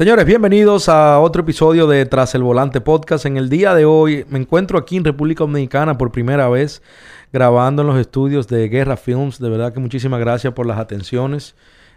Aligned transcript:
Señores, 0.00 0.24
bienvenidos 0.24 0.88
a 0.88 1.20
otro 1.20 1.42
episodio 1.42 1.86
de 1.86 2.06
Tras 2.06 2.34
el 2.34 2.42
Volante 2.42 2.80
Podcast. 2.80 3.26
En 3.26 3.36
el 3.36 3.50
día 3.50 3.74
de 3.74 3.84
hoy 3.84 4.24
me 4.30 4.38
encuentro 4.38 4.78
aquí 4.78 4.96
en 4.96 5.04
República 5.04 5.44
Dominicana 5.44 5.98
por 5.98 6.10
primera 6.10 6.48
vez 6.48 6.80
grabando 7.34 7.82
en 7.82 7.88
los 7.88 7.98
estudios 7.98 8.48
de 8.48 8.70
Guerra 8.70 8.96
Films. 8.96 9.38
De 9.38 9.50
verdad 9.50 9.74
que 9.74 9.78
muchísimas 9.78 10.18
gracias 10.18 10.54
por 10.54 10.64
las 10.64 10.78
atenciones. 10.78 11.54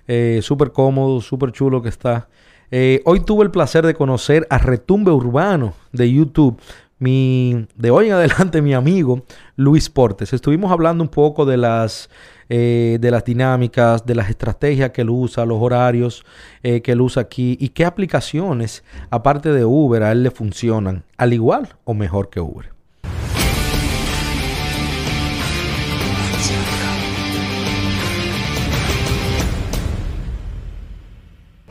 Eh, 0.09 0.41
súper 0.43 0.73
cómodo, 0.73 1.21
súper 1.21 1.53
chulo 1.53 1.81
que 1.81 1.87
está. 1.87 2.27
Eh, 2.71 3.01
hoy 3.05 3.21
tuve 3.21 3.45
el 3.45 3.51
placer 3.51 3.85
de 3.85 3.93
conocer 3.93 4.45
a 4.49 4.57
Retumbe 4.57 5.11
Urbano 5.11 5.73
de 5.93 6.11
YouTube. 6.11 6.59
Mi, 6.99 7.67
de 7.77 7.89
hoy 7.89 8.07
en 8.07 8.13
adelante, 8.15 8.61
mi 8.61 8.73
amigo 8.73 9.23
Luis 9.55 9.89
Portes. 9.89 10.33
Estuvimos 10.33 10.73
hablando 10.73 11.05
un 11.05 11.09
poco 11.09 11.45
de 11.45 11.55
las 11.55 12.09
eh, 12.49 12.97
de 12.99 13.11
las 13.11 13.23
dinámicas, 13.25 14.05
de 14.05 14.15
las 14.15 14.29
estrategias 14.29 14.91
que 14.91 15.01
él 15.01 15.09
usa, 15.09 15.45
los 15.45 15.61
horarios 15.61 16.25
eh, 16.63 16.81
que 16.81 16.93
él 16.93 17.01
usa 17.01 17.23
aquí 17.23 17.57
y 17.59 17.69
qué 17.69 17.85
aplicaciones, 17.85 18.83
aparte 19.09 19.51
de 19.51 19.65
Uber, 19.65 20.03
a 20.03 20.11
él 20.11 20.23
le 20.23 20.31
funcionan, 20.31 21.03
al 21.17 21.33
igual 21.33 21.69
o 21.83 21.93
mejor 21.93 22.29
que 22.29 22.39
Uber. 22.39 22.73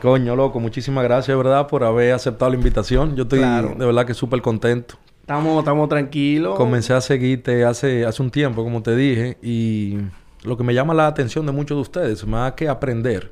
Coño, 0.03 0.35
loco, 0.35 0.59
muchísimas 0.59 1.05
gracias, 1.05 1.37
¿verdad? 1.37 1.67
Por 1.67 1.85
haber 1.85 2.11
aceptado 2.11 2.51
la 2.51 2.57
invitación. 2.57 3.15
Yo 3.15 3.23
estoy 3.23 3.39
de 3.39 3.85
verdad 3.85 4.05
que 4.05 4.13
súper 4.13 4.41
contento. 4.41 4.95
Estamos, 5.21 5.59
estamos 5.59 5.87
tranquilos. 5.87 6.57
Comencé 6.57 6.93
a 6.93 6.99
seguirte 6.99 7.63
hace, 7.63 8.05
hace 8.05 8.21
un 8.21 8.29
tiempo, 8.29 8.65
como 8.65 8.83
te 8.83 8.97
dije, 8.97 9.37
y 9.41 9.99
lo 10.45 10.57
que 10.57 10.63
me 10.63 10.73
llama 10.73 10.93
la 10.93 11.07
atención 11.07 11.45
de 11.45 11.51
muchos 11.51 11.77
de 11.77 11.81
ustedes, 11.81 12.25
más 12.25 12.53
que 12.53 12.67
aprender. 12.67 13.31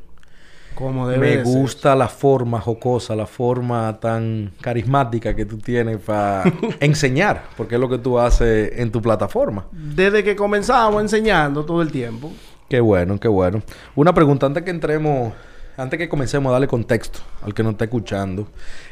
Como 0.75 1.07
debe 1.07 1.37
Me 1.37 1.43
gusta 1.43 1.95
la 1.95 2.07
forma 2.07 2.61
jocosa, 2.61 3.15
la 3.15 3.25
forma 3.25 3.99
tan 3.99 4.51
carismática 4.61 5.35
que 5.35 5.45
tú 5.45 5.57
tienes 5.57 5.99
para 5.99 6.43
enseñar, 6.79 7.43
porque 7.57 7.75
es 7.75 7.81
lo 7.81 7.89
que 7.89 7.97
tú 7.97 8.17
haces 8.17 8.71
en 8.77 8.91
tu 8.91 9.01
plataforma. 9.01 9.65
Desde 9.71 10.23
que 10.23 10.35
comenzamos 10.35 11.01
enseñando 11.01 11.65
todo 11.65 11.81
el 11.81 11.91
tiempo. 11.91 12.31
Qué 12.69 12.79
bueno, 12.79 13.19
qué 13.19 13.27
bueno. 13.27 13.61
Una 13.95 14.13
pregunta 14.13 14.45
antes 14.45 14.63
que 14.63 14.71
entremos, 14.71 15.33
antes 15.75 15.97
que 15.97 16.07
comencemos 16.07 16.49
a 16.49 16.53
darle 16.53 16.67
contexto 16.67 17.19
al 17.41 17.53
que 17.53 17.63
nos 17.63 17.73
está 17.73 17.85
escuchando. 17.85 18.47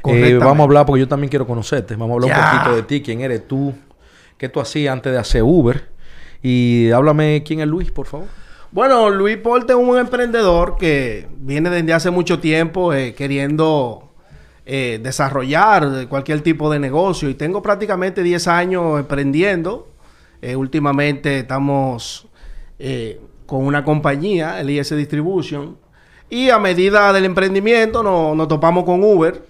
Eh, 0.06 0.38
vamos 0.38 0.60
a 0.60 0.64
hablar, 0.64 0.86
porque 0.86 1.00
yo 1.00 1.08
también 1.08 1.30
quiero 1.30 1.48
conocerte. 1.48 1.96
Vamos 1.96 2.12
a 2.12 2.14
hablar 2.16 2.38
un 2.38 2.58
poquito 2.58 2.76
de 2.76 2.84
ti, 2.84 3.02
quién 3.02 3.22
eres 3.22 3.48
tú, 3.48 3.74
qué 4.38 4.50
tú 4.50 4.60
hacías 4.60 4.92
antes 4.92 5.14
de 5.14 5.18
hacer 5.18 5.44
Uber. 5.44 5.88
Y 6.42 6.92
háblame 6.92 7.44
quién 7.44 7.60
es 7.60 7.68
Luis, 7.68 7.92
por 7.92 8.06
favor. 8.06 8.28
Bueno, 8.72 9.10
Luis 9.10 9.38
Porte 9.38 9.74
es 9.74 9.80
un 9.80 9.98
emprendedor 9.98 10.78
que 10.78 11.28
viene 11.38 11.72
desde 11.72 11.92
hace 11.92 12.12
mucho 12.12 12.40
tiempo 12.40 12.94
eh, 12.94 13.16
queriendo 13.16 14.12
eh, 14.64 15.00
desarrollar 15.02 16.08
cualquier 16.08 16.42
tipo 16.42 16.72
de 16.72 16.78
negocio 16.78 17.30
y 17.30 17.34
tengo 17.34 17.64
prácticamente 17.64 18.22
10 18.22 18.48
años 18.48 19.00
emprendiendo. 19.00 19.88
Eh, 20.44 20.56
últimamente 20.56 21.40
estamos 21.40 22.28
con 23.46 23.66
una 23.66 23.84
compañía, 23.84 24.62
el 24.62 24.70
IS 24.70 24.96
Distribution, 24.96 25.76
y 26.30 26.50
a 26.50 26.60
medida 26.60 27.12
del 27.12 27.26
emprendimiento 27.26 28.04
nos, 28.04 28.48
topamos 28.48 28.86
con 28.86 29.04
Uber. 29.04 29.44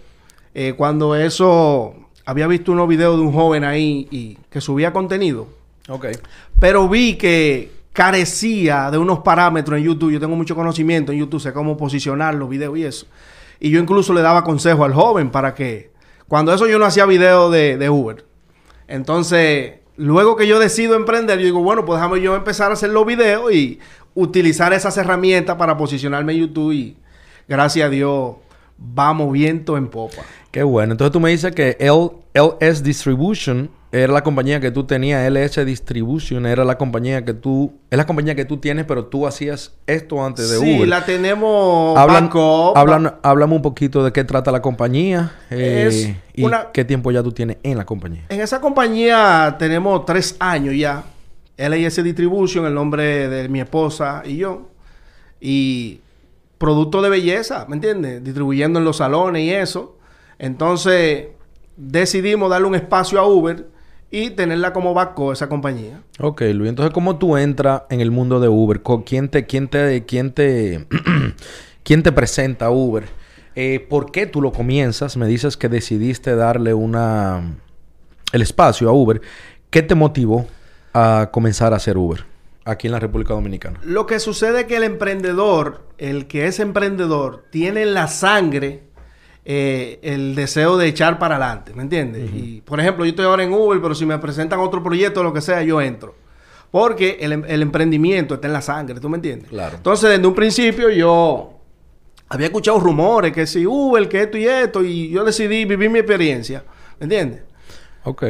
cuando 0.78 1.16
eso, 1.16 1.94
había 2.26 2.48
visto 2.48 2.72
unos 2.72 2.88
videos 2.88 3.17
de 3.17 3.22
un 3.22 3.34
joven 3.34 3.66
ahí 3.66 4.08
y 4.10 4.36
que 4.50 4.62
subía 4.62 4.92
contenido. 4.94 5.59
Ok. 5.90 6.06
Pero 6.59 6.88
vi 6.88 7.16
que 7.16 7.80
carecía 7.94 8.90
de 8.92 8.98
unos 8.98 9.20
parámetros 9.20 9.78
en 9.78 9.86
YouTube. 9.86 10.12
Yo 10.12 10.20
tengo 10.20 10.36
mucho 10.36 10.56
conocimiento 10.56 11.12
en 11.12 11.20
YouTube, 11.20 11.42
sé 11.42 11.52
cómo 11.52 11.76
posicionar 11.76 12.36
los 12.36 12.50
videos 12.50 12.78
y 12.78 12.86
eso. 12.86 13.08
Y 13.59 13.72
yo 13.72 13.80
incluso 13.82 14.14
le 14.14 14.22
daba 14.22 14.44
consejo 14.44 14.86
al 14.86 14.94
joven 14.94 15.32
para 15.32 15.54
que, 15.54 15.92
cuando 16.28 16.54
eso 16.54 16.67
yo 16.67 16.80
no 16.80 16.86
hacía 16.86 17.06
videos 17.06 17.52
de, 17.52 17.90
Uber. 17.90 18.26
Entonces, 18.88 19.80
luego 19.98 20.36
que 20.36 20.48
yo 20.48 20.60
decido 20.60 20.95
emprender, 20.95 21.40
yo 21.40 21.45
digo, 21.45 21.62
bueno, 21.62 21.84
pues 21.84 22.00
déjame 22.00 22.22
yo 22.22 22.36
empezar 22.36 22.71
a 22.71 22.76
hacer 22.76 22.92
los 22.92 23.06
videos 23.06 23.52
y 23.52 23.80
utilizar 24.16 24.71
esas 24.71 24.95
herramientas 24.98 25.58
para 25.58 25.76
posicionarme 25.76 26.33
en 26.33 26.39
YouTube 26.39 26.71
y 26.71 26.98
gracias 27.48 27.88
a 27.88 27.89
Dios 27.89 28.36
vamos 28.77 29.32
viento 29.33 29.76
en 29.76 29.89
popa. 29.89 30.21
Qué 30.52 30.64
bueno. 30.64 30.94
Entonces 30.94 31.11
tú 31.11 31.20
me 31.20 31.32
dices 31.32 31.54
que 31.54 31.77
LS 31.80 32.82
Distribution 32.82 33.70
era 33.92 34.14
la 34.14 34.23
compañía 34.23 34.60
que 34.60 34.70
tú 34.70 34.83
tenías, 34.83 35.27
LS 35.32 35.66
Distribution 35.66 36.45
era 36.45 36.64
la 36.64 36.77
compañía 36.77 37.26
que 37.26 37.33
tú, 37.33 37.73
es 37.89 37.98
la 37.98 38.05
compañía 38.05 38.36
que 38.36 38.45
tú 38.45 38.58
tienes, 38.58 38.86
pero 38.86 39.05
tú 39.05 39.26
hacías 39.26 39.73
esto 39.88 40.23
antes 40.23 40.52
de 40.52 40.60
Uber. 40.60 40.82
Sí, 40.82 40.86
la 40.86 41.05
tenemos 41.05 41.98
hablan, 41.98 43.16
háblame 43.23 43.55
un 43.55 43.61
poquito 43.64 44.04
de 44.04 44.11
qué 44.11 44.23
trata 44.23 44.52
la 44.52 44.61
compañía 44.61 45.32
eh, 45.50 46.16
y 46.36 46.45
qué 46.72 46.86
tiempo 46.86 47.11
ya 47.11 47.23
tú 47.23 47.32
tienes 47.32 47.58
en 47.64 47.77
la 47.77 47.86
compañía. 47.86 48.26
En 48.30 48.42
esa 48.42 48.61
compañía 48.61 49.55
tenemos 49.58 50.06
tres 50.06 50.36
años 50.39 50.76
ya. 50.76 51.04
LS 51.58 52.04
Distribution, 52.04 52.66
el 52.67 52.73
nombre 52.73 53.27
de 53.27 53.50
mi 53.50 53.60
esposa 53.60 54.21
y 54.23 54.38
yo. 54.38 54.70
Y 55.42 56.00
producto 56.60 57.02
de 57.02 57.10
belleza, 57.10 57.66
¿me 57.67 57.76
entiendes? 57.76 58.23
Distribuyendo 58.23 58.77
en 58.77 58.86
los 58.86 58.98
salones 58.98 59.42
y 59.42 59.52
eso. 59.52 59.98
Entonces 60.38 61.30
decidimos 61.76 62.52
darle 62.52 62.67
un 62.67 62.76
espacio 62.76 63.20
a 63.20 63.26
Uber 63.26 63.66
y 64.11 64.31
tenerla 64.31 64.73
como 64.73 64.93
backup 64.93 65.33
esa 65.33 65.49
compañía. 65.49 66.02
Ok, 66.20 66.42
Luis. 66.53 66.70
Entonces, 66.70 66.93
¿cómo 66.93 67.17
tú 67.17 67.37
entras 67.37 67.83
en 67.89 68.02
el 68.02 68.11
mundo 68.11 68.39
de 68.39 68.47
Uber? 68.47 68.81
¿Quién 69.05 69.30
te, 69.30 69.45
quién 69.45 69.67
te, 69.67 70.05
quién 70.05 70.31
te, 70.31 70.87
quién 71.83 72.03
te 72.03 72.11
presenta 72.11 72.71
Uber? 72.71 73.05
Eh, 73.55 73.86
¿Por 73.89 74.11
qué 74.11 74.25
tú 74.25 74.42
lo 74.42 74.52
comienzas? 74.52 75.17
Me 75.17 75.27
dices 75.27 75.58
que 75.58 75.70
decidiste 75.70 76.36
darle 76.36 76.73
una 76.73 77.58
el 78.31 78.42
espacio 78.42 78.89
a 78.89 78.93
Uber. 78.93 79.21
¿Qué 79.70 79.81
te 79.81 79.95
motivó 79.95 80.47
a 80.93 81.30
comenzar 81.31 81.73
a 81.73 81.77
hacer 81.77 81.97
Uber 81.97 82.26
aquí 82.65 82.87
en 82.87 82.93
la 82.93 82.99
República 82.99 83.33
Dominicana? 83.33 83.80
Lo 83.83 84.05
que 84.05 84.20
sucede 84.20 84.61
es 84.61 84.65
que 84.65 84.77
el 84.77 84.83
emprendedor, 84.83 85.83
el 85.97 86.27
que 86.27 86.47
es 86.47 86.59
emprendedor, 86.59 87.45
tiene 87.52 87.86
la 87.86 88.08
sangre 88.08 88.83
eh, 89.45 90.00
el 90.04 90.36
deseo 90.36 90.77
de 90.77 90.88
echar 90.88 91.17
para 91.17 91.36
adelante, 91.38 91.73
¿me 91.73 91.83
entiendes? 91.83 92.30
Y, 92.36 92.61
por 92.61 92.80
ejemplo, 92.80 93.05
yo 93.05 93.10
estoy 93.10 93.26
ahora 93.26 93.44
en 93.44 93.54
Uber, 93.54 93.82
pero 93.82 93.95
si 93.95 94.05
me 94.05 94.17
presentan 94.20 94.60
otro 94.60 94.83
proyecto 94.83 95.22
o 95.22 95.23
lo 95.23 95.33
que 95.33 95.42
sea, 95.42 95.64
yo 95.64 95.82
entro. 95.82 96.16
Porque 96.72 97.17
el, 97.22 97.32
em, 97.32 97.44
el, 97.48 97.61
emprendimiento 97.61 98.36
está 98.36 98.48
en 98.48 98.54
la 98.54 98.61
sangre, 98.61 99.00
¿tú 99.00 99.10
me 99.10 99.17
entiendes? 99.17 99.50
Claro. 99.50 99.77
Entonces, 99.77 100.10
desde 100.10 100.27
un 100.27 100.36
principio 100.36 100.89
yo 100.89 101.60
había 102.27 102.48
escuchado 102.48 102.80
rumores 102.80 103.33
que 103.33 103.48
si 103.48 103.66
Uber, 103.66 104.08
que 104.08 104.22
esto 104.22 104.38
y 104.38 104.45
esto, 104.45 104.83
y 104.83 105.10
yo 105.10 105.23
decidí 105.23 105.66
vivir 105.66 105.89
mi 105.89 106.00
experiencia, 106.00 106.64
¿me 107.00 107.06
entiendes? 107.06 107.42
Ok. 108.04 108.23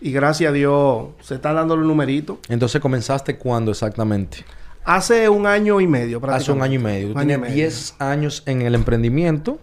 Y 0.00 0.12
gracias 0.12 0.50
a 0.50 0.52
Dios 0.52 1.08
se 1.20 1.34
están 1.34 1.56
dando 1.56 1.76
los 1.76 1.86
numeritos. 1.86 2.38
Entonces, 2.48 2.80
¿comenzaste 2.80 3.36
cuándo 3.36 3.72
exactamente? 3.72 4.44
Hace 4.84 5.28
un 5.28 5.46
año 5.46 5.80
y 5.80 5.86
medio, 5.86 6.20
Hace 6.28 6.52
un 6.52 6.62
año 6.62 6.76
y 6.76 6.82
medio. 6.82 7.12
Tú 7.12 7.20
tienes 7.20 7.52
10 7.52 7.96
años 7.98 8.42
en 8.46 8.62
el 8.62 8.74
emprendimiento 8.74 9.58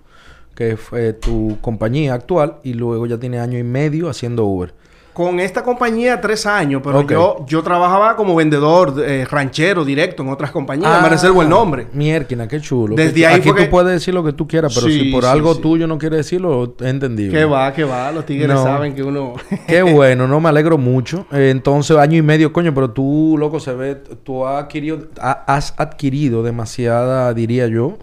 que 0.55 0.77
fue 0.77 1.13
tu 1.13 1.57
compañía 1.61 2.13
actual, 2.13 2.57
y 2.63 2.73
luego 2.73 3.05
ya 3.05 3.17
tiene 3.17 3.39
año 3.39 3.59
y 3.59 3.63
medio 3.63 4.09
haciendo 4.09 4.45
Uber. 4.45 4.73
Con 5.15 5.39
esta 5.39 5.63
compañía 5.63 6.19
tres 6.19 6.45
años, 6.45 6.81
pero 6.83 7.01
yo, 7.07 7.45
yo 7.47 7.63
trabajaba 7.63 8.17
como 8.17 8.35
vendedor 8.35 8.95
eh, 8.97 9.23
ranchero 9.23 9.85
directo 9.85 10.23
en 10.23 10.29
otras 10.29 10.51
compañías. 10.51 11.01
me 11.01 11.07
reservo 11.07 11.41
el 11.41 11.47
nombre. 11.47 11.87
Mierquina, 11.93 12.49
qué 12.49 12.59
chulo. 12.59 12.97
Desde 12.97 13.25
ahí 13.25 13.35
Aquí 13.35 13.49
tú 13.49 13.69
puedes 13.69 13.93
decir 13.93 14.13
lo 14.13 14.25
que 14.25 14.33
tú 14.33 14.45
quieras, 14.45 14.75
pero 14.75 14.87
si 14.87 15.13
por 15.13 15.25
algo 15.25 15.55
tuyo 15.55 15.87
no 15.87 15.97
quieres 15.97 16.17
decirlo, 16.17 16.75
he 16.81 16.89
entendido. 16.89 17.31
Que 17.31 17.45
va, 17.45 17.71
que 17.71 17.85
va. 17.85 18.11
Los 18.11 18.25
tigres 18.25 18.59
saben 18.59 18.93
que 18.93 19.03
uno... 19.03 19.35
qué 19.67 19.83
bueno, 19.83 20.27
no 20.27 20.41
me 20.41 20.49
alegro 20.49 20.77
mucho. 20.77 21.25
Eh, 21.31 21.49
entonces, 21.49 21.95
año 21.95 22.17
y 22.17 22.21
medio, 22.21 22.51
coño, 22.51 22.73
pero 22.73 22.91
tú, 22.91 23.37
loco, 23.39 23.61
se 23.61 23.73
ve... 23.73 23.95
Tú 23.95 24.45
has 24.45 24.65
adquirido, 24.65 24.99
has 25.21 25.73
adquirido 25.77 26.43
demasiada, 26.43 27.33
diría 27.33 27.67
yo 27.67 27.97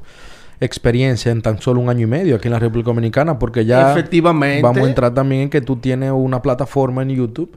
experiencia 0.65 1.33
en 1.33 1.43
tan 1.43 1.61
solo 1.61 1.81
un 1.81 1.89
año 1.89 2.03
y 2.03 2.07
medio 2.07 2.37
aquí 2.37 2.49
en 2.49 2.53
la 2.53 2.59
República 2.59 2.87
Dominicana, 2.87 3.39
porque 3.39 3.65
ya 3.65 3.93
Efectivamente. 3.93 4.63
vamos 4.63 4.83
a 4.83 4.89
entrar 4.89 5.13
también 5.13 5.43
en 5.43 5.51
que 5.51 5.61
tú 5.61 5.77
tienes 5.77 6.13
una 6.13 6.41
plataforma 6.41 7.03
en 7.03 7.11
YouTube 7.11 7.57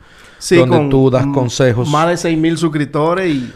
donde 0.52 0.90
tú 0.90 1.10
das 1.10 1.26
consejos. 1.28 1.90
Más 1.90 2.10
de 2.10 2.18
6 2.18 2.38
mil 2.38 2.58
suscriptores 2.58 3.34
y 3.34 3.54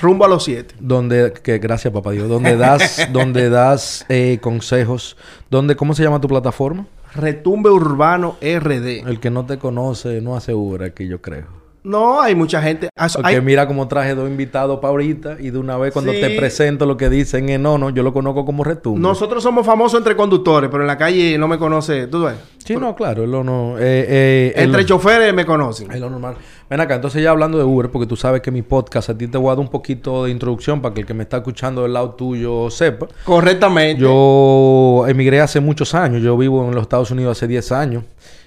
rumbo 0.00 0.24
a 0.24 0.28
los 0.28 0.44
7. 0.44 0.74
Donde, 0.80 1.32
que 1.42 1.58
gracias 1.58 1.92
papá 1.92 2.12
Dios, 2.12 2.28
donde 2.28 2.56
das, 2.56 3.08
donde 3.12 3.50
das 3.50 4.04
eh, 4.08 4.38
consejos, 4.40 5.16
donde, 5.50 5.76
¿cómo 5.76 5.94
se 5.94 6.02
llama 6.02 6.20
tu 6.20 6.28
plataforma? 6.28 6.86
Retumbe 7.14 7.70
Urbano 7.70 8.36
RD. 8.40 9.06
El 9.06 9.20
que 9.20 9.30
no 9.30 9.44
te 9.44 9.58
conoce 9.58 10.20
no 10.20 10.36
hace 10.36 10.54
Uber 10.54 10.82
aquí, 10.82 11.06
yo 11.06 11.20
creo. 11.20 11.61
No, 11.84 12.20
hay 12.20 12.34
mucha 12.34 12.62
gente. 12.62 12.88
Porque 13.14 13.40
mira 13.40 13.66
cómo 13.66 13.88
traje 13.88 14.14
dos 14.14 14.28
invitados 14.28 14.78
para 14.78 14.90
ahorita 14.90 15.36
y 15.40 15.50
de 15.50 15.58
una 15.58 15.76
vez 15.76 15.92
cuando 15.92 16.12
te 16.12 16.30
presento 16.30 16.86
lo 16.86 16.96
que 16.96 17.08
dicen 17.08 17.48
es 17.48 17.58
no, 17.58 17.76
no, 17.76 17.90
yo 17.90 18.02
lo 18.02 18.12
conozco 18.12 18.44
como 18.44 18.62
retumbo. 18.62 19.00
Nosotros 19.00 19.42
somos 19.42 19.66
famosos 19.66 19.98
entre 19.98 20.14
conductores, 20.14 20.70
pero 20.70 20.84
en 20.84 20.86
la 20.86 20.96
calle 20.96 21.36
no 21.38 21.48
me 21.48 21.58
conoce, 21.58 22.06
tú 22.06 22.22
ves. 22.24 22.34
Sí, 22.64 22.76
no, 22.76 22.94
claro, 22.94 23.26
lo 23.26 23.42
no. 23.42 23.76
eh, 23.78 24.06
eh, 24.08 24.52
Entre 24.56 24.84
choferes 24.86 25.34
me 25.34 25.44
conocen. 25.44 25.90
es 25.90 26.00
lo 26.00 26.08
normal. 26.08 26.36
Ven 26.70 26.80
acá, 26.80 26.94
entonces 26.94 27.20
ya 27.22 27.30
hablando 27.30 27.58
de 27.58 27.64
Uber, 27.64 27.90
porque 27.90 28.06
tú 28.06 28.14
sabes 28.16 28.40
que 28.40 28.50
mi 28.52 28.62
podcast 28.62 29.10
a 29.10 29.18
ti 29.18 29.26
te 29.26 29.36
voy 29.36 29.48
a 29.48 29.56
dar 29.56 29.58
un 29.60 29.68
poquito 29.68 30.24
de 30.24 30.30
introducción 30.30 30.80
para 30.80 30.94
que 30.94 31.00
el 31.00 31.06
que 31.06 31.14
me 31.14 31.24
está 31.24 31.38
escuchando 31.38 31.82
del 31.82 31.92
lado 31.94 32.10
tuyo 32.12 32.70
sepa. 32.70 33.08
Correctamente. 33.24 34.00
Yo 34.00 35.04
emigré 35.08 35.40
hace 35.40 35.58
muchos 35.60 35.94
años. 35.94 36.22
Yo 36.22 36.36
vivo 36.36 36.64
en 36.68 36.74
los 36.74 36.82
Estados 36.82 37.10
Unidos 37.10 37.36
hace 37.36 37.48
10 37.48 37.72
años. 37.72 38.04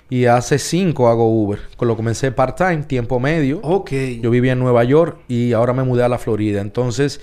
Y 0.09 0.25
hace 0.25 0.59
5 0.59 1.07
hago 1.07 1.27
Uber. 1.27 1.59
Con 1.77 1.87
lo 1.87 1.95
comencé 1.95 2.31
part-time, 2.31 2.83
tiempo 2.83 3.19
medio. 3.19 3.59
Ok. 3.63 3.91
Yo 4.21 4.29
vivía 4.29 4.51
en 4.51 4.59
Nueva 4.59 4.83
York 4.83 5.19
y 5.27 5.53
ahora 5.53 5.73
me 5.73 5.83
mudé 5.83 6.03
a 6.03 6.09
la 6.09 6.19
Florida. 6.19 6.61
Entonces, 6.61 7.21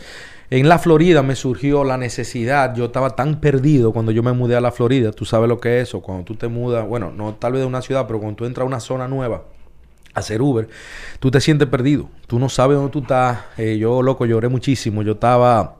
en 0.50 0.68
la 0.68 0.78
Florida 0.78 1.22
me 1.22 1.36
surgió 1.36 1.84
la 1.84 1.96
necesidad. 1.96 2.74
Yo 2.74 2.86
estaba 2.86 3.16
tan 3.16 3.40
perdido 3.40 3.92
cuando 3.92 4.10
yo 4.10 4.22
me 4.22 4.32
mudé 4.32 4.56
a 4.56 4.60
la 4.60 4.72
Florida. 4.72 5.12
Tú 5.12 5.24
sabes 5.24 5.48
lo 5.48 5.60
que 5.60 5.80
es 5.80 5.88
eso. 5.88 6.00
Cuando 6.00 6.24
tú 6.24 6.34
te 6.34 6.48
mudas, 6.48 6.86
bueno, 6.86 7.12
no 7.16 7.34
tal 7.34 7.52
vez 7.52 7.62
de 7.62 7.66
una 7.66 7.82
ciudad, 7.82 8.06
pero 8.06 8.18
cuando 8.18 8.36
tú 8.36 8.44
entras 8.44 8.64
a 8.64 8.66
una 8.66 8.80
zona 8.80 9.06
nueva 9.06 9.44
a 10.12 10.20
hacer 10.20 10.42
Uber, 10.42 10.68
tú 11.20 11.30
te 11.30 11.40
sientes 11.40 11.68
perdido. 11.68 12.08
Tú 12.26 12.38
no 12.38 12.48
sabes 12.48 12.76
dónde 12.76 12.90
tú 12.90 12.98
estás. 12.98 13.38
Eh, 13.56 13.78
yo, 13.78 14.02
loco, 14.02 14.26
lloré 14.26 14.48
muchísimo. 14.48 15.02
Yo 15.02 15.12
estaba 15.12 15.76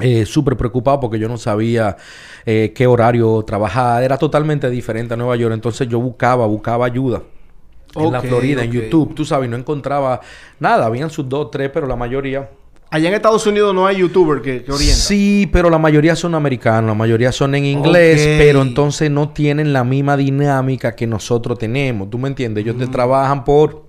eh, 0.00 0.26
súper 0.26 0.56
preocupado 0.56 1.00
porque 1.00 1.18
yo 1.18 1.28
no 1.28 1.38
sabía 1.38 1.96
eh, 2.44 2.72
qué 2.74 2.86
horario 2.86 3.42
trabajar. 3.42 4.02
Era 4.02 4.18
totalmente 4.18 4.68
diferente 4.70 5.14
a 5.14 5.16
Nueva 5.16 5.36
York. 5.36 5.54
Entonces 5.54 5.88
yo 5.88 6.00
buscaba, 6.00 6.46
buscaba 6.46 6.86
ayuda. 6.86 7.22
En 7.94 8.12
la 8.12 8.20
Florida, 8.20 8.62
en. 8.62 8.70
YouTube, 8.72 9.14
tú 9.14 9.24
sabes, 9.24 9.48
no 9.48 9.56
encontraba 9.56 10.20
nada. 10.60 10.84
Habían 10.84 11.08
sus 11.08 11.26
dos, 11.26 11.50
tres, 11.50 11.70
pero 11.72 11.86
la 11.86 11.96
mayoría. 11.96 12.50
Allá 12.90 13.08
en 13.08 13.14
Estados 13.14 13.46
Unidos 13.46 13.74
no 13.74 13.86
hay 13.86 13.96
youtuber 13.96 14.42
que, 14.42 14.62
que 14.62 14.70
orientan. 14.70 14.96
Sí, 14.96 15.48
pero 15.50 15.70
la 15.70 15.78
mayoría 15.78 16.14
son 16.14 16.34
americanos, 16.34 16.88
la 16.88 16.94
mayoría 16.94 17.32
son 17.32 17.54
en 17.54 17.64
inglés, 17.64 18.36
pero 18.38 18.62
entonces 18.62 19.10
no 19.10 19.30
tienen 19.30 19.72
la 19.72 19.82
misma 19.82 20.16
dinámica 20.16 20.94
que 20.94 21.06
nosotros 21.06 21.58
tenemos. 21.58 22.10
¿Tú 22.10 22.18
me 22.18 22.28
entiendes? 22.28 22.62
Ellos 22.62 22.76
Mm. 22.76 22.80
te 22.80 22.86
trabajan 22.86 23.44
por 23.44 23.85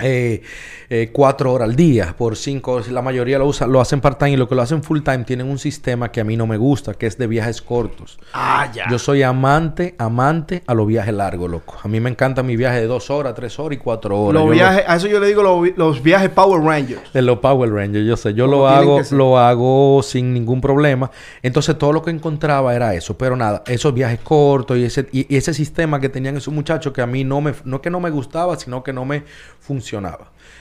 eh, 0.00 0.42
eh, 0.90 1.10
cuatro 1.12 1.52
horas 1.52 1.68
al 1.68 1.76
día, 1.76 2.14
por 2.16 2.36
cinco 2.36 2.72
horas. 2.74 2.88
La 2.88 3.02
mayoría 3.02 3.38
lo 3.38 3.46
usan, 3.46 3.70
lo 3.72 3.80
hacen 3.80 4.00
part-time 4.00 4.32
y 4.32 4.36
lo 4.36 4.48
que 4.48 4.54
lo 4.54 4.62
hacen 4.62 4.82
full-time 4.82 5.24
tienen 5.24 5.48
un 5.50 5.58
sistema 5.58 6.12
que 6.12 6.20
a 6.20 6.24
mí 6.24 6.36
no 6.36 6.46
me 6.46 6.56
gusta, 6.56 6.94
que 6.94 7.06
es 7.06 7.18
de 7.18 7.26
viajes 7.26 7.60
cortos. 7.60 8.18
Ah, 8.32 8.70
ya. 8.72 8.86
Yo 8.90 8.98
soy 8.98 9.22
amante, 9.22 9.94
amante 9.98 10.62
a 10.66 10.74
los 10.74 10.86
viajes 10.86 11.12
largos, 11.12 11.50
loco. 11.50 11.76
A 11.82 11.88
mí 11.88 11.98
me 12.00 12.08
encanta 12.10 12.42
mi 12.44 12.56
viaje 12.56 12.80
de 12.80 12.86
dos 12.86 13.10
horas, 13.10 13.34
tres 13.34 13.58
horas 13.58 13.76
y 13.78 13.80
cuatro 13.82 14.18
horas. 14.20 14.40
los 14.40 14.48
lo- 14.48 14.54
viajes, 14.54 14.84
a 14.86 14.96
eso 14.96 15.08
yo 15.08 15.18
le 15.18 15.26
digo 15.26 15.42
los, 15.42 15.62
vi- 15.62 15.74
los 15.76 16.00
viajes 16.02 16.30
Power 16.30 16.62
Rangers. 16.62 17.12
de 17.12 17.22
los 17.22 17.38
Power 17.40 17.70
Rangers, 17.72 18.06
yo 18.06 18.16
sé. 18.16 18.34
Yo 18.34 18.46
lo 18.46 18.68
hago, 18.68 19.00
lo 19.10 19.36
hago 19.38 20.00
sin 20.04 20.32
ningún 20.32 20.60
problema. 20.60 21.10
Entonces 21.42 21.76
todo 21.76 21.92
lo 21.92 22.02
que 22.02 22.10
encontraba 22.12 22.74
era 22.74 22.94
eso. 22.94 23.18
Pero 23.18 23.34
nada, 23.36 23.64
esos 23.66 23.92
viajes 23.92 24.20
cortos 24.22 24.78
y 24.78 24.84
ese, 24.84 25.08
y, 25.12 25.32
y 25.34 25.36
ese 25.36 25.52
sistema 25.52 26.00
que 26.00 26.08
tenían 26.08 26.36
esos 26.36 26.54
muchachos 26.54 26.92
que 26.92 27.02
a 27.02 27.06
mí 27.06 27.24
no 27.24 27.40
me, 27.40 27.52
no 27.64 27.82
que 27.82 27.90
no 27.90 27.98
me 28.00 28.10
gustaba, 28.10 28.56
sino 28.56 28.82
que 28.84 28.92
no 28.92 29.04
me 29.04 29.24
funcionaba. 29.58 29.77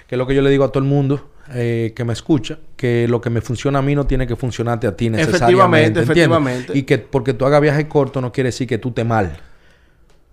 Que 0.07 0.15
es 0.15 0.17
lo 0.17 0.27
que 0.27 0.35
yo 0.35 0.41
le 0.41 0.49
digo 0.49 0.63
a 0.63 0.69
todo 0.69 0.83
el 0.83 0.89
mundo 0.89 1.29
eh, 1.53 1.93
que 1.95 2.03
me 2.03 2.13
escucha, 2.13 2.59
que 2.75 3.07
lo 3.07 3.21
que 3.21 3.29
me 3.29 3.41
funciona 3.41 3.79
a 3.79 3.81
mí 3.81 3.95
no 3.95 4.05
tiene 4.05 4.27
que 4.27 4.35
funcionarte 4.35 4.87
a 4.87 4.95
ti 4.95 5.09
necesariamente. 5.09 5.99
Efectivamente, 5.99 5.99
efectivamente. 6.01 6.77
Y 6.77 6.83
que 6.83 6.97
porque 6.97 7.33
tú 7.33 7.45
hagas 7.45 7.61
viajes 7.61 7.85
cortos 7.85 8.21
no 8.21 8.31
quiere 8.31 8.49
decir 8.49 8.67
que 8.67 8.77
tú 8.77 8.91
te 8.91 9.03
mal. 9.03 9.37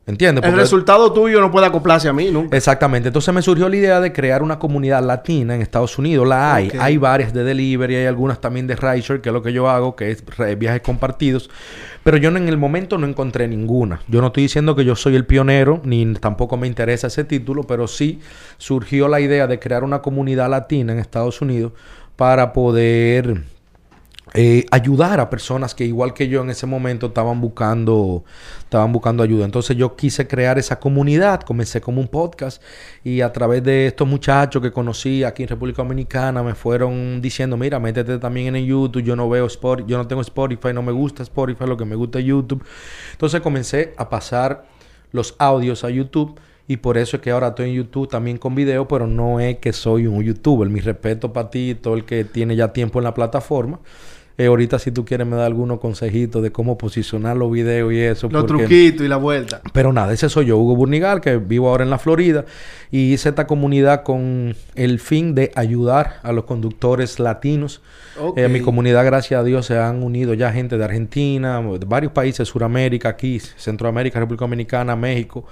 ¿Entiendes? 0.07 0.45
El 0.45 0.55
resultado 0.55 1.11
tuyo 1.15 1.41
no 1.41 1.51
puede 1.51 1.67
acoplarse 1.67 2.09
a 2.09 2.13
mí 2.13 2.31
nunca. 2.31 2.55
Exactamente. 2.55 3.09
Entonces 3.09 3.33
me 3.33 3.41
surgió 3.41 3.71
la 3.71 3.77
idea 3.77 4.01
de 4.01 4.13
crear 4.13 4.43
una 4.43 4.59
comunidad 4.59 5.03
latina 5.03 5.55
en 5.55 5.63
Estados 5.63 5.97
Unidos. 5.99 6.29
La 6.29 6.55
hay. 6.55 6.71
Hay 6.79 6.99
varias 6.99 7.33
de 7.33 7.43
delivery, 7.43 7.97
hay 7.97 8.05
algunas 8.07 8.39
también 8.39 8.67
de 8.67 8.77
rideshare, 8.77 9.23
que 9.23 9.31
es 9.31 9.33
lo 9.33 9.41
que 9.43 9.55
yo 9.55 9.71
hago, 9.71 9.97
que 9.97 10.11
es 10.11 10.23
viajes 10.59 10.83
compartidos. 10.83 11.49
Pero 12.03 12.19
yo 12.19 12.31
no- 12.31 12.37
en 12.37 12.49
el 12.49 12.59
momento 12.59 12.99
no 12.99 13.07
encontré 13.07 13.49
ninguna. 13.49 14.01
Yo 14.07 14.21
no 14.21 14.27
estoy 14.27 14.43
diciendo 14.43 14.77
que 14.77 14.85
yo 14.85 14.95
soy 14.95 15.17
el 15.17 15.25
pionero, 15.25 15.81
ni 15.85 16.05
tampoco 16.17 16.59
me 16.59 16.67
interesa 16.67 17.07
ese 17.07 17.25
título, 17.25 17.63
pero 17.63 17.89
sí 17.89 18.21
surgió 18.59 19.09
la 19.09 19.21
idea 19.21 19.47
de 19.47 19.59
crear 19.59 19.85
una 19.85 20.03
comunidad 20.03 20.51
latina 20.51 20.93
en 20.93 20.99
Estados 20.99 21.41
Unidos 21.41 21.73
para 22.17 22.53
poder 22.53 23.43
eh, 24.33 24.65
ayudar 24.71 25.21
a 25.21 25.29
personas 25.29 25.75
que 25.75 25.85
igual 25.85 26.15
que 26.15 26.29
yo 26.29 26.43
en 26.43 26.51
ese 26.51 26.67
momento 26.67 27.09
estaban 27.09 27.41
buscando 27.41 28.25
estaban 28.61 28.91
buscando 28.91 29.23
ayuda. 29.23 29.45
Entonces 29.45 29.77
yo 29.77 29.95
quise 29.97 30.27
crear 30.27 30.59
esa 30.59 30.81
comunidad, 30.81 31.43
comencé 31.43 31.81
como 31.81 32.01
un 32.01 32.09
podcast 32.09 32.63
y 33.05 33.21
a 33.21 33.33
través 33.33 33.63
de 33.63 33.87
estos 33.87 34.09
muchachos 34.09 34.63
que 34.63 34.73
conocí 34.73 35.25
aquí 35.25 35.43
en 35.43 35.49
República 35.51 35.83
Dominicana 35.83 36.43
me 36.43 36.55
fueron 36.55 37.21
diciendo, 37.21 37.57
mira, 37.57 37.79
métete 37.79 38.19
también 38.19 38.57
en 38.57 38.65
YouTube, 38.65 39.03
yo 39.03 39.15
no 39.15 39.29
veo 39.29 39.47
Spotify, 39.47 39.89
yo 39.89 39.99
no 39.99 40.07
tengo 40.09 40.23
Spotify, 40.23 40.73
no 40.73 40.83
me 40.83 40.93
gusta 40.93 41.23
Spotify, 41.23 41.67
lo 41.67 41.77
que 41.77 41.85
me 41.85 41.95
gusta 41.95 42.19
es 42.19 42.25
YouTube. 42.25 42.65
Entonces 43.13 43.41
comencé 43.43 43.93
a 43.97 44.09
pasar 44.09 44.65
los 45.13 45.37
audios 45.39 45.85
a 45.85 45.91
YouTube 45.91 46.41
y 46.67 46.79
por 46.79 46.97
eso 46.99 47.17
es 47.17 47.23
que 47.23 47.31
ahora 47.31 47.49
estoy 47.49 47.71
en 47.71 47.77
YouTube 47.77 48.09
también 48.09 48.39
con 48.39 48.55
video, 48.55 48.89
pero 48.89 49.07
no 49.07 49.41
es 49.41 49.59
que 49.59 49.73
soy 49.73 50.07
un 50.07 50.23
youtuber. 50.23 50.69
Mi 50.69 50.81
respeto 50.81 51.33
para 51.33 51.51
ti, 51.51 51.75
todo 51.81 51.95
el 51.95 52.05
que 52.05 52.25
tiene 52.25 52.57
ya 52.57 52.73
tiempo 52.73 52.99
en 52.99 53.05
la 53.05 53.13
plataforma. 53.15 53.81
Eh, 54.37 54.47
ahorita 54.47 54.81
si 54.81 54.91
tú 54.91 55.05
quieres 55.05 55.29
me 55.29 55.37
da 55.37 55.47
algunos 55.47 55.79
consejitos 55.79 56.43
de 56.43 56.51
cómo 56.51 56.77
posicionar 56.77 57.37
los 57.37 57.53
videos 57.53 57.93
y 57.93 58.01
eso. 58.01 58.29
Los 58.33 58.43
porque- 58.47 58.65
truquitos 58.65 59.07
y 59.07 59.09
la 59.09 59.17
vuelta. 59.17 59.61
pero 59.73 59.93
nada, 59.93 60.13
ese 60.13 60.29
soy 60.29 60.47
yo, 60.47 60.59
Hugo 60.59 60.75
Burnigal, 60.75 61.21
que 61.21 61.37
vivo 61.37 61.69
ahora 61.69 61.85
en 61.85 61.91
la 61.91 61.99
Florida 61.99 62.45
y 62.91 63.13
hice 63.13 63.29
esta 63.29 63.47
comunidad 63.47 64.03
con 64.03 64.57
el 64.75 64.99
fin 64.99 65.37
de 65.37 65.53
ayudar 65.55 66.15
a 66.25 66.33
los 66.33 66.45
conductores 66.47 67.21
latinos. 67.21 67.81
Ok. 68.19 68.39
Eh, 68.39 68.49
mi 68.49 68.59
comunidad, 68.61 69.05
gracias 69.05 69.39
a 69.41 69.45
Dios, 69.45 69.67
se 69.67 69.79
han 69.79 70.03
unido 70.03 70.35
ya 70.35 70.51
gente 70.51 70.79
de 70.79 70.85
Argentina, 70.85 71.61
de 71.63 71.87
varios 71.87 72.11
países, 72.11 72.49
Sudamérica, 72.49 73.11
aquí, 73.11 73.39
Centroamérica, 73.39 74.19
República 74.19 74.47
Dominicana, 74.47 74.97
México. 74.97 75.45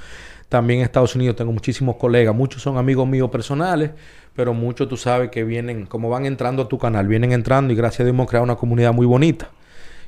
También 0.52 0.80
en 0.80 0.84
Estados 0.84 1.16
Unidos 1.16 1.34
tengo 1.34 1.50
muchísimos 1.50 1.96
colegas, 1.96 2.34
muchos 2.34 2.60
son 2.60 2.76
amigos 2.76 3.08
míos 3.08 3.30
personales, 3.30 3.90
pero 4.36 4.52
muchos 4.52 4.86
tú 4.86 4.98
sabes 4.98 5.30
que 5.30 5.44
vienen, 5.44 5.86
como 5.86 6.10
van 6.10 6.26
entrando 6.26 6.64
a 6.64 6.68
tu 6.68 6.76
canal, 6.78 7.06
vienen 7.08 7.32
entrando 7.32 7.72
y 7.72 7.76
gracias 7.76 8.00
a 8.00 8.04
Dios 8.04 8.12
hemos 8.14 8.28
creado 8.28 8.44
una 8.44 8.56
comunidad 8.56 8.92
muy 8.92 9.06
bonita. 9.06 9.48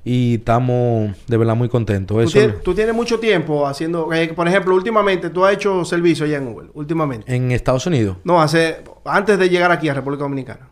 Y 0.05 0.35
estamos 0.35 1.17
de 1.26 1.37
verdad 1.38 1.56
muy 1.56 1.70
contentos. 1.70 2.14
Tú 2.14 2.20
Eso, 2.20 2.32
tienes, 2.38 2.62
tú 2.62 2.75
tienes 2.75 2.94
mucho 2.94 3.19
tiempo 3.19 3.67
haciendo... 3.67 4.12
eh, 4.12 4.35
por 4.37 4.46
ejemplo, 4.46 4.75
últimamente, 4.75 5.31
tú 5.31 5.46
has 5.46 5.55
hecho 5.55 5.82
servicio 5.87 6.26
allá 6.26 6.37
en 6.37 6.49
Uber. 6.49 6.67
Últimamente. 6.75 7.35
en 7.35 7.50
Estados 7.50 7.87
Unidos. 7.87 8.19
No, 8.23 8.43
hace... 8.43 8.85
Antes 9.06 9.38
de 9.38 9.49
llegar 9.49 9.73
aquí 9.73 9.88
a 9.88 9.94
República 9.94 10.25
Dominicana. 10.25 10.69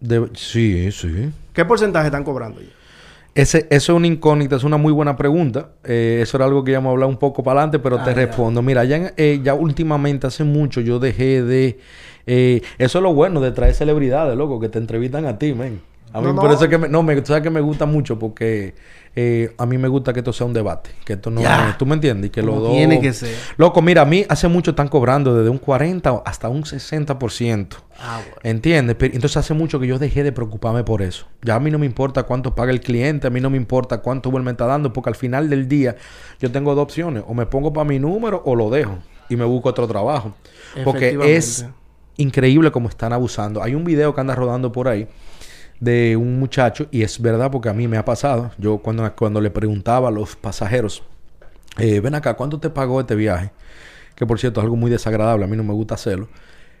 De- 0.00 0.30
sí, 0.32 0.90
sí. 0.92 1.30
¿Qué 1.52 1.66
porcentaje 1.66 2.06
están 2.06 2.24
cobrando 2.24 2.62
ya? 2.62 2.68
Ese, 3.34 3.66
eso 3.70 3.92
es 3.92 3.96
una 3.96 4.06
incógnita, 4.08 4.56
es 4.56 4.64
una 4.64 4.76
muy 4.76 4.92
buena 4.92 5.16
pregunta. 5.16 5.70
Eh, 5.84 6.18
eso 6.22 6.36
era 6.36 6.46
algo 6.46 6.64
que 6.64 6.72
íbamos 6.72 6.90
a 6.90 6.92
hablar 6.92 7.08
un 7.08 7.16
poco 7.16 7.42
para 7.44 7.60
adelante, 7.60 7.78
pero 7.78 7.96
Ah, 7.96 8.04
te 8.04 8.10
ya. 8.10 8.16
respondo. 8.16 8.60
Mira, 8.60 8.84
ya, 8.84 8.96
en- 8.96 9.12
eh, 9.16 9.40
ya 9.42 9.54
últimamente, 9.54 10.26
hace 10.26 10.42
mucho, 10.44 10.80
yo 10.80 10.98
dejé 10.98 11.42
de... 11.42 11.78
eh, 12.26 12.60
eso 12.78 12.98
es 12.98 13.02
lo 13.02 13.14
bueno 13.14 13.40
de 13.40 13.52
traer 13.52 13.74
celebridades, 13.74 14.36
loco, 14.36 14.58
que 14.60 14.68
te 14.68 14.78
entrevistan 14.78 15.26
a 15.26 15.38
ti, 15.38 15.54
men. 15.54 15.80
A 16.12 16.20
mí 16.20 16.32
No, 16.32 16.40
por 16.40 16.50
no. 16.50 16.54
eso 16.56 16.64
es 16.64 16.70
que 16.70 16.78
me, 16.78 16.88
no, 16.88 17.04
me, 17.04 17.14
tú 17.20 17.28
sabes 17.28 17.42
que 17.44 17.50
me 17.50 17.60
gusta 17.60 17.86
mucho 17.86 18.18
porque 18.18 18.74
eh, 19.16 19.52
a 19.58 19.66
mí 19.66 19.76
me 19.76 19.88
gusta 19.88 20.12
que 20.12 20.20
esto 20.20 20.32
sea 20.32 20.46
un 20.46 20.52
debate, 20.52 20.90
que 21.04 21.14
esto 21.14 21.30
no 21.30 21.40
es, 21.40 21.78
tú 21.78 21.84
me 21.84 21.94
entiendes, 21.94 22.28
y 22.28 22.30
que 22.30 22.42
los 22.42 22.54
Como 22.54 22.66
dos 22.66 22.76
tiene 22.76 23.00
que 23.00 23.12
ser. 23.12 23.34
Loco, 23.56 23.82
mira, 23.82 24.02
a 24.02 24.04
mí 24.04 24.24
hace 24.28 24.46
mucho 24.46 24.70
están 24.70 24.86
cobrando 24.86 25.34
desde 25.34 25.50
un 25.50 25.58
40 25.58 26.22
hasta 26.24 26.48
un 26.48 26.62
60%. 26.62 27.66
Ah, 27.98 28.20
bueno. 28.22 28.36
¿Entiendes? 28.44 28.96
Pero 28.96 29.14
entonces 29.14 29.36
hace 29.36 29.52
mucho 29.52 29.80
que 29.80 29.88
yo 29.88 29.98
dejé 29.98 30.22
de 30.22 30.30
preocuparme 30.30 30.84
por 30.84 31.02
eso. 31.02 31.26
Ya 31.42 31.56
a 31.56 31.60
mí 31.60 31.72
no 31.72 31.78
me 31.78 31.86
importa 31.86 32.22
cuánto 32.22 32.54
paga 32.54 32.70
el 32.70 32.80
cliente, 32.80 33.26
a 33.26 33.30
mí 33.30 33.40
no 33.40 33.50
me 33.50 33.56
importa 33.56 33.98
cuánto 33.98 34.28
Uber 34.28 34.42
me 34.42 34.52
está 34.52 34.66
dando, 34.66 34.92
porque 34.92 35.10
al 35.10 35.16
final 35.16 35.50
del 35.50 35.68
día 35.68 35.96
yo 36.38 36.52
tengo 36.52 36.74
dos 36.76 36.84
opciones. 36.84 37.24
O 37.26 37.34
me 37.34 37.46
pongo 37.46 37.72
para 37.72 37.84
mi 37.84 37.98
número 37.98 38.40
o 38.44 38.54
lo 38.54 38.70
dejo 38.70 38.98
y 39.28 39.34
me 39.34 39.44
busco 39.44 39.70
otro 39.70 39.88
trabajo. 39.88 40.34
Porque 40.84 41.18
es 41.24 41.66
increíble 42.16 42.70
cómo 42.70 42.88
están 42.88 43.12
abusando. 43.12 43.60
Hay 43.60 43.74
un 43.74 43.82
video 43.82 44.14
que 44.14 44.20
anda 44.20 44.36
rodando 44.36 44.70
por 44.70 44.86
ahí 44.86 45.08
de 45.80 46.16
un 46.16 46.38
muchacho, 46.38 46.86
y 46.90 47.02
es 47.02 47.20
verdad 47.20 47.50
porque 47.50 47.70
a 47.70 47.72
mí 47.72 47.88
me 47.88 47.96
ha 47.96 48.04
pasado. 48.04 48.52
Yo 48.58 48.78
cuando, 48.78 49.10
cuando 49.16 49.40
le 49.40 49.50
preguntaba 49.50 50.08
a 50.08 50.10
los 50.10 50.36
pasajeros, 50.36 51.02
eh, 51.78 52.00
ven 52.00 52.14
acá, 52.14 52.34
¿cuánto 52.34 52.60
te 52.60 52.70
pagó 52.70 53.00
este 53.00 53.14
viaje? 53.14 53.50
Que 54.14 54.26
por 54.26 54.38
cierto 54.38 54.60
es 54.60 54.64
algo 54.64 54.76
muy 54.76 54.90
desagradable, 54.90 55.44
a 55.44 55.48
mí 55.48 55.56
no 55.56 55.64
me 55.64 55.72
gusta 55.72 55.94
hacerlo. 55.94 56.28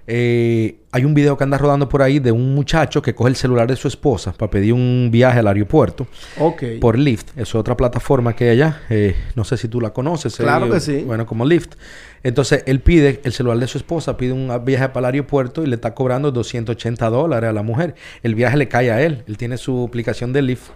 Eh, 0.06 0.76
hay 0.92 1.04
un 1.04 1.14
video 1.14 1.36
que 1.36 1.44
anda 1.44 1.56
rodando 1.56 1.88
por 1.88 2.02
ahí 2.02 2.18
de 2.18 2.32
un 2.32 2.54
muchacho 2.54 3.00
que 3.00 3.14
coge 3.14 3.30
el 3.30 3.36
celular 3.36 3.68
de 3.68 3.76
su 3.76 3.86
esposa 3.86 4.32
para 4.32 4.50
pedir 4.50 4.72
un 4.72 5.08
viaje 5.12 5.38
al 5.38 5.46
aeropuerto 5.46 6.06
Ok. 6.38 6.62
por 6.80 6.98
Lyft. 6.98 7.36
Es 7.38 7.54
otra 7.54 7.76
plataforma 7.76 8.34
que 8.34 8.44
hay 8.44 8.50
allá. 8.50 8.82
Eh, 8.90 9.14
no 9.36 9.44
sé 9.44 9.56
si 9.56 9.68
tú 9.68 9.80
la 9.80 9.90
conoces. 9.90 10.36
Claro 10.36 10.66
eh, 10.66 10.70
que 10.70 10.80
sí. 10.80 11.02
Bueno, 11.06 11.26
como 11.26 11.44
Lyft. 11.44 11.74
Entonces, 12.22 12.64
él 12.66 12.80
pide 12.80 13.20
el 13.24 13.32
celular 13.32 13.58
de 13.58 13.66
su 13.66 13.78
esposa, 13.78 14.16
pide 14.16 14.32
un 14.32 14.52
viaje 14.64 14.88
para 14.88 15.08
el 15.08 15.14
aeropuerto 15.14 15.62
y 15.62 15.66
le 15.66 15.76
está 15.76 15.94
cobrando 15.94 16.32
280 16.32 17.08
dólares 17.08 17.50
a 17.50 17.52
la 17.52 17.62
mujer. 17.62 17.94
El 18.22 18.34
viaje 18.34 18.56
le 18.56 18.68
cae 18.68 18.90
a 18.90 19.00
él. 19.02 19.22
Él 19.28 19.36
tiene 19.36 19.56
su 19.58 19.84
aplicación 19.86 20.32
de 20.32 20.42
Lyft. 20.42 20.70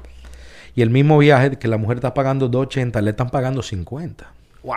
Y 0.76 0.83
el 0.83 0.90
mismo 0.90 1.19
viaje 1.19 1.57
que 1.57 1.69
la 1.69 1.76
mujer 1.76 1.99
está 1.99 2.14
pagando 2.14 2.49
280, 2.49 3.00
le 3.02 3.11
están 3.11 3.31
pagando 3.31 3.62
50. 3.62 4.26
Wow. 4.62 4.75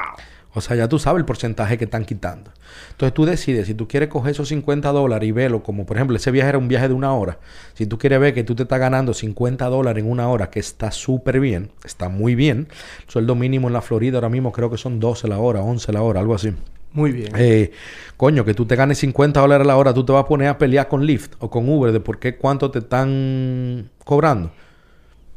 O 0.58 0.62
sea, 0.62 0.76
ya 0.76 0.90
tú 0.90 0.98
sabes 0.98 1.20
el 1.20 1.26
porcentaje 1.26 1.78
que 1.78 1.86
están 1.86 2.04
quitando. 2.04 2.52
Entonces 2.90 3.14
tú 3.14 3.26
decides 3.26 3.68
si 3.68 3.76
tú 3.76 3.88
quieres 3.88 4.10
coger 4.10 4.32
esos 4.32 4.48
50 4.48 4.92
dólares 4.92 5.30
y 5.30 5.32
verlo 5.32 5.62
como, 5.62 5.86
por 5.86 5.98
ejemplo, 5.98 6.18
ese 6.18 6.32
viaje 6.32 6.50
era 6.50 6.58
un 6.58 6.68
viaje 6.68 6.88
de 6.88 6.96
una 6.96 7.14
hora. 7.14 7.38
Si 7.76 7.86
tú 7.86 8.00
quieres 8.00 8.20
ver 8.20 8.34
que 8.34 8.44
tú 8.44 8.56
te 8.56 8.64
estás 8.64 8.80
ganando 8.80 9.14
50 9.14 9.66
dólares 9.68 10.04
en 10.04 10.10
una 10.10 10.28
hora, 10.30 10.50
que 10.50 10.60
está 10.60 10.90
súper 10.90 11.40
bien, 11.40 11.70
está 11.86 12.10
muy 12.10 12.34
bien. 12.34 12.70
El 13.06 13.12
sueldo 13.12 13.36
mínimo 13.36 13.68
en 13.68 13.74
la 13.74 13.82
Florida 13.84 14.18
ahora 14.18 14.30
mismo 14.30 14.52
creo 14.52 14.72
que 14.72 14.78
son 14.78 15.00
12 15.00 15.28
la 15.28 15.38
hora, 15.38 15.62
11 15.62 15.94
la 15.94 16.02
hora, 16.02 16.22
algo 16.22 16.34
así. 16.34 16.52
Muy 16.92 17.12
bien. 17.12 17.32
Eh, 17.38 17.72
coño, 18.18 18.44
que 18.44 18.56
tú 18.56 18.66
te 18.66 18.76
ganes 18.76 18.98
50 18.98 19.40
dólares 19.40 19.64
a 19.64 19.68
la 19.68 19.78
hora, 19.78 19.94
tú 19.94 20.04
te 20.04 20.12
vas 20.12 20.24
a 20.24 20.28
poner 20.28 20.48
a 20.48 20.58
pelear 20.58 20.88
con 20.88 21.06
Lyft 21.06 21.34
o 21.38 21.52
con 21.52 21.70
Uber 21.70 21.92
de 21.92 22.00
por 22.00 22.18
qué 22.18 22.36
cuánto 22.36 22.72
te 22.72 22.80
están 22.80 23.92
cobrando. 24.04 24.50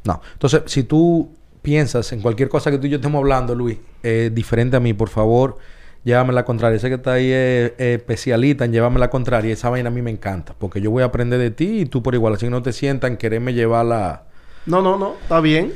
No. 0.04 0.22
Entonces, 0.32 0.62
si 0.64 0.84
tú 0.84 1.30
piensas 1.62 2.12
en 2.12 2.20
cualquier 2.22 2.48
cosa 2.48 2.70
que 2.70 2.78
tú 2.78 2.86
y 2.86 2.90
yo 2.90 2.96
estemos 2.96 3.18
hablando, 3.18 3.54
Luis, 3.54 3.78
eh, 4.02 4.30
diferente 4.32 4.76
a 4.76 4.80
mí, 4.80 4.92
por 4.94 5.08
favor, 5.08 5.58
llévame 6.04 6.32
la 6.32 6.44
contraria. 6.44 6.78
Sé 6.78 6.88
que 6.88 6.94
está 6.94 7.14
ahí 7.14 7.26
eh, 7.30 7.74
eh, 7.78 7.94
especialista 7.98 8.64
en 8.64 8.72
llévame 8.72 8.98
la 8.98 9.10
contraria. 9.10 9.52
Esa 9.52 9.68
vaina 9.70 9.88
a 9.88 9.92
mí 9.92 10.02
me 10.02 10.10
encanta, 10.10 10.54
porque 10.58 10.80
yo 10.80 10.90
voy 10.90 11.02
a 11.02 11.06
aprender 11.06 11.38
de 11.38 11.50
ti 11.50 11.80
y 11.80 11.86
tú 11.86 12.02
por 12.02 12.14
igual. 12.14 12.34
Así 12.34 12.46
que 12.46 12.50
no 12.50 12.62
te 12.62 12.72
sientan 12.72 13.16
quererme 13.16 13.52
llevar 13.54 13.86
la... 13.86 14.22
No, 14.66 14.82
no, 14.82 14.98
no, 14.98 15.14
está 15.22 15.40
bien. 15.40 15.72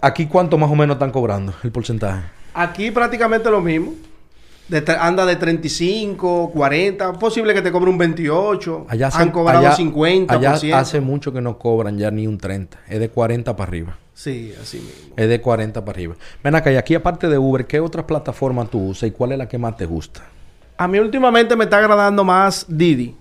Aquí, 0.00 0.26
¿cuánto 0.26 0.58
más 0.58 0.70
o 0.70 0.74
menos 0.74 0.96
están 0.96 1.10
cobrando 1.10 1.54
el 1.62 1.70
porcentaje? 1.72 2.22
Aquí 2.54 2.90
prácticamente 2.90 3.50
lo 3.50 3.60
mismo. 3.60 3.94
De 4.68 4.84
anda 5.00 5.24
de 5.24 5.36
35, 5.36 6.50
40, 6.52 7.14
posible 7.14 7.54
que 7.54 7.62
te 7.62 7.72
cobre 7.72 7.88
un 7.90 7.96
28. 7.96 8.86
Allá 8.88 9.06
Han 9.06 9.12
hacen- 9.12 9.30
cobrado 9.30 9.60
allá- 9.66 9.76
50%. 9.76 10.26
Allá 10.28 10.78
hace 10.78 11.00
mucho 11.00 11.32
que 11.32 11.40
no 11.40 11.58
cobran 11.58 11.96
ya 11.96 12.10
ni 12.10 12.26
un 12.26 12.36
30. 12.36 12.78
Es 12.86 13.00
de 13.00 13.08
40 13.08 13.56
para 13.56 13.68
arriba. 13.68 13.96
Sí, 14.18 14.52
así 14.60 14.78
mismo. 14.78 15.14
Es 15.16 15.28
de 15.28 15.40
40 15.40 15.84
para 15.84 15.94
arriba. 15.94 16.16
Ven 16.42 16.52
acá, 16.56 16.72
y 16.72 16.76
aquí 16.76 16.96
aparte 16.96 17.28
de 17.28 17.38
Uber, 17.38 17.66
¿qué 17.66 17.78
otras 17.78 18.04
plataformas 18.04 18.68
tú 18.68 18.88
usas 18.88 19.10
y 19.10 19.12
cuál 19.12 19.30
es 19.30 19.38
la 19.38 19.46
que 19.46 19.58
más 19.58 19.76
te 19.76 19.86
gusta? 19.86 20.24
A 20.76 20.88
mí 20.88 20.98
últimamente 20.98 21.54
me 21.54 21.62
está 21.64 21.78
agradando 21.78 22.24
más 22.24 22.66
Didi. 22.68 23.14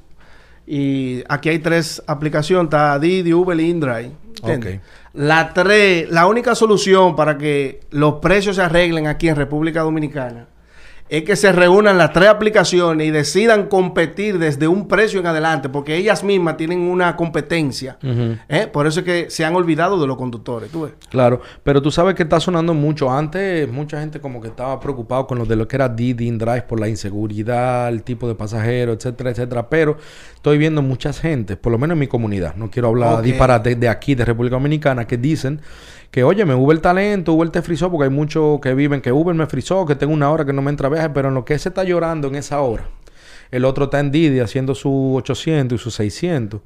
Y 0.65 1.23
aquí 1.29 1.49
hay 1.49 1.59
tres 1.59 2.01
aplicaciones. 2.07 2.63
Está 2.63 2.97
Didi, 2.97 3.31
Uber 3.31 3.59
y 3.59 3.69
InDrive. 3.69 4.11
¿entiendes? 4.37 4.77
Ok. 4.77 4.83
La 5.13 5.53
tres, 5.53 6.09
la 6.09 6.25
única 6.25 6.55
solución 6.55 7.15
para 7.15 7.37
que 7.37 7.81
los 7.91 8.15
precios 8.15 8.55
se 8.55 8.63
arreglen 8.63 9.05
aquí 9.05 9.29
en 9.29 9.35
República 9.35 9.81
Dominicana 9.81 10.47
es 11.09 11.23
que 11.23 11.35
se 11.35 11.51
reúnan 11.51 11.97
las 11.97 12.11
tres 12.11 12.27
aplicaciones 12.27 13.07
y 13.07 13.11
decidan 13.11 13.67
competir 13.67 14.39
desde 14.39 14.67
un 14.67 14.87
precio 14.87 15.19
en 15.19 15.27
adelante, 15.27 15.69
porque 15.69 15.95
ellas 15.95 16.23
mismas 16.23 16.57
tienen 16.57 16.81
una 16.81 17.15
competencia. 17.15 17.97
¿eh? 18.49 18.67
Por 18.67 18.87
eso 18.87 18.99
es 18.99 19.05
que 19.05 19.29
se 19.29 19.45
han 19.45 19.55
olvidado 19.55 19.99
de 19.99 20.07
los 20.07 20.17
conductores. 20.17 20.69
¿tú 20.69 20.83
ves? 20.83 20.93
Claro, 21.09 21.41
pero 21.63 21.81
tú 21.81 21.91
sabes 21.91 22.15
que 22.15 22.23
está 22.23 22.39
sonando 22.39 22.73
mucho. 22.73 23.09
Antes, 23.09 23.71
mucha 23.71 23.99
gente 23.99 24.19
como 24.19 24.41
que 24.41 24.49
estaba 24.49 24.79
preocupado 24.79 25.27
con 25.27 25.37
lo 25.37 25.45
de 25.45 25.55
lo 25.55 25.67
que 25.67 25.77
era 25.77 25.87
Didi 25.87 26.27
InDrive 26.27 26.63
por 26.63 26.79
la 26.79 26.89
inseguridad, 26.89 27.89
el 27.89 28.03
tipo 28.03 28.27
de 28.27 28.35
pasajero, 28.35 28.93
etcétera, 28.93 29.31
etcétera. 29.31 29.69
Pero 29.69 29.97
estoy 30.35 30.57
viendo 30.57 30.81
mucha 30.81 31.13
gente, 31.13 31.55
por 31.55 31.71
lo 31.71 31.77
menos 31.77 31.95
en 31.95 31.99
mi 31.99 32.07
comunidad, 32.07 32.55
no 32.55 32.69
quiero 32.69 32.89
hablar 32.89 33.19
Ok. 33.19 33.21
disparate 33.21 33.75
de 33.75 33.89
aquí, 33.89 34.15
de 34.15 34.25
República 34.25 34.55
Dominicana, 34.55 35.07
que 35.07 35.17
dicen 35.17 35.61
que, 36.11 36.23
oye, 36.23 36.45
me 36.45 36.55
Uber 36.55 36.79
talento, 36.79 37.33
Uber 37.33 37.49
te 37.49 37.61
frizó, 37.61 37.91
porque 37.91 38.05
hay 38.05 38.09
muchos 38.09 38.59
que 38.61 38.73
viven 38.73 39.01
que 39.01 39.11
Uber 39.11 39.35
me 39.35 39.45
frizó, 39.45 39.85
que 39.85 39.95
tengo 39.95 40.13
una 40.13 40.31
hora 40.31 40.45
que 40.45 40.53
no 40.53 40.61
me 40.61 40.71
entra 40.71 40.89
viaje, 40.89 41.09
pero 41.09 41.29
en 41.29 41.35
lo 41.35 41.45
que 41.45 41.57
se 41.59 41.69
está 41.69 41.83
llorando 41.83 42.27
en 42.27 42.35
esa 42.35 42.61
hora, 42.61 42.85
el 43.51 43.65
otro 43.65 43.85
está 43.85 43.99
en 43.99 44.11
Didi 44.11 44.39
haciendo 44.39 44.75
su 44.75 45.15
800 45.15 45.79
y 45.79 45.83
su 45.83 45.91
600. 45.91 46.61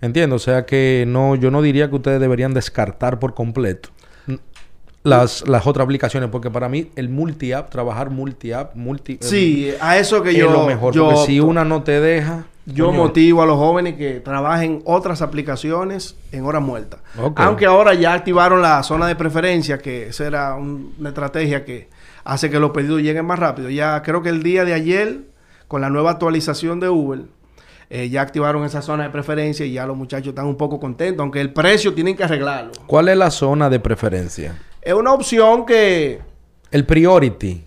Entiendo, 0.00 0.36
o 0.36 0.38
sea 0.38 0.66
que 0.66 1.04
no, 1.06 1.34
yo 1.34 1.50
no 1.50 1.62
diría 1.62 1.88
que 1.88 1.96
ustedes 1.96 2.20
deberían 2.20 2.52
descartar 2.52 3.18
por 3.18 3.34
completo 3.34 3.90
las, 5.04 5.46
las 5.46 5.66
otras 5.66 5.84
aplicaciones, 5.84 6.30
porque 6.30 6.50
para 6.50 6.68
mí 6.68 6.90
el 6.96 7.10
multi-app, 7.10 7.70
trabajar 7.70 8.10
multi-app, 8.10 8.74
multi... 8.74 9.18
Sí, 9.20 9.72
a 9.80 9.98
eso 9.98 10.22
que 10.22 10.30
es 10.30 10.36
yo... 10.36 10.50
lo 10.50 10.66
mejor, 10.66 10.94
yo 10.94 11.06
porque 11.06 11.26
si 11.26 11.40
una 11.40 11.64
no 11.64 11.82
te 11.82 12.00
deja... 12.00 12.46
Yo 12.66 12.92
motivo 12.92 13.42
a 13.42 13.46
los 13.46 13.56
jóvenes 13.58 13.94
que 13.96 14.20
trabajen 14.20 14.80
otras 14.86 15.20
aplicaciones 15.22 16.16
en 16.32 16.46
hora 16.46 16.60
muerta. 16.60 16.98
Ok. 17.20 17.38
Aunque 17.40 17.66
ahora 17.66 17.92
ya 17.94 18.14
activaron 18.14 18.62
la 18.62 18.82
zona 18.82 19.06
de 19.06 19.16
preferencia, 19.16 19.78
que 19.78 20.08
esa 20.08 20.26
era 20.26 20.54
un- 20.54 20.94
una 20.98 21.10
estrategia 21.10 21.64
que 21.64 21.88
hace 22.24 22.48
que 22.48 22.58
los 22.58 22.70
pedidos 22.70 23.02
lleguen 23.02 23.26
más 23.26 23.38
rápido. 23.38 23.68
Ya 23.68 24.02
creo 24.02 24.22
que 24.22 24.30
el 24.30 24.42
día 24.42 24.64
de 24.64 24.72
ayer, 24.72 25.20
con 25.68 25.82
la 25.82 25.90
nueva 25.90 26.12
actualización 26.12 26.80
de 26.80 26.88
Uber, 26.88 27.20
eh, 27.90 28.08
ya 28.08 28.22
activaron 28.22 28.64
esa 28.64 28.80
zona 28.80 29.04
de 29.04 29.10
preferencia 29.10 29.66
y 29.66 29.72
ya 29.74 29.84
los 29.86 29.96
muchachos 29.96 30.28
están 30.28 30.46
un 30.46 30.56
poco 30.56 30.80
contentos, 30.80 31.20
aunque 31.20 31.42
el 31.42 31.52
precio 31.52 31.92
tienen 31.92 32.16
que 32.16 32.24
arreglarlo. 32.24 32.72
¿Cuál 32.86 33.10
es 33.10 33.16
la 33.18 33.30
zona 33.30 33.68
de 33.68 33.78
preferencia? 33.78 34.58
Es 34.80 34.94
una 34.94 35.12
opción 35.12 35.66
que 35.66 36.20
El 36.70 36.86
priority. 36.86 37.62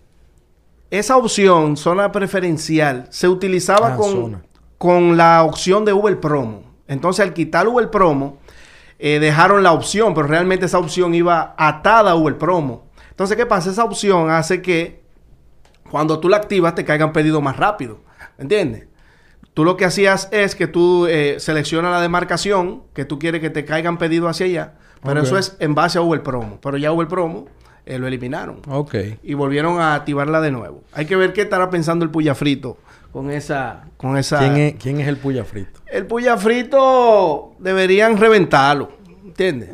esa 0.89 1.17
opción, 1.17 1.77
zona 1.77 2.11
preferencial, 2.11 3.05
se 3.11 3.27
utilizaba 3.27 3.93
Ah, 3.93 3.95
con, 3.95 4.11
zona. 4.11 4.41
Con 4.77 5.17
la 5.17 5.43
opción 5.43 5.85
de 5.85 5.93
Uber 5.93 6.19
Promo. 6.19 6.63
Entonces, 6.87 7.25
al 7.25 7.33
quitar 7.33 7.67
Uber 7.67 7.89
Promo, 7.89 8.37
eh, 8.99 9.19
dejaron 9.19 9.63
la 9.63 9.73
opción, 9.73 10.13
pero 10.13 10.27
realmente 10.27 10.65
esa 10.65 10.79
opción 10.79 11.13
iba 11.13 11.55
atada 11.57 12.11
a 12.11 12.15
Uber 12.15 12.37
Promo. 12.37 12.87
Entonces, 13.09 13.35
¿qué 13.37 13.45
pasa? 13.45 13.69
Esa 13.71 13.83
opción 13.83 14.29
hace 14.29 14.61
que 14.61 15.01
cuando 15.89 16.19
tú 16.19 16.29
la 16.29 16.37
activas 16.37 16.75
te 16.75 16.85
caigan 16.85 17.13
pedidos 17.13 17.41
más 17.41 17.57
rápido. 17.57 17.99
¿Entiendes? 18.37 18.87
Tú 19.53 19.63
lo 19.63 19.75
que 19.75 19.85
hacías 19.85 20.29
es 20.31 20.55
que 20.55 20.67
tú 20.67 21.07
eh, 21.07 21.37
seleccionas 21.39 21.91
la 21.91 22.01
demarcación 22.01 22.83
que 22.93 23.05
tú 23.05 23.17
quieres 23.17 23.41
que 23.41 23.49
te 23.49 23.65
caigan 23.65 23.97
pedidos 23.97 24.29
hacia 24.29 24.45
allá, 24.45 24.73
pero 25.03 25.21
eso 25.21 25.35
es 25.37 25.57
en 25.59 25.73
base 25.73 25.97
a 25.97 26.01
Uber 26.01 26.21
Promo. 26.21 26.59
Pero 26.61 26.77
ya 26.77 26.91
Uber 26.91 27.07
Promo 27.07 27.47
eh, 27.87 27.97
lo 27.97 28.05
eliminaron 28.05 28.61
Ok. 28.69 28.93
y 29.23 29.33
volvieron 29.33 29.79
a 29.79 29.95
activarla 29.95 30.41
de 30.41 30.51
nuevo. 30.51 30.83
Hay 30.93 31.07
que 31.07 31.15
ver 31.15 31.33
qué 31.33 31.41
estará 31.41 31.71
pensando 31.71 32.05
el 32.05 32.11
Puya 32.11 32.35
Frito 32.35 32.77
con 33.11 33.31
esa... 33.31 33.85
Con 33.97 34.17
esa... 34.17 34.39
¿Quién 34.39 34.57
es, 34.57 34.75
¿Quién 34.75 34.99
es 34.99 35.07
el 35.07 35.17
puya 35.17 35.43
frito? 35.43 35.79
El 35.91 36.05
Puya 36.05 36.37
Frito 36.37 37.53
deberían 37.59 38.17
reventarlo, 38.17 38.89
¿entiendes? 39.25 39.69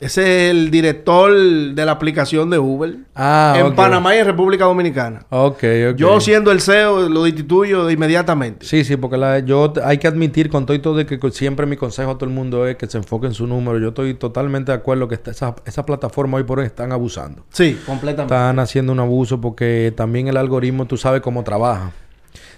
Ese 0.00 0.46
es 0.46 0.50
el 0.50 0.70
director 0.72 1.32
de 1.32 1.86
la 1.86 1.92
aplicación 1.92 2.50
de 2.50 2.58
Uber 2.58 2.96
Ah, 3.14 3.54
en. 3.56 3.74
Panamá 3.76 4.14
y 4.14 4.18
en 4.18 4.26
República 4.26 4.64
Dominicana. 4.64 5.24
Ok, 5.30 5.62
ok. 5.92 5.96
Yo 5.96 6.20
siendo 6.20 6.50
el 6.50 6.60
CEO 6.60 7.08
lo 7.08 7.22
destituyo 7.22 7.88
inmediatamente. 7.88 8.66
Sí, 8.66 8.82
sí, 8.84 8.96
porque 8.96 9.16
la, 9.16 9.38
yo 9.38 9.72
hay 9.84 9.98
que 9.98 10.08
admitir 10.08 10.50
con 10.50 10.66
todo 10.66 10.74
y 10.76 10.80
todo 10.80 10.96
de 10.96 11.06
que 11.06 11.18
siempre 11.30 11.64
mi 11.64 11.76
consejo 11.76 12.10
a 12.10 12.14
todo 12.18 12.28
el 12.28 12.34
mundo 12.34 12.66
es 12.66 12.76
que 12.76 12.86
se 12.88 12.98
enfoque 12.98 13.28
en 13.28 13.34
su 13.34 13.46
número. 13.46 13.78
Yo 13.78 13.88
estoy 13.90 14.12
totalmente 14.14 14.72
de 14.72 14.78
acuerdo 14.78 15.06
que 15.08 15.14
esta- 15.14 15.30
esa, 15.30 15.54
esa 15.64 15.86
plataforma 15.86 16.36
hoy 16.38 16.42
por 16.44 16.58
hoy 16.58 16.66
están 16.66 16.90
abusando. 16.92 17.44
Sí, 17.50 17.78
completamente. 17.86 18.34
Están 18.34 18.58
haciendo 18.58 18.92
un 18.92 18.98
abuso 19.00 19.40
porque 19.40 19.94
también 19.96 20.26
el 20.26 20.36
algoritmo, 20.36 20.86
tú 20.86 20.96
sabes 20.96 21.22
cómo 21.22 21.44
trabaja. 21.44 21.92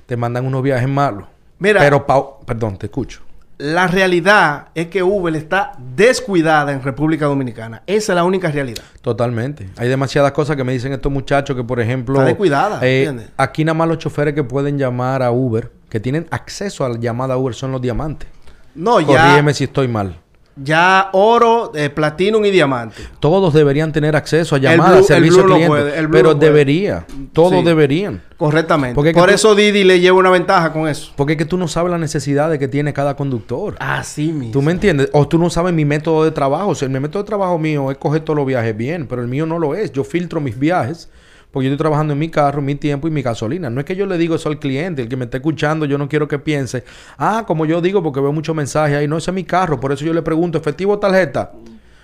Te 0.06 0.16
mandan 0.16 0.46
unos 0.46 0.62
viajes 0.62 0.88
malos. 0.88 1.24
Mira. 1.58 1.80
Pero, 1.80 2.06
pau- 2.06 2.44
perdón, 2.44 2.76
te 2.76 2.86
escucho. 2.86 3.20
La 3.58 3.86
realidad 3.86 4.68
es 4.74 4.88
que 4.88 5.02
Uber 5.02 5.34
está 5.34 5.72
descuidada 5.96 6.72
en 6.72 6.82
República 6.82 7.24
Dominicana. 7.24 7.82
Esa 7.86 8.12
es 8.12 8.16
la 8.16 8.24
única 8.24 8.50
realidad. 8.50 8.82
Totalmente. 9.00 9.70
Hay 9.78 9.88
demasiadas 9.88 10.32
cosas 10.32 10.56
que 10.56 10.64
me 10.64 10.74
dicen 10.74 10.92
estos 10.92 11.10
muchachos 11.10 11.56
que, 11.56 11.64
por 11.64 11.80
ejemplo... 11.80 12.16
Está 12.16 12.26
descuidada, 12.26 12.80
eh, 12.86 13.04
¿entiendes? 13.04 13.30
aquí 13.38 13.64
nada 13.64 13.72
más 13.72 13.88
los 13.88 13.96
choferes 13.96 14.34
que 14.34 14.44
pueden 14.44 14.76
llamar 14.76 15.22
a 15.22 15.30
Uber, 15.30 15.72
que 15.88 16.00
tienen 16.00 16.26
acceso 16.30 16.84
a 16.84 16.90
la 16.90 16.98
llamada 16.98 17.38
Uber, 17.38 17.54
son 17.54 17.72
los 17.72 17.80
diamantes. 17.80 18.28
No, 18.74 19.00
ya, 19.00 19.06
Corrígeme 19.06 19.54
si 19.54 19.64
estoy 19.64 19.88
mal. 19.88 20.20
Ya 20.56 21.10
oro, 21.12 21.72
eh, 21.74 21.90
platinum 21.90 22.44
y 22.46 22.50
diamante. 22.50 22.96
Todos 23.20 23.52
deberían 23.52 23.92
tener 23.92 24.16
acceso 24.16 24.54
a 24.54 24.58
El 24.58 24.62
llamadas, 24.64 24.98
el 24.98 25.04
servicio 25.04 25.42
Blue 25.42 25.52
cliente. 25.54 25.68
puede, 25.68 25.98
el 25.98 26.06
Blue 26.06 26.16
pero 26.16 26.30
no 26.32 26.36
puede. 26.38 26.50
debería. 26.50 27.06
Todos 27.32 27.52
Sí. 27.60 27.62
deberían. 27.62 28.22
Correctamente. 28.38 28.94
Porque 28.94 29.12
Por 29.12 29.28
tú- 29.28 29.34
eso 29.34 29.54
Didi 29.54 29.84
le 29.84 30.00
lleva 30.00 30.18
una 30.18 30.30
ventaja 30.30 30.72
con 30.72 30.88
eso. 30.88 31.12
Porque 31.16 31.34
es 31.34 31.38
que 31.38 31.44
tú 31.44 31.56
no 31.56 31.68
sabes 31.68 31.90
las 31.90 32.00
necesidades 32.00 32.58
que 32.58 32.68
tiene 32.68 32.92
cada 32.92 33.16
conductor. 33.16 33.76
Así 33.78 34.32
mismo. 34.32 34.52
¿Tú 34.52 34.62
me 34.62 34.72
entiendes? 34.72 35.08
O 35.12 35.26
tú 35.28 35.38
no 35.38 35.48
sabes 35.50 35.72
mi 35.74 35.84
método 35.84 36.24
de 36.24 36.30
trabajo. 36.30 36.68
O 36.68 36.74
sea, 36.74 36.88
mi 36.88 37.00
método 37.00 37.22
de 37.22 37.26
trabajo 37.26 37.58
mío 37.58 37.90
es 37.90 37.98
coger 37.98 38.20
todos 38.22 38.36
los 38.36 38.46
viajes 38.46 38.76
bien, 38.76 39.06
pero 39.06 39.22
el 39.22 39.28
mío 39.28 39.46
no 39.46 39.58
lo 39.58 39.74
es. 39.74 39.92
Yo 39.92 40.04
filtro 40.04 40.40
mis 40.40 40.58
viajes 40.58 41.08
porque 41.56 41.68
yo 41.68 41.72
estoy 41.72 41.84
trabajando 41.84 42.12
en 42.12 42.18
mi 42.18 42.28
carro, 42.28 42.60
mi 42.60 42.74
tiempo 42.74 43.08
y 43.08 43.10
mi 43.10 43.22
gasolina. 43.22 43.70
No 43.70 43.80
es 43.80 43.86
que 43.86 43.96
yo 43.96 44.04
le 44.04 44.18
digo 44.18 44.34
eso 44.34 44.50
al 44.50 44.58
cliente, 44.58 45.00
el 45.00 45.08
que 45.08 45.16
me 45.16 45.24
está 45.24 45.38
escuchando, 45.38 45.86
yo 45.86 45.96
no 45.96 46.06
quiero 46.06 46.28
que 46.28 46.38
piense, 46.38 46.84
ah, 47.16 47.44
como 47.46 47.64
yo 47.64 47.80
digo, 47.80 48.02
porque 48.02 48.20
veo 48.20 48.30
muchos 48.30 48.54
mensajes 48.54 48.94
ahí, 48.94 49.08
no, 49.08 49.16
ese 49.16 49.30
es 49.30 49.34
mi 49.34 49.44
carro, 49.44 49.80
por 49.80 49.90
eso 49.90 50.04
yo 50.04 50.12
le 50.12 50.20
pregunto, 50.20 50.58
¿efectivo 50.58 50.92
o 50.92 50.98
tarjeta? 50.98 51.52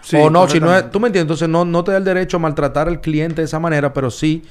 Sí, 0.00 0.16
o 0.16 0.30
no, 0.30 0.48
si 0.48 0.58
no 0.58 0.74
es, 0.74 0.90
tú 0.90 0.98
me 0.98 1.08
entiendes, 1.08 1.24
entonces 1.24 1.50
no, 1.50 1.66
no 1.66 1.84
te 1.84 1.92
da 1.92 1.98
el 1.98 2.04
derecho 2.04 2.38
a 2.38 2.40
maltratar 2.40 2.88
al 2.88 3.02
cliente 3.02 3.42
de 3.42 3.44
esa 3.44 3.60
manera, 3.60 3.92
pero 3.92 4.10
sí 4.10 4.42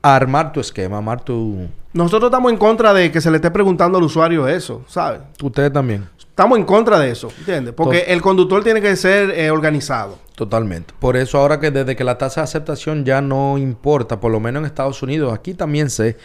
a 0.00 0.16
armar 0.16 0.54
tu 0.54 0.60
esquema, 0.60 0.96
armar 0.96 1.22
tu... 1.22 1.68
Nosotros 1.92 2.30
estamos 2.30 2.50
en 2.50 2.56
contra 2.56 2.94
de 2.94 3.12
que 3.12 3.20
se 3.20 3.30
le 3.30 3.36
esté 3.36 3.50
preguntando 3.50 3.98
al 3.98 4.04
usuario 4.04 4.48
eso, 4.48 4.82
¿sabes? 4.88 5.20
Ustedes 5.42 5.70
también. 5.70 6.08
Estamos 6.32 6.58
en 6.58 6.64
contra 6.64 6.98
de 6.98 7.10
eso, 7.10 7.28
¿entiendes? 7.40 7.74
Porque 7.74 8.04
el 8.08 8.22
conductor 8.22 8.64
tiene 8.64 8.80
que 8.80 8.96
ser 8.96 9.30
eh, 9.30 9.50
organizado. 9.50 10.18
Totalmente. 10.34 10.94
Por 10.98 11.14
eso 11.16 11.36
ahora 11.38 11.60
que 11.60 11.70
desde 11.70 11.94
que 11.94 12.04
la 12.04 12.16
tasa 12.16 12.40
de 12.40 12.44
aceptación 12.44 13.04
ya 13.04 13.20
no 13.20 13.58
importa, 13.58 14.18
por 14.18 14.32
lo 14.32 14.40
menos 14.40 14.60
en 14.60 14.66
Estados 14.66 15.02
Unidos, 15.02 15.32
aquí 15.34 15.52
también 15.52 15.90
sé 15.90 16.16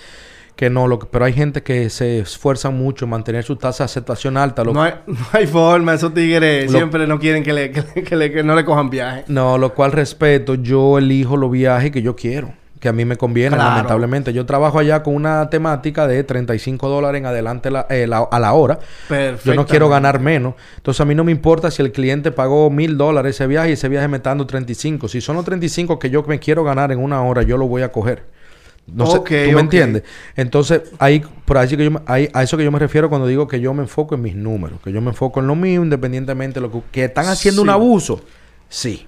que 0.55 0.69
no, 0.69 0.87
lo 0.87 0.97
que- 0.97 1.07
pero 1.11 1.25
hay 1.25 1.33
gente 1.33 1.61
que 1.61 1.89
se 1.89 2.19
esfuerza 2.19 2.69
mucho 2.69 3.03
en 3.05 3.11
mantener 3.11 3.43
su 3.43 3.57
tasa 3.57 3.83
de 3.83 3.85
aceptación 3.85 4.37
alta. 4.37 4.63
Lo, 4.63 4.71
No 4.73 4.81
hay, 4.81 4.93
no 5.07 5.17
hay 5.33 5.45
forma, 5.45 5.93
esos 5.93 6.13
tigres 6.13 6.71
Lo- 6.71 6.77
siempre 6.79 7.05
no 7.05 7.19
quieren 7.19 7.43
que, 7.43 7.51
le, 7.51 7.71
que, 7.71 7.83
le- 7.93 8.03
que 8.03 8.15
le- 8.15 8.31
que 8.31 8.43
no 8.43 8.55
le 8.55 8.63
cojan 8.63 8.89
viaje. 8.89 9.25
no, 9.27 9.57
lo 9.57 9.73
cual 9.73 9.91
respeto, 9.91 10.55
yo 10.55 10.97
elijo 10.99 11.35
los 11.35 11.51
viajes 11.51 11.91
que 11.91 12.01
yo 12.01 12.15
quiero. 12.15 12.53
Que 12.79 12.89
a 12.89 12.93
mí 12.93 13.05
me 13.05 13.17
conviene, 13.17 13.55
Claro. 13.55 13.72
lamentablemente. 13.72 14.34
Yo 14.34 14.46
trabajo 14.46 14.77
allá 14.79 15.01
con 15.03 15.15
una 15.15 15.50
temática 15.50 16.07
de 16.07 16.24
35 16.24 16.89
dólares 16.89 17.19
en 17.19 17.25
adelante 17.25 17.72
la- 17.72 17.88
eh, 17.89 18.05
la- 18.07 18.27
a 18.31 18.39
la 18.39 18.53
hora. 18.53 18.79
Yo 19.43 19.55
no 19.55 19.65
quiero 19.65 19.89
ganar 19.89 20.19
menos. 20.19 20.53
Entonces 20.77 21.01
a 21.01 21.05
mí 21.05 21.15
no 21.15 21.24
me 21.24 21.31
importa 21.31 21.72
si 21.72 21.81
el 21.81 21.91
cliente 21.91 22.31
pagó 22.31 22.69
mil 22.69 22.98
dólares 22.98 23.36
ese 23.36 23.48
viaje 23.48 23.69
y 23.69 23.74
ese 23.74 23.89
viaje 23.89 24.07
me 24.07 24.17
está 24.17 24.29
dando 24.29 24.46
35. 24.46 25.07
Si 25.07 25.22
son 25.22 25.36
los 25.38 25.46
35 25.46 25.98
que 26.00 26.10
yo 26.10 26.24
me 26.24 26.39
quiero 26.39 26.63
ganar 26.63 26.91
en 26.91 27.00
una 27.00 27.22
hora, 27.24 27.41
yo 27.43 27.57
lo 27.57 27.67
voy 27.67 27.81
a 27.81 27.91
coger. 27.91 28.24
No 28.89 29.05
sé, 29.05 29.17
¿tú 29.19 29.51
me 29.53 29.60
entiendes? 29.60 30.03
Entonces, 30.38 30.81
ahí, 31.00 31.22
por 31.43 31.57
ahí 31.57 31.67
que 31.67 31.84
yo 31.84 31.91
ahí- 32.05 32.29
a 32.34 32.43
eso 32.43 32.55
que 32.55 32.63
yo 32.63 32.72
me 32.72 32.79
refiero 32.79 33.10
cuando 33.10 33.27
digo 33.27 33.46
que 33.46 33.60
yo 33.60 33.74
me 33.74 33.81
enfoco 33.81 34.15
en 34.15 34.22
mis 34.22 34.34
números, 34.36 34.79
que 34.81 34.93
yo 34.93 35.01
me 35.01 35.10
enfoco 35.10 35.41
en 35.41 35.48
lo 35.48 35.55
mío, 35.55 35.84
independientemente 35.84 36.62
de 36.62 36.67
lo 36.67 36.72
que, 36.72 36.81
que 36.91 37.03
están 37.05 37.25
haciendo 37.27 37.62
un 37.62 37.69
abuso. 37.69 38.22
Sí. 38.69 39.07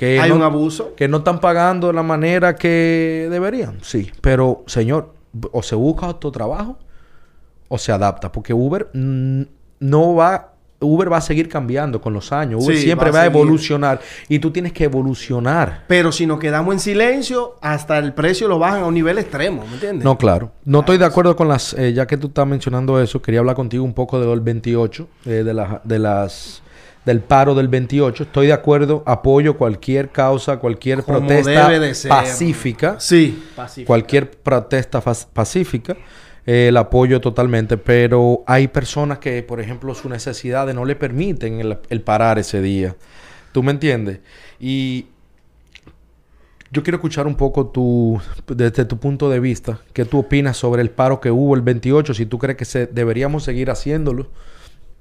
Que 0.00 0.18
Hay 0.18 0.30
no- 0.30 0.36
un 0.36 0.42
abuso. 0.42 0.94
que 0.96 1.08
no 1.08 1.18
están 1.18 1.40
pagando 1.40 1.88
de 1.88 1.92
la 1.92 2.02
manera 2.02 2.56
que 2.56 3.28
deberían. 3.30 3.80
Sí, 3.82 4.10
pero 4.22 4.64
señor, 4.66 5.12
o 5.52 5.62
se 5.62 5.74
busca 5.74 6.06
otro 6.06 6.30
trabajo 6.32 6.78
o 7.68 7.76
se 7.76 7.92
adapta, 7.92 8.32
porque 8.32 8.54
Uber 8.54 8.88
no 8.94 10.14
va 10.14 10.46
Uber 10.82 11.12
va 11.12 11.18
a 11.18 11.20
seguir 11.20 11.50
cambiando 11.50 12.00
con 12.00 12.14
los 12.14 12.32
años. 12.32 12.64
Uber 12.64 12.74
Sí, 12.78 12.84
siempre 12.84 13.10
va 13.10 13.18
va 13.18 13.22
a 13.24 13.26
evolucionar 13.26 14.00
y 14.30 14.38
tú 14.38 14.50
tienes 14.50 14.72
que 14.72 14.84
evolucionar. 14.84 15.84
Pero 15.86 16.10
si 16.12 16.24
nos 16.24 16.38
quedamos 16.38 16.72
en 16.72 16.80
silencio, 16.80 17.56
hasta 17.60 17.98
el 17.98 18.14
precio 18.14 18.48
lo 18.48 18.58
bajan 18.58 18.84
a 18.84 18.86
un 18.86 18.94
nivel 18.94 19.18
extremo, 19.18 19.62
¿me 19.68 19.74
entiendes? 19.74 20.02
No, 20.02 20.16
claro. 20.16 20.50
No 20.64 20.80
estoy 20.80 20.96
de 20.96 21.04
acuerdo 21.04 21.36
con 21.36 21.48
las 21.48 21.74
eh, 21.74 21.92
ya 21.92 22.06
que 22.06 22.16
tú 22.16 22.28
estás 22.28 22.46
mencionando 22.46 22.98
eso, 22.98 23.20
quería 23.20 23.40
hablar 23.40 23.56
contigo 23.56 23.84
un 23.84 23.92
poco 23.92 24.18
del 24.18 24.40
28 24.40 25.06
eh, 25.26 25.28
de 25.44 25.52
las 25.52 25.84
de 25.84 25.98
las 25.98 26.62
del 27.04 27.20
paro 27.20 27.54
del 27.54 27.68
28. 27.68 28.24
Estoy 28.24 28.48
de 28.48 28.52
acuerdo, 28.52 29.02
apoyo 29.06 29.56
cualquier 29.56 30.10
causa, 30.10 30.58
cualquier 30.58 31.02
Como 31.02 31.18
protesta 31.18 31.68
debe 31.68 31.86
de 31.86 31.94
ser. 31.94 32.08
pacífica. 32.10 32.96
Sí. 32.98 33.42
cualquier 33.86 34.30
protesta 34.30 35.00
pacífica, 35.00 35.96
eh, 36.46 36.68
el 36.68 36.76
apoyo 36.76 37.20
totalmente, 37.20 37.76
pero 37.76 38.42
hay 38.46 38.68
personas 38.68 39.18
que, 39.18 39.42
por 39.42 39.60
ejemplo, 39.60 39.94
su 39.94 40.08
necesidad 40.08 40.72
no 40.74 40.84
le 40.84 40.96
permiten 40.96 41.60
el, 41.60 41.78
el 41.88 42.00
parar 42.02 42.38
ese 42.38 42.60
día. 42.60 42.96
¿Tú 43.52 43.62
me 43.62 43.72
entiendes? 43.72 44.20
Y 44.60 45.06
yo 46.70 46.82
quiero 46.84 46.96
escuchar 46.98 47.26
un 47.26 47.34
poco 47.34 47.66
tu, 47.66 48.20
desde 48.46 48.84
tu 48.84 48.98
punto 48.98 49.28
de 49.28 49.40
vista, 49.40 49.80
qué 49.92 50.04
tú 50.04 50.18
opinas 50.20 50.56
sobre 50.56 50.82
el 50.82 50.90
paro 50.90 51.20
que 51.20 51.30
hubo 51.30 51.56
el 51.56 51.62
28, 51.62 52.14
si 52.14 52.26
tú 52.26 52.38
crees 52.38 52.56
que 52.56 52.64
se, 52.64 52.86
deberíamos 52.86 53.42
seguir 53.42 53.70
haciéndolo 53.70 54.28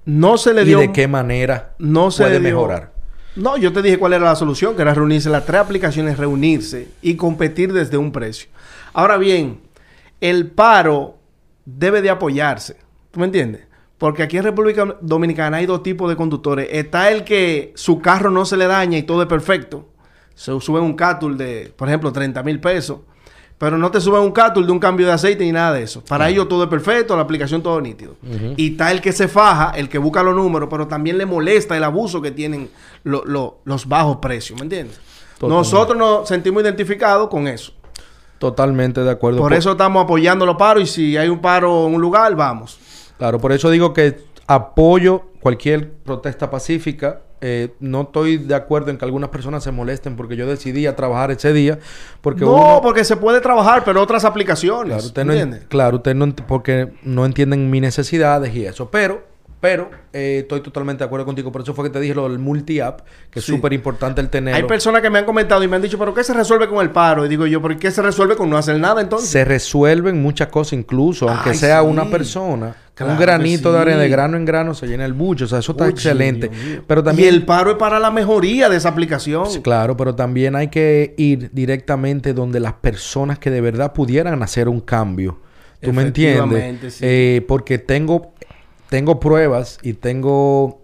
No 0.06 0.38
se 0.38 0.54
le 0.54 0.64
y 0.64 0.66
dio. 0.66 0.80
de 0.80 0.92
qué 0.92 1.08
manera 1.08 1.76
no 1.80 2.12
se 2.12 2.24
puede 2.24 2.40
dio- 2.40 2.50
mejorar. 2.50 2.94
No, 3.36 3.58
yo 3.58 3.72
te 3.72 3.82
dije 3.82 3.98
cuál 4.00 4.14
era 4.14 4.26
la 4.26 4.36
solución, 4.36 4.76
que 4.76 4.82
era 4.82 4.94
reunirse 4.94 5.30
las 5.30 5.46
tres 5.46 5.62
aplicaciones, 5.62 6.18
reunirse 6.18 6.90
y 7.02 7.16
competir 7.16 7.72
desde 7.74 7.98
un 7.98 8.12
precio. 8.12 8.50
Ahora 8.94 9.18
bien, 9.18 9.62
el 10.20 10.48
paro 10.52 11.18
debe 11.66 12.02
de 12.02 12.10
apoyarse. 12.10 12.78
¿Tú 13.12 13.20
me 13.20 13.28
entiendes? 13.28 13.62
Porque 13.98 14.24
aquí 14.24 14.38
en 14.38 14.44
República 14.44 14.98
Dominicana 15.02 15.58
hay 15.58 15.66
dos 15.66 15.84
tipos 15.84 16.10
de 16.10 16.16
conductores. 16.16 16.68
Está 16.72 17.12
el 17.12 17.24
que 17.24 17.72
su 17.76 18.00
carro 18.02 18.32
no 18.32 18.46
se 18.46 18.58
le 18.58 18.66
daña 18.68 18.98
y 18.98 19.04
todo 19.04 19.22
es 19.22 19.28
perfecto. 19.28 19.88
Se 20.36 20.58
sube 20.60 20.80
un 20.80 20.94
cátul 20.96 21.38
de, 21.38 21.72
por 21.76 21.88
ejemplo, 21.88 22.12
30 22.12 22.42
mil 22.44 22.60
pesos. 22.60 23.00
Pero 23.60 23.78
no 23.78 23.92
te 23.92 24.00
suben 24.02 24.22
un 24.22 24.32
cátul 24.32 24.66
de 24.66 24.72
un 24.72 24.80
cambio 24.80 25.06
de 25.06 25.12
aceite 25.14 25.44
ni 25.44 25.52
nada 25.52 25.74
de 25.74 25.84
eso. 25.84 26.02
Para 26.04 26.30
ellos 26.30 26.48
todo 26.50 26.64
es 26.64 26.70
perfecto, 26.70 27.16
la 27.16 27.22
aplicación 27.24 27.62
todo 27.62 27.80
nítido. 27.82 28.16
Y 28.58 28.72
está 28.72 28.90
el 28.92 29.02
que 29.02 29.12
se 29.12 29.28
faja, 29.28 29.72
el 29.76 29.90
que 29.90 29.98
busca 30.00 30.24
los 30.24 30.34
números, 30.34 30.70
pero 30.72 30.88
también 30.88 31.18
le 31.18 31.26
molesta 31.28 31.76
el 31.78 31.84
abuso 31.84 32.22
que 32.22 32.32
tienen 32.32 32.70
lo- 33.04 33.24
lo- 33.26 33.60
los 33.66 33.86
bajos 33.88 34.18
precios, 34.18 34.58
¿me 34.58 34.64
entiendes? 34.64 35.00
Totalmente. 35.38 35.58
Nosotros 35.58 35.98
nos 35.98 36.28
sentimos 36.28 36.64
identificados 36.64 37.28
con 37.30 37.48
eso. 37.48 37.74
Totalmente 38.38 39.02
de 39.04 39.12
acuerdo. 39.12 39.40
Por 39.40 39.54
eso 39.54 39.72
estamos 39.72 40.04
apoyando 40.06 40.46
los 40.46 40.56
paros 40.56 40.84
y 40.84 40.88
si 40.88 41.18
hay 41.18 41.28
un 41.28 41.40
paro 41.40 41.86
en 41.88 41.96
un 41.96 42.02
lugar, 42.02 42.34
vamos. 42.36 42.80
Claro, 43.18 43.40
por 43.40 43.52
eso 43.52 43.70
digo 43.70 43.94
que 43.94 44.22
apoyo 44.48 45.24
cualquier 45.42 45.92
protesta 45.92 46.50
pacífica. 46.50 47.22
Eh, 47.42 47.74
no 47.80 48.02
estoy 48.02 48.38
de 48.38 48.54
acuerdo 48.56 48.92
en 48.92 48.98
que 48.98 49.06
algunas 49.06 49.30
personas 49.30 49.64
se 49.64 49.72
molesten 49.72 50.16
porque 50.16 50.36
yo 50.36 50.46
decidí 50.48 50.86
a 50.88 50.96
trabajar 50.96 51.32
ese 51.32 51.54
día. 51.54 51.80
Porque 52.22 52.42
no, 52.42 52.54
uno, 52.54 52.80
porque 52.82 53.04
se 53.06 53.16
puede 53.16 53.40
trabajar, 53.42 53.84
pero 53.86 54.02
otras 54.02 54.26
aplicaciones. 54.26 54.88
claro, 54.94 55.06
usted 55.06 55.26
no, 55.26 55.34
en- 55.34 55.40
¿entiendes? 55.40 55.68
claro, 55.70 55.98
usted 55.98 56.16
no 56.16 56.28
porque 56.48 56.92
no 57.04 57.26
entienden 57.26 57.70
mis 57.70 57.82
necesidades 57.82 58.54
y 58.54 58.66
eso. 58.66 58.90
Pero, 58.92 59.24
pero 59.62 59.90
eh, 60.14 60.40
estoy 60.42 60.62
totalmente 60.62 61.04
de 61.04 61.06
acuerdo 61.06 61.26
contigo. 61.26 61.52
Por 61.52 61.62
eso 61.62 61.74
fue 61.74 61.86
que 61.86 61.90
te 61.92 62.00
dije 62.00 62.14
lo 62.16 62.28
del 62.30 62.40
multi-app, 62.40 63.02
que 63.30 63.40
Sí. 63.42 63.52
es 63.52 63.58
súper 63.58 63.74
importante 63.74 64.22
el 64.22 64.30
tenerlo. 64.30 64.58
Hay 64.58 64.64
personas 64.68 65.02
que 65.02 65.10
me 65.10 65.20
han 65.20 65.26
comentado 65.26 65.64
y 65.64 65.68
me 65.68 65.76
han 65.76 65.82
dicho, 65.82 65.98
¿pero 66.00 66.14
qué 66.14 66.24
se 66.24 66.34
resuelve 66.34 66.68
con 66.68 66.80
el 66.80 66.92
paro? 66.92 67.26
Y 67.26 67.30
digo 67.30 67.46
yo, 67.46 67.62
¿pero 67.62 67.78
qué 67.78 67.92
se 67.92 68.02
resuelve 68.02 68.36
con 68.36 68.50
no 68.50 68.58
hacer 68.58 68.80
nada 68.80 69.02
entonces? 69.02 69.30
Se 69.30 69.44
resuelven 69.46 70.22
muchas 70.22 70.48
cosas, 70.50 70.74
incluso, 70.74 71.30
aunque 71.30 71.50
Ay, 71.52 71.56
sea 71.58 71.82
sí. 71.82 71.88
una 71.88 72.10
persona. 72.10 72.76
Claro 73.06 73.14
un 73.14 73.20
granito 73.20 73.72
de 73.74 73.80
arena, 73.80 74.00
de 74.00 74.10
grano 74.10 74.38
en 74.38 74.46
grano, 74.46 74.74
se 74.74 74.88
llena 74.88 75.06
el 75.06 75.14
bucho. 75.14 75.46
O 75.46 75.48
sea, 75.48 75.60
eso 75.60 75.72
está 75.72 75.86
Uy, 75.86 75.92
excelente. 75.92 76.50
Dios. 76.50 76.84
Pero 76.86 77.04
también 77.04 77.26
Y 77.26 77.36
el 77.36 77.46
paro 77.46 77.72
es 77.72 77.78
para 77.78 78.00
la 78.00 78.12
mejoría 78.12 78.70
de 78.70 78.78
esa 78.78 78.90
aplicación. 78.90 79.46
Sí, 79.50 79.62
Claro, 79.62 79.96
pero 79.98 80.16
también 80.16 80.56
hay 80.56 80.68
que 80.68 81.14
ir 81.18 81.50
directamente 81.54 82.34
donde 82.34 82.60
las 82.60 82.74
personas 82.74 83.40
que 83.40 83.52
de 83.52 83.62
verdad 83.62 83.94
pudieran 83.94 84.42
hacer 84.44 84.68
un 84.70 84.82
cambio. 84.82 85.40
¿Tú 85.82 85.94
me 85.94 86.02
entiendes? 86.04 86.96
Sí. 86.96 87.06
Eh, 87.08 87.46
porque 87.48 87.78
tengo, 87.78 88.34
tengo 88.90 89.20
pruebas 89.20 89.78
y 89.82 89.94
tengo... 89.94 90.82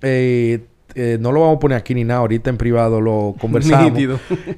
eh, 0.00 0.60
eh, 0.94 1.18
no 1.20 1.32
lo 1.32 1.40
vamos 1.40 1.56
a 1.56 1.60
poner 1.60 1.78
aquí 1.78 1.94
ni 1.94 2.02
nada, 2.02 2.20
ahorita 2.20 2.50
en 2.50 2.56
privado 2.56 3.00
lo 3.00 3.34
conversamos. 3.40 3.92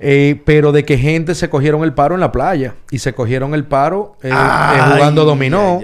Eh, 0.01 0.41
pero 0.45 0.73
de 0.73 0.85
que 0.85 0.97
gente 0.97 1.35
se 1.35 1.51
cogieron 1.51 1.83
el 1.83 1.93
paro 1.93 2.15
en 2.15 2.21
la 2.21 2.33
playa 2.33 2.75
y 2.91 2.99
se 2.99 3.13
cogieron 3.13 3.53
el 3.53 3.65
paro 3.65 4.17
eh, 4.23 4.29
eh, 4.29 4.33
Ay, 4.35 4.93
jugando 4.95 5.25
dominó. 5.25 5.81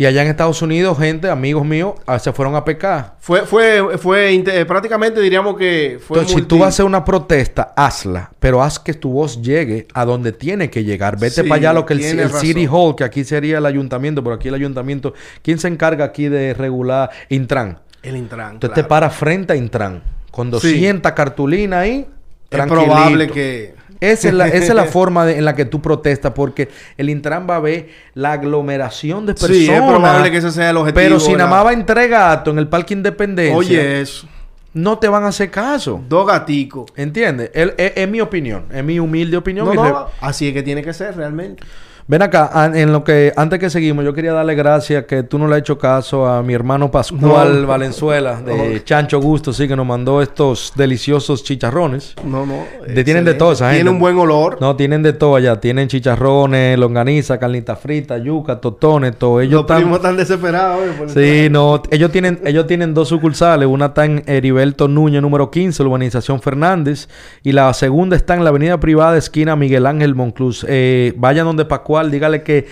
Y 0.00 0.06
allá 0.06 0.22
en 0.22 0.28
Estados 0.28 0.62
Unidos, 0.62 0.96
gente, 0.98 1.28
amigos 1.28 1.62
míos, 1.62 1.92
ah, 2.06 2.18
se 2.18 2.32
fueron 2.32 2.54
a 2.56 2.64
pecar. 2.64 3.16
Fue, 3.20 3.42
fue, 3.42 3.98
fue, 3.98 4.32
inte- 4.32 4.64
prácticamente 4.64 5.20
diríamos 5.20 5.58
que 5.58 5.98
fue 6.02 6.20
Entonces, 6.20 6.40
si 6.40 6.48
tú 6.48 6.56
vas 6.56 6.64
a 6.64 6.68
hacer 6.68 6.86
una 6.86 7.04
protesta, 7.04 7.74
hazla. 7.76 8.30
Pero 8.40 8.62
haz 8.62 8.78
que 8.78 8.94
tu 8.94 9.10
voz 9.12 9.42
llegue 9.42 9.86
a 9.92 10.06
donde 10.06 10.32
tiene 10.32 10.70
que 10.70 10.84
llegar. 10.84 11.18
Vete 11.18 11.42
Sí, 11.42 11.48
para 11.50 11.56
allá 11.56 11.72
lo 11.74 11.84
que 11.84 11.92
el, 11.92 12.00
el 12.18 12.30
City. 12.30 12.66
Hall, 12.66 12.96
que 12.96 13.04
aquí 13.04 13.24
sería 13.24 13.58
el 13.58 13.66
ayuntamiento, 13.66 14.24
pero 14.24 14.36
aquí 14.36 14.48
el 14.48 14.54
ayuntamiento. 14.54 15.12
¿Quién 15.42 15.58
se 15.58 15.68
encarga 15.68 16.06
aquí 16.06 16.28
de 16.28 16.54
regular 16.54 17.10
Intran? 17.28 17.78
El 18.02 18.16
Intran, 18.16 18.54
Entonces 18.54 18.72
claro. 18.72 18.82
te 18.86 18.88
para 18.88 19.10
frente 19.10 19.52
a 19.52 19.56
Intran. 19.56 20.02
Con 20.30 20.46
Sí. 20.46 20.52
200 20.52 21.12
cartulinas 21.12 21.78
ahí. 21.80 22.06
Es 22.48 22.60
probable 22.66 23.28
que... 23.28 23.74
Esa 24.00 24.28
es 24.28 24.34
la, 24.34 24.48
esa 24.48 24.56
es 24.64 24.74
la 24.74 24.84
forma 24.86 25.26
de- 25.26 25.36
en 25.38 25.44
la 25.44 25.54
que 25.54 25.64
tú 25.66 25.80
protestas, 25.82 26.32
porque 26.34 26.68
el 26.96 27.10
Intran 27.10 27.46
va 27.48 27.56
a 27.56 27.60
ver 27.60 27.88
la 28.14 28.32
aglomeración 28.32 29.26
de 29.26 29.34
personas. 29.34 29.56
Sí, 29.56 29.70
es 29.70 29.80
probable 29.82 30.30
que 30.30 30.36
ese 30.38 30.50
sea 30.50 30.70
el 30.70 30.76
objetivo. 30.78 31.00
Pero 31.02 31.20
si 31.20 31.32
nada 31.32 31.50
más 31.50 31.64
va 31.66 31.70
a 31.70 31.74
entregar 31.74 32.10
gato 32.36 32.50
en 32.50 32.58
el 32.58 32.68
Parque 32.68 32.94
Independencia, 32.94 33.56
Oye, 33.56 34.00
eso. 34.00 34.26
no 34.72 34.98
te 34.98 35.08
van 35.08 35.24
a 35.24 35.28
hacer 35.28 35.50
caso. 35.50 36.00
Dos 36.08 36.26
gaticos. 36.26 36.90
¿Entiendes? 36.96 37.50
El- 37.54 37.74
Es, 37.76 38.08
mi 38.08 38.20
opinión, 38.20 38.64
es 38.72 38.82
mi 38.82 38.98
humilde 38.98 39.36
opinión. 39.36 39.74
No, 39.74 40.06
así 40.20 40.48
es 40.48 40.54
que 40.54 40.62
tiene 40.62 40.82
que 40.82 40.92
ser 40.94 41.16
realmente. 41.16 41.62
Ven 42.10 42.22
acá, 42.22 42.68
en 42.74 42.92
lo 42.92 43.04
que 43.04 43.32
antes 43.36 43.60
que 43.60 43.70
seguimos, 43.70 44.04
yo 44.04 44.12
quería 44.12 44.32
darle 44.32 44.56
gracias 44.56 45.04
que 45.04 45.22
tú 45.22 45.38
no 45.38 45.46
le 45.46 45.54
has 45.54 45.60
hecho 45.60 45.78
caso 45.78 46.26
a 46.26 46.42
mi 46.42 46.54
hermano 46.54 46.90
Pascual 46.90 47.62
No. 47.62 47.68
Valenzuela 47.68 48.40
de 48.42 48.72
No. 48.72 48.78
Chancho 48.80 49.20
Gusto, 49.20 49.52
sí, 49.52 49.68
que 49.68 49.76
nos 49.76 49.86
mandó 49.86 50.20
estos 50.20 50.72
deliciosos 50.74 51.44
chicharrones. 51.44 52.16
No, 52.24 52.44
no. 52.44 52.64
De- 52.84 53.04
tienen 53.04 53.24
de 53.24 53.34
todo 53.34 53.54
gente. 53.54 53.74
Tiene 53.76 53.90
un 53.90 54.00
buen 54.00 54.18
olor. 54.18 54.58
No, 54.60 54.74
tienen 54.74 55.04
de 55.04 55.12
todo 55.12 55.36
allá. 55.36 55.60
Tienen 55.60 55.86
chicharrones, 55.86 56.76
longaniza, 56.80 57.38
carnita 57.38 57.76
frita, 57.76 58.18
yuca, 58.18 58.60
totones, 58.60 59.14
todo. 59.16 59.40
Ellos 59.40 59.64
Los 59.68 59.76
primos 59.78 59.98
están 59.98 60.16
desesperados. 60.16 60.80
oye, 60.82 60.92
por 60.94 61.08
el 61.08 61.14
Sí, 61.44 61.48
no, 61.48 61.80
ellos 61.92 62.10
tienen, 62.10 62.40
ellos 62.44 62.66
tienen 62.66 62.92
dos 62.92 63.06
sucursales, 63.06 63.68
una 63.68 63.86
está 63.86 64.04
en 64.04 64.24
Heriberto 64.26 64.88
Núñez 64.88 65.22
número 65.22 65.52
15, 65.52 65.80
urbanización 65.84 66.40
Fernández, 66.42 67.08
y 67.44 67.52
la 67.52 67.72
segunda 67.72 68.16
está 68.16 68.34
en 68.34 68.42
la 68.42 68.50
avenida 68.50 68.80
privada 68.80 69.16
esquina 69.16 69.54
Miguel 69.54 69.86
Ángel 69.86 70.16
Monclús. 70.16 70.66
Eh, 70.68 71.14
vayan 71.16 71.46
donde 71.46 71.64
Pascual, 71.66 71.99
dígale 72.08 72.42
que 72.42 72.68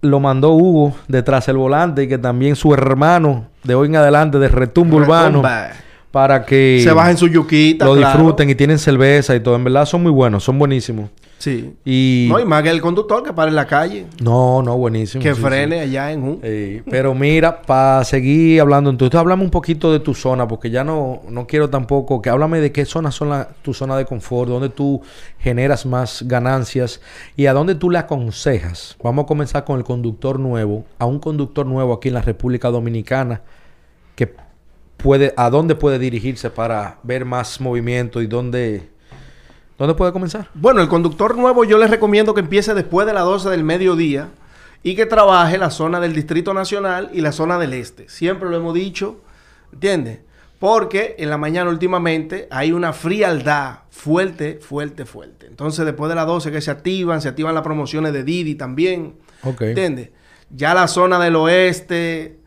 lo 0.00 0.20
mandó 0.20 0.52
Hugo 0.52 0.94
detrás 1.08 1.46
del 1.46 1.56
volante 1.56 2.04
y 2.04 2.08
que 2.08 2.18
también 2.18 2.56
su 2.56 2.74
hermano 2.74 3.46
de 3.62 3.74
hoy 3.74 3.88
en 3.88 3.96
adelante 3.96 4.38
de 4.38 4.48
Retumbo 4.48 4.96
Urbano 4.96 5.42
Retumba. 5.42 5.70
Para 6.14 6.46
que 6.46 6.80
Se 6.80 6.92
bajen 6.92 7.16
su 7.16 7.26
yuquita. 7.26 7.84
lo 7.84 7.96
claro. 7.96 8.18
disfruten 8.18 8.48
y 8.48 8.54
tienen 8.54 8.78
cerveza 8.78 9.34
y 9.34 9.40
todo. 9.40 9.56
En 9.56 9.64
verdad 9.64 9.84
son 9.84 10.00
muy 10.00 10.12
buenos, 10.12 10.44
son 10.44 10.56
buenísimos. 10.60 11.10
Sí. 11.38 11.74
Y 11.84 12.28
No, 12.30 12.38
y 12.38 12.44
más 12.44 12.62
que 12.62 12.70
el 12.70 12.80
conductor 12.80 13.24
que 13.24 13.32
para 13.32 13.48
en 13.48 13.56
la 13.56 13.66
calle. 13.66 14.06
no, 14.22 14.62
no, 14.62 14.76
buenísimo. 14.76 15.20
Que 15.20 15.30
sí, 15.30 15.34
sí. 15.34 15.42
frene 15.42 15.80
allá 15.80 16.12
en 16.12 16.22
un... 16.22 16.82
Pero 16.88 17.16
mira, 17.16 17.62
para 17.62 18.04
seguir 18.04 18.60
hablando, 18.60 18.90
entonces 18.90 19.18
hablame 19.18 19.42
un 19.42 19.50
poquito 19.50 19.92
de 19.92 19.98
tu 19.98 20.14
zona, 20.14 20.46
porque 20.46 20.70
ya 20.70 20.84
no, 20.84 21.22
no 21.28 21.48
quiero 21.48 21.68
tampoco 21.68 22.22
que 22.22 22.30
háblame 22.30 22.60
de 22.60 22.70
qué 22.70 22.84
zonas 22.84 23.16
son 23.16 23.30
la, 23.30 23.48
tu 23.62 23.74
zona 23.74 23.96
de 23.96 24.04
confort, 24.04 24.48
dónde 24.48 24.68
tú 24.68 25.02
generas 25.40 25.84
más 25.84 26.22
ganancias 26.28 27.00
y 27.36 27.46
a 27.46 27.52
dónde 27.52 27.74
tú 27.74 27.90
le 27.90 27.98
aconsejas. 27.98 28.96
Vamos 29.02 29.24
a 29.24 29.26
comenzar 29.26 29.64
con 29.64 29.78
el 29.78 29.84
conductor 29.84 30.38
nuevo, 30.38 30.84
a 30.96 31.06
un 31.06 31.18
conductor 31.18 31.66
nuevo 31.66 31.92
aquí 31.92 32.06
en 32.06 32.14
la 32.14 32.22
República 32.22 32.70
Dominicana 32.70 33.42
puede, 35.04 35.34
a 35.36 35.50
dónde 35.50 35.74
puede 35.74 35.98
dirigirse 35.98 36.48
para 36.48 36.98
ver 37.02 37.26
más 37.26 37.60
movimiento 37.60 38.22
y 38.22 38.26
dónde 38.26 38.88
¿Dónde 39.76 39.94
puede 39.94 40.12
comenzar? 40.12 40.48
Bueno, 40.54 40.80
el 40.80 40.88
conductor 40.88 41.36
nuevo 41.36 41.64
yo 41.64 41.76
les 41.76 41.90
recomiendo 41.90 42.32
que 42.32 42.40
empiece 42.40 42.72
después 42.72 43.06
de 43.06 43.12
las 43.12 43.24
12 43.24 43.50
del 43.50 43.64
mediodía 43.64 44.28
y 44.82 44.94
que 44.94 45.04
trabaje 45.04 45.58
la 45.58 45.70
zona 45.70 46.00
del 46.00 46.14
Distrito 46.14 46.54
Nacional 46.54 47.10
y 47.12 47.20
la 47.20 47.32
zona 47.32 47.58
del 47.58 47.74
Este. 47.74 48.08
Siempre 48.08 48.48
lo 48.48 48.56
hemos 48.56 48.72
dicho, 48.72 49.20
¿entiendes? 49.72 50.20
Porque 50.58 51.16
en 51.18 51.28
la 51.28 51.36
mañana 51.36 51.68
últimamente 51.68 52.48
hay 52.50 52.72
una 52.72 52.94
frialdad 52.94 53.80
fuerte, 53.90 54.58
fuerte, 54.62 55.04
fuerte. 55.04 55.48
Entonces 55.48 55.84
después 55.84 56.08
de 56.08 56.14
las 56.14 56.26
12 56.26 56.50
que 56.50 56.62
se 56.62 56.70
activan, 56.70 57.20
se 57.20 57.28
activan 57.28 57.54
las 57.54 57.64
promociones 57.64 58.14
de 58.14 58.24
Didi 58.24 58.54
también. 58.54 59.16
Ok. 59.42 59.60
¿Entiendes? 59.62 60.10
Ya 60.48 60.72
la 60.72 60.88
zona 60.88 61.18
del 61.18 61.36
oeste, 61.36 62.38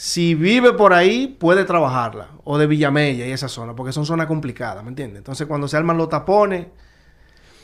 si 0.00 0.36
vive 0.36 0.74
por 0.74 0.92
ahí, 0.92 1.26
puede 1.40 1.64
trabajarla. 1.64 2.28
O 2.44 2.56
de 2.56 2.68
Villamella 2.68 3.26
y 3.26 3.32
esa 3.32 3.48
zona, 3.48 3.74
porque 3.74 3.92
son 3.92 4.06
zonas 4.06 4.28
complicadas, 4.28 4.84
¿me 4.84 4.90
entiendes? 4.90 5.18
Entonces 5.18 5.48
cuando 5.48 5.66
se 5.66 5.76
arman 5.76 5.98
los 5.98 6.08
tapones, 6.08 6.68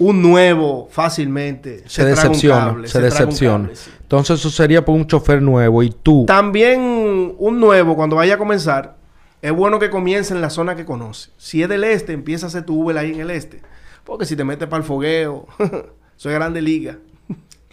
un 0.01 0.20
nuevo 0.20 0.88
fácilmente 0.90 1.85
Se, 1.87 2.03
traga 2.03 2.23
un 2.23 2.33
decepciona, 2.33 2.64
cable, 2.66 2.88
se, 2.88 2.99
un 2.99 3.05
decepciona. 3.05 3.64
cable, 3.66 3.77
sí. 3.77 3.90
Entonces 4.01 4.40
eso 4.40 4.51
sería 4.51 4.85
por 4.85 4.97
un 4.97 5.07
chofer 5.07 5.40
nuevo 5.42 5.81
y 5.85 5.90
tú. 5.90 6.25
También 6.27 7.37
un 7.38 7.61
nuevo, 7.61 7.94
cuando 7.94 8.16
vaya 8.16 8.35
a 8.35 8.38
comenzar, 8.38 8.97
es 9.40 9.53
bueno 9.53 9.79
que 9.79 9.88
comience 9.88 10.35
en 10.35 10.40
la 10.40 10.51
zona 10.51 10.75
que 10.75 10.85
conoce. 10.85 11.31
Si 11.37 11.62
es 11.62 11.68
del 11.68 11.85
este, 11.85 12.14
empieza 12.14 12.47
a 12.47 12.49
hacer 12.49 12.64
tu 12.64 12.83
Uber 12.83 12.99
ahí 12.99 13.12
en 13.12 13.20
el 13.20 13.31
este. 13.31 13.62
Porque 14.03 14.27
si 14.27 14.35
te 14.35 14.42
metes 14.42 14.66
para 14.66 14.83
el 14.83 14.85
fogueo, 14.85 15.47
es 16.18 16.25
grande 16.25 16.61
liga. 16.61 16.99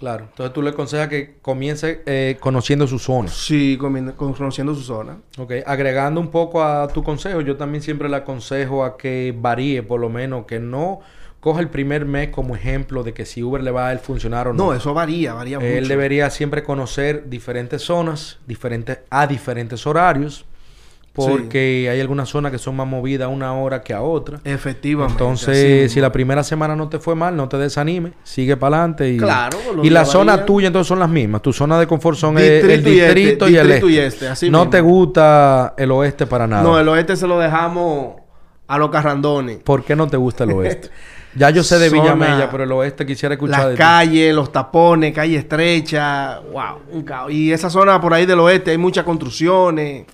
Claro. 0.02 0.26
Entonces 0.32 0.52
tú 0.52 0.64
le 0.64 0.72
aconsejas 0.72 1.10
que 1.10 1.36
comience 1.44 2.02
eh, 2.08 2.36
conociendo 2.40 2.88
su 2.88 2.98
zona. 2.98 3.30
Sí, 3.30 3.78
conociendo 3.78 4.74
su 4.74 4.82
zona. 4.82 5.20
Ok, 5.38 5.54
agregando 5.64 6.20
un 6.20 6.32
poco 6.32 6.64
a 6.64 6.88
tu 6.88 7.04
consejo, 7.04 7.42
yo 7.42 7.56
también 7.56 7.84
siempre 7.84 8.10
le 8.10 8.16
aconsejo 8.16 8.84
a 8.84 8.98
que 8.98 9.32
varíe, 9.38 9.84
por 9.84 10.00
lo 10.00 10.10
menos, 10.10 10.48
que 10.48 10.60
no 10.60 11.02
coja 11.40 11.60
el 11.60 11.70
primer 11.70 12.06
mes 12.06 12.30
como 12.30 12.56
ejemplo 12.56 13.04
de 13.04 13.14
que 13.14 13.28
si 13.28 13.44
Uber 13.44 13.62
le 13.62 13.70
va 13.70 13.92
a 13.92 13.98
funcionar 14.00 14.48
o 14.48 14.54
no. 14.54 14.66
No, 14.66 14.74
eso 14.74 14.92
varía, 14.96 15.36
varía 15.36 15.60
mucho. 15.60 15.72
Él 15.72 15.88
debería 15.88 16.32
siempre 16.32 16.64
conocer 16.64 17.30
diferentes 17.30 17.84
zonas, 17.84 18.40
diferentes, 18.48 19.02
a 19.12 19.28
diferentes 19.28 19.86
horarios, 19.86 20.46
porque 21.14 21.88
hay 21.92 22.00
algunas 22.00 22.30
zonas 22.30 22.52
que 22.52 22.58
son 22.58 22.76
más 22.76 22.88
movidas 22.88 23.26
a 23.26 23.30
una 23.30 23.54
hora 23.54 23.82
que 23.82 23.94
a 23.94 24.02
otra. 24.02 24.40
Efectivamente. 24.44 25.14
Entonces, 25.14 25.92
si 25.92 26.00
la 26.00 26.12
primera 26.12 26.44
semana 26.44 26.76
no 26.76 26.88
te 26.90 27.00
fue 27.00 27.16
mal, 27.16 27.36
no 27.36 27.50
te 27.50 27.58
desanimes, 27.58 28.14
sigue 28.24 28.56
para 28.58 28.78
adelante. 28.78 29.10
Y, 29.10 29.18
Claro, 29.18 29.58
y 29.84 29.90
zonas 30.06 30.36
varían. 30.38 30.46
tuyas 30.46 30.68
entonces 30.68 30.88
son 30.88 31.00
las 31.00 31.10
mismas. 31.10 31.42
Tu 31.42 31.52
zona 31.54 31.80
de 31.80 31.88
confort 31.88 32.18
son 32.18 32.38
el- 32.38 32.44
el, 32.44 32.84
Distrito 32.84 32.90
y 32.90 33.00
este, 33.00 33.14
distrito 33.16 33.46
el 33.48 33.72
este. 33.72 33.88
y 33.88 33.98
este, 33.98 34.28
así 34.30 34.50
no 34.50 34.60
mismo. 34.60 34.70
te 34.72 34.82
gusta 34.82 35.74
el 35.78 35.92
oeste 35.92 36.26
para 36.28 36.48
nada. 36.48 36.64
No, 36.64 36.80
el 36.80 36.88
oeste 36.88 37.16
se 37.16 37.28
lo 37.28 37.38
dejamos 37.40 38.16
a 38.68 38.78
los 38.78 38.90
carrandones. 38.90 39.58
¿Por 39.58 39.84
qué 39.84 39.96
no 39.96 40.08
te 40.08 40.16
gusta 40.18 40.46
el 40.46 40.52
oeste? 40.54 40.90
ya 41.36 41.50
yo 41.50 41.62
sé 41.64 41.78
de 41.78 41.90
Zona- 41.90 42.02
Villamella, 42.04 42.50
pero 42.50 42.64
el 42.64 42.72
oeste 42.72 43.06
quisiera 43.06 43.36
escuchar 43.36 43.68
Las 43.70 43.78
calles, 43.78 44.34
los 44.34 44.50
tapones, 44.52 45.14
calle 45.14 45.36
estrecha, 45.38 46.40
wow, 46.52 46.80
un 46.94 47.04
caos. 47.04 47.32
Y 47.32 47.52
esa 47.52 47.70
zona 47.70 48.00
por 48.00 48.14
ahí 48.14 48.26
del 48.26 48.40
oeste 48.40 48.72
hay 48.72 48.78
muchas 48.78 49.04
construcciones, 49.04 50.06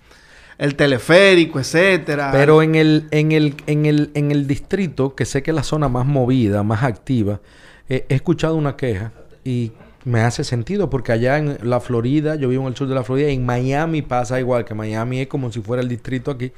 el 0.58 0.76
teleférico, 0.76 1.60
etcétera. 1.60 2.30
Pero 2.32 2.62
en 2.62 2.76
el, 2.76 3.08
en 3.12 3.32
el, 3.32 3.56
en 3.68 3.86
el, 3.86 4.12
en 4.14 4.32
el 4.32 4.48
distrito, 4.48 5.16
que 5.16 5.26
sé 5.26 5.44
que 5.44 5.52
es 5.52 5.56
la 5.56 5.64
zona 5.64 5.88
más 5.88 6.06
movida, 6.06 6.64
más 6.64 6.84
activa, 6.84 7.40
eh, 7.90 8.06
he 8.10 8.16
escuchado 8.16 8.56
una 8.56 8.76
queja 8.76 9.12
y 9.44 9.72
me 10.04 10.22
hace 10.22 10.44
sentido 10.44 10.90
porque 10.90 11.12
allá 11.12 11.38
en 11.38 11.58
la 11.64 11.80
Florida, 11.80 12.36
yo 12.36 12.50
vivo 12.50 12.64
en 12.64 12.70
el 12.70 12.76
sur 12.76 12.88
de 12.88 12.96
la 12.96 13.04
Florida, 13.04 13.30
y 13.30 13.36
en 13.36 13.46
Miami 13.46 14.02
pasa 14.02 14.40
igual, 14.40 14.66
que 14.66 14.74
Miami 14.74 15.22
es 15.22 15.28
como 15.28 15.52
si 15.52 15.62
fuera 15.62 15.84
el 15.84 15.90
distrito 15.90 16.32
aquí, 16.32 16.52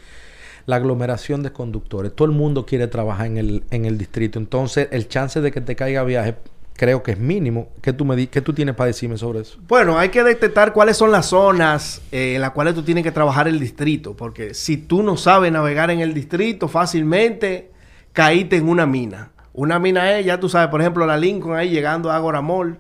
la 0.66 0.76
aglomeración 0.76 1.42
de 1.42 1.52
conductores. 1.52 2.16
Todo 2.16 2.28
el 2.28 2.34
mundo 2.34 2.66
quiere 2.66 2.88
trabajar 2.88 3.26
en 3.26 3.38
el, 3.38 3.64
en 3.72 3.86
el 3.86 3.98
distrito. 3.98 4.38
Entonces, 4.38 4.88
el 4.92 5.08
chance 5.08 5.42
de 5.42 5.52
que 5.52 5.62
te 5.62 5.76
caiga 5.76 6.04
viaje 6.04 6.36
creo 6.80 7.04
que 7.04 7.12
es 7.12 7.20
mínimo. 7.20 7.68
¿Qué 7.82 7.92
tú, 7.92 8.06
me 8.06 8.28
¿Qué 8.28 8.40
tú 8.40 8.54
tienes 8.54 8.74
para 8.74 8.88
decirme 8.88 9.18
sobre 9.18 9.42
eso? 9.42 9.60
Bueno, 9.68 10.00
hay 10.00 10.08
que 10.08 10.24
detectar 10.24 10.72
cuáles 10.72 10.96
son 10.96 11.12
las 11.12 11.26
zonas 11.26 12.02
eh, 12.10 12.36
en 12.36 12.42
las 12.42 12.52
cuales 12.52 12.74
tú 12.74 12.84
tienes 12.84 13.04
que 13.04 13.12
trabajar 13.12 13.50
el 13.50 13.60
distrito. 13.60 14.16
Porque 14.16 14.54
si 14.54 14.78
tú 14.78 15.04
no 15.04 15.18
sabes 15.18 15.52
navegar 15.52 15.92
en 15.92 16.00
el 16.00 16.14
distrito 16.14 16.70
fácilmente, 16.70 17.70
caíste 18.14 18.56
en 18.56 18.70
una 18.70 18.86
mina. 18.86 19.32
Una 19.52 19.78
mina 19.78 20.18
es, 20.18 20.26
ya 20.26 20.40
tú 20.40 20.48
sabes, 20.48 20.70
por 20.70 20.80
ejemplo, 20.80 21.06
la 21.06 21.18
Lincoln 21.18 21.58
ahí 21.58 21.70
llegando 21.70 22.12
a 22.12 22.16
Agora 22.16 22.42
Mall. 22.42 22.80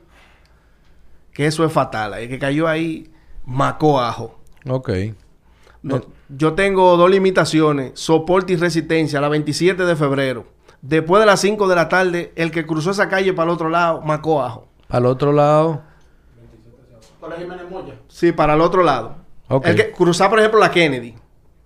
Que 1.33 1.45
eso 1.45 1.65
es 1.65 1.73
fatal. 1.73 2.13
El 2.13 2.29
que 2.29 2.39
cayó 2.39 2.69
ahí, 2.69 3.11
macó 3.43 3.99
ajo. 3.99 4.39
Ok. 4.65 4.91
No, 5.81 6.01
yo 6.29 6.53
tengo 6.53 6.95
dos 6.95 7.11
limitaciones, 7.11 7.99
soporte 7.99 8.53
y 8.53 8.55
resistencia, 8.55 9.19
la 9.19 9.27
27 9.27 9.83
de 9.83 9.95
febrero. 9.97 10.45
Después 10.81 11.19
de 11.19 11.25
las 11.25 11.41
5 11.41 11.67
de 11.67 11.75
la 11.75 11.89
tarde, 11.89 12.31
el 12.35 12.51
que 12.51 12.65
cruzó 12.65 12.91
esa 12.91 13.09
calle 13.09 13.33
para 13.33 13.49
el 13.49 13.53
otro 13.53 13.69
lado, 13.69 14.01
macó 14.01 14.41
ajo. 14.41 14.67
Al 14.87 15.05
otro 15.05 15.31
lado, 15.31 15.83
Sí, 18.07 18.31
para 18.31 18.53
el 18.53 18.61
otro 18.61 18.83
lado. 18.83 19.17
Ok. 19.47 19.67
El 19.67 19.75
que 19.75 19.91
cruzar, 19.91 20.29
por 20.29 20.39
ejemplo, 20.39 20.59
la 20.59 20.71
Kennedy. 20.71 21.15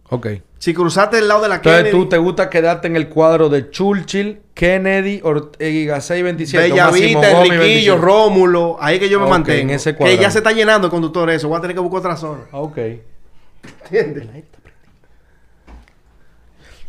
ok. 0.09 0.27
Si 0.57 0.73
cruzaste 0.73 1.17
el 1.17 1.27
lado 1.27 1.41
de 1.41 1.49
la 1.49 1.55
Entonces 1.55 1.83
Kennedy, 1.83 1.97
tú 2.03 2.07
te 2.07 2.17
gusta 2.17 2.49
quedarte 2.49 2.87
en 2.87 2.95
el 2.95 3.09
cuadro 3.09 3.49
de 3.49 3.69
Churchill, 3.69 4.41
Kennedy, 4.53 5.19
Ortega 5.21 5.99
627, 5.99 6.71
o 6.71 6.75
Máximo 6.75 7.19
Bellavista, 7.19 7.33
Gómez, 7.33 7.51
Enriquillo, 7.51 7.93
27. 7.93 7.97
Rómulo, 7.97 8.77
ahí 8.79 8.95
es 8.95 9.01
que 9.01 9.09
yo 9.09 9.19
me 9.19 9.27
mantengo. 9.27 9.61
en 9.61 9.69
ese 9.71 9.91
que 9.91 9.97
cuadrado. 9.97 10.21
ya 10.21 10.31
se 10.31 10.37
está 10.37 10.53
llenando 10.53 10.87
el 10.87 10.91
conductor 10.91 11.29
eso, 11.29 11.49
voy 11.49 11.57
a 11.57 11.61
tener 11.61 11.75
que 11.75 11.81
buscar 11.81 11.99
otra 11.99 12.15
zona. 12.15 12.43
Ok. 12.53 12.77
¿Entiendes? 13.91 14.45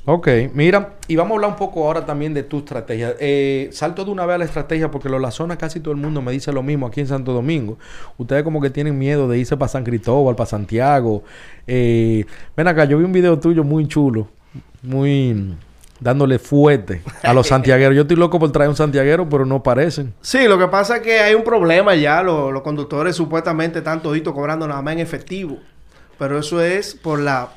Ok, 0.06 0.28
mira, 0.52 0.96
y 1.08 1.16
vamos 1.16 1.30
a 1.30 1.34
hablar 1.36 1.50
un 1.50 1.56
poco 1.56 1.86
ahora 1.86 2.04
también 2.04 2.34
de 2.34 2.42
tu 2.42 2.58
estrategia. 2.58 3.14
Eh, 3.20 3.70
salto 3.72 4.04
de 4.04 4.10
una 4.10 4.26
vez 4.26 4.34
a 4.34 4.38
la 4.38 4.44
estrategia 4.44 4.90
porque 4.90 5.08
lo, 5.08 5.18
la 5.18 5.30
zona 5.30 5.56
casi 5.56 5.80
todo 5.80 5.92
el 5.94 6.00
mundo 6.00 6.20
me 6.20 6.30
dice 6.30 6.52
lo 6.52 6.62
mismo 6.62 6.86
aquí 6.86 7.00
en 7.00 7.06
Santo 7.06 7.32
Domingo. 7.32 7.78
Ustedes 8.18 8.42
como 8.42 8.60
que 8.60 8.68
tienen 8.68 8.98
miedo 8.98 9.28
de 9.28 9.38
irse 9.38 9.56
para 9.56 9.70
San 9.70 9.82
Cristóbal, 9.82 10.36
para 10.36 10.46
Santiago. 10.46 11.24
Eh, 11.66 12.26
ven 12.54 12.68
acá, 12.68 12.84
yo 12.84 12.98
vi 12.98 13.04
un 13.04 13.12
video 13.12 13.38
tuyo 13.38 13.64
muy 13.64 13.88
chulo, 13.88 14.28
muy 14.82 15.54
dándole 16.00 16.38
fuerte 16.38 17.00
a 17.22 17.32
los 17.32 17.46
santiagueros. 17.48 17.96
Yo 17.96 18.02
estoy 18.02 18.18
loco 18.18 18.38
por 18.38 18.52
traer 18.52 18.68
un 18.68 18.76
santiaguero, 18.76 19.26
pero 19.26 19.46
no 19.46 19.62
parecen. 19.62 20.12
Sí, 20.20 20.46
lo 20.46 20.58
que 20.58 20.68
pasa 20.68 20.96
es 20.96 21.02
que 21.02 21.20
hay 21.20 21.34
un 21.34 21.44
problema 21.44 21.94
ya. 21.94 22.22
Los, 22.22 22.52
los 22.52 22.60
conductores 22.60 23.16
supuestamente 23.16 23.78
están 23.78 24.02
toditos 24.02 24.34
cobrando 24.34 24.68
nada 24.68 24.82
más 24.82 24.92
en 24.92 25.00
efectivo. 25.00 25.56
Pero 26.18 26.38
eso 26.38 26.60
es 26.60 26.94
por 26.94 27.18
la 27.20 27.48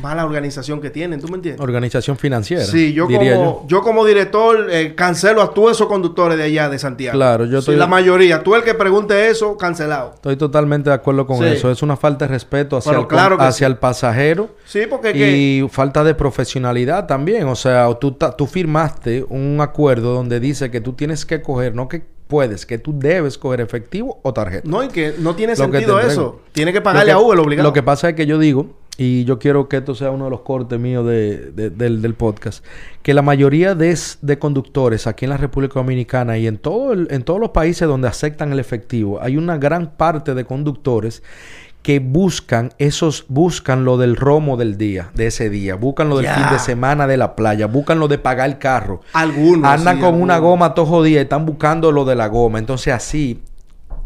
mala 0.00 0.24
organización 0.24 0.80
que 0.80 0.90
tienen, 0.90 1.20
¿tú 1.20 1.28
me 1.28 1.36
entiendes? 1.36 1.60
Organización 1.60 2.16
financiera. 2.16 2.64
Sí, 2.64 2.92
yo 2.92 3.06
diría 3.06 3.36
como, 3.36 3.64
yo. 3.68 3.82
como 3.82 4.04
director 4.04 4.66
eh, 4.70 4.94
cancelo 4.94 5.40
a 5.42 5.54
todos 5.54 5.72
esos 5.72 5.86
conductores 5.86 6.36
de 6.36 6.44
allá 6.44 6.68
de 6.68 6.78
Santiago. 6.78 7.16
Claro, 7.16 7.44
yo 7.44 7.52
Sí, 7.60 7.70
estoy- 7.70 7.76
la 7.76 7.86
mayoría. 7.86 8.42
Tú 8.42 8.54
el 8.54 8.62
que 8.64 8.74
pregunte 8.74 9.28
eso, 9.28 9.56
cancelado. 9.56 10.12
Estoy 10.14 10.36
totalmente 10.36 10.90
de 10.90 10.94
acuerdo 10.96 11.26
con 11.26 11.38
Sí. 11.38 11.44
eso. 11.44 11.70
Es 11.70 11.82
una 11.82 11.96
falta 11.96 12.26
de 12.26 12.32
respeto 12.32 12.76
hacia, 12.76 12.98
el, 12.98 13.06
claro 13.06 13.36
hacia 13.40 13.66
sí. 13.66 13.70
el 13.72 13.76
pasajero 13.78 14.48
Sí, 14.64 14.80
porque 14.88 15.12
que... 15.12 15.30
y 15.36 15.68
falta 15.70 16.02
de 16.04 16.14
profesionalidad 16.14 17.06
también. 17.06 17.46
O 17.48 17.56
sea, 17.56 17.88
tú, 18.00 18.16
tú 18.36 18.46
firmaste 18.46 19.24
un 19.28 19.58
acuerdo 19.60 20.14
donde 20.14 20.40
dice 20.40 20.70
que 20.70 20.80
tú 20.80 20.92
tienes 20.94 21.24
que 21.24 21.42
coger, 21.42 21.74
no 21.74 21.88
que 21.88 22.02
puedes, 22.26 22.64
que 22.66 22.78
tú 22.78 22.92
debes 22.98 23.36
coger 23.38 23.60
efectivo 23.60 24.18
o 24.22 24.32
tarjeta. 24.32 24.68
No, 24.68 24.82
y 24.82 24.88
que 24.88 25.14
no 25.18 25.34
tiene 25.36 25.52
Lo 25.52 25.56
sentido 25.56 26.00
eso. 26.00 26.40
Tiene 26.52 26.72
que 26.72 26.80
pagarle 26.80 27.06
que- 27.06 27.12
a 27.12 27.18
Uber 27.18 27.38
obligado. 27.38 27.68
Lo 27.68 27.72
que 27.72 27.82
pasa 27.82 28.08
es 28.08 28.14
que 28.14 28.26
yo 28.26 28.38
digo, 28.38 28.66
y 28.96 29.24
yo 29.24 29.38
quiero 29.38 29.68
que 29.68 29.78
esto 29.78 29.94
sea 29.94 30.10
uno 30.10 30.24
de 30.26 30.30
los 30.30 30.40
cortes 30.42 30.78
míos 30.78 31.04
de- 31.06 31.50
de- 31.50 31.70
del, 31.70 32.00
del 32.00 32.14
podcast, 32.14 32.64
que 33.02 33.12
la 33.14 33.22
mayoría 33.22 33.74
de, 33.74 33.98
de 34.22 34.38
conductores 34.38 35.06
aquí 35.06 35.24
en 35.24 35.30
la 35.30 35.36
República 35.36 35.74
Dominicana 35.80 36.38
y 36.38 36.46
en, 36.46 36.58
todo 36.58 36.92
el- 36.92 37.08
en 37.10 37.22
todos 37.24 37.40
los 37.40 37.50
países 37.50 37.88
donde 37.88 38.06
aceptan 38.08 38.52
el 38.52 38.60
efectivo, 38.60 39.20
hay 39.20 39.36
una 39.36 39.58
gran 39.58 39.90
parte 39.96 40.34
de 40.34 40.44
conductores 40.44 41.22
que 41.82 41.98
buscan 41.98 42.70
esos, 42.78 43.26
buscan 43.28 43.84
lo 43.84 43.98
del 43.98 44.16
romo 44.16 44.56
del 44.56 44.78
día, 44.78 45.10
de 45.14 45.26
ese 45.26 45.50
día, 45.50 45.74
buscan 45.74 46.08
lo 46.08 46.16
del 46.16 46.28
fin 46.28 46.44
de 46.50 46.58
semana 46.58 47.06
de 47.06 47.18
la 47.18 47.36
playa, 47.36 47.66
buscan 47.66 47.98
lo 47.98 48.08
de 48.08 48.16
pagar 48.16 48.48
el 48.48 48.56
carro. 48.58 49.02
Algunos. 49.12 49.70
Andan 49.70 49.96
sí, 49.96 50.00
con 50.02 50.14
una 50.22 50.38
goma 50.38 50.72
todo 50.72 50.86
jodida 50.86 51.18
y 51.18 51.22
están 51.24 51.44
buscando 51.44 51.92
lo 51.92 52.06
de 52.06 52.14
la 52.14 52.28
goma. 52.28 52.58
Entonces 52.58 52.94
así, 52.94 53.42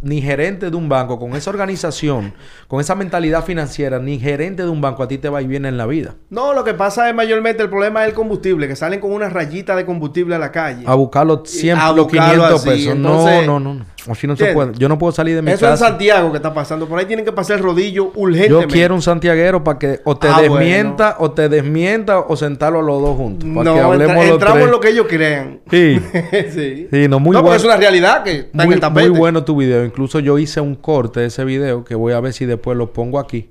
ni 0.03 0.21
gerente 0.23 0.71
de 0.71 0.77
un 0.77 0.89
banco 0.89 1.19
con 1.19 1.35
esa 1.35 1.51
organización, 1.51 2.35
con 2.67 2.81
esa 2.81 2.95
mentalidad 2.95 3.45
financiera, 3.45 3.99
ni 3.99 4.19
gerente 4.19 4.63
de 4.63 4.69
un 4.69 4.81
banco 4.81 5.03
a 5.03 5.09
ti 5.09 5.19
te 5.19 5.29
va 5.29 5.43
y 5.43 5.47
viene 5.47 5.69
en 5.69 5.77
la 5.77 5.87
vida. 5.87 6.15
No, 6.31 6.53
lo 6.53 6.65
que 6.65 6.75
pasa 6.75 7.09
es 7.09 7.15
mayormente 7.15 7.63
el 7.63 7.69
problema 7.71 8.03
es 8.03 8.09
el 8.11 8.15
combustible, 8.15 8.69
que 8.69 8.77
salen 8.77 9.01
con 9.01 9.13
una 9.13 9.29
rayita 9.29 9.75
de 9.77 9.85
combustible 9.85 10.35
a 10.35 10.39
la 10.39 10.53
calle. 10.53 10.85
A 10.87 10.95
buscar 10.95 11.27
los 11.27 11.49
100, 11.49 11.79
a 11.79 11.93
los 11.93 12.05
buscarlo 12.07 12.33
500 12.45 12.61
así, 12.61 12.69
pesos. 12.69 12.97
entonces- 12.97 13.47
no, 13.47 13.61
no, 13.61 13.75
no. 13.75 13.85
Así 14.13 14.27
no 14.27 14.37
se 14.37 14.45
¿Entiendes? 14.45 14.55
puede. 14.55 14.79
Yo 14.79 14.89
no 14.89 14.99
puedo 14.99 15.13
salir 15.13 15.35
de 15.37 15.43
mi 15.43 15.51
Eso 15.51 15.67
en 15.67 15.73
casa. 15.73 15.89
Santiago 15.89 16.31
que 16.31 16.37
está 16.39 16.53
pasando. 16.55 16.87
Por 16.89 16.99
ahí 16.99 17.07
tienen 17.07 17.25
que 17.25 17.33
pasar 17.33 17.59
el 17.59 17.63
rodillo 17.63 18.13
urgentemente. 18.15 18.49
Yo 18.49 18.67
quiero 18.69 18.95
un 18.95 19.03
santiaguero 19.03 19.63
para 19.65 19.79
que 19.79 20.01
o 20.05 20.17
te 20.17 20.29
Ah, 20.29 20.41
desmienta, 20.43 21.17
o 21.19 21.31
te 21.33 21.49
desmienta, 21.49 22.21
o 22.21 22.37
sentarlo 22.37 22.79
a 22.79 22.83
los 22.83 23.01
dos 23.03 23.17
juntos. 23.17 23.49
Para 23.55 23.65
No, 23.65 23.75
que 23.75 23.81
hablemos 23.81 24.17
entra- 24.17 24.25
los 24.25 24.33
entramos 24.35 24.55
tres. 24.57 24.65
en 24.67 24.71
lo 24.71 24.81
que 24.81 24.89
ellos 24.89 25.07
crean. 25.09 25.61
Sí. 25.71 26.01
sí. 26.51 26.89
Sí, 26.91 27.09
no, 27.09 27.19
muy 27.21 27.33
no, 27.33 27.39
porque 27.41 27.43
bueno. 27.43 27.55
es 27.57 27.65
una 27.65 27.77
realidad 27.77 28.23
que 28.25 28.31
está 28.33 28.63
en 28.63 28.67
Muy, 28.69 28.75
el 28.75 28.81
tapete. 28.81 29.09
muy 29.11 29.19
bueno 29.19 29.45
tu 29.45 29.57
video. 29.57 29.85
Incluso 29.85 30.21
yo 30.21 30.39
hice 30.39 30.61
un 30.61 30.75
corte 30.75 31.21
de 31.21 31.27
ese 31.27 31.45
video 31.45 31.85
que 31.85 31.95
voy 31.95 32.13
a 32.13 32.21
ver 32.21 32.33
si 32.33 32.47
después 32.47 32.77
lo 32.77 32.93
pongo 32.93 33.19
aquí. 33.19 33.51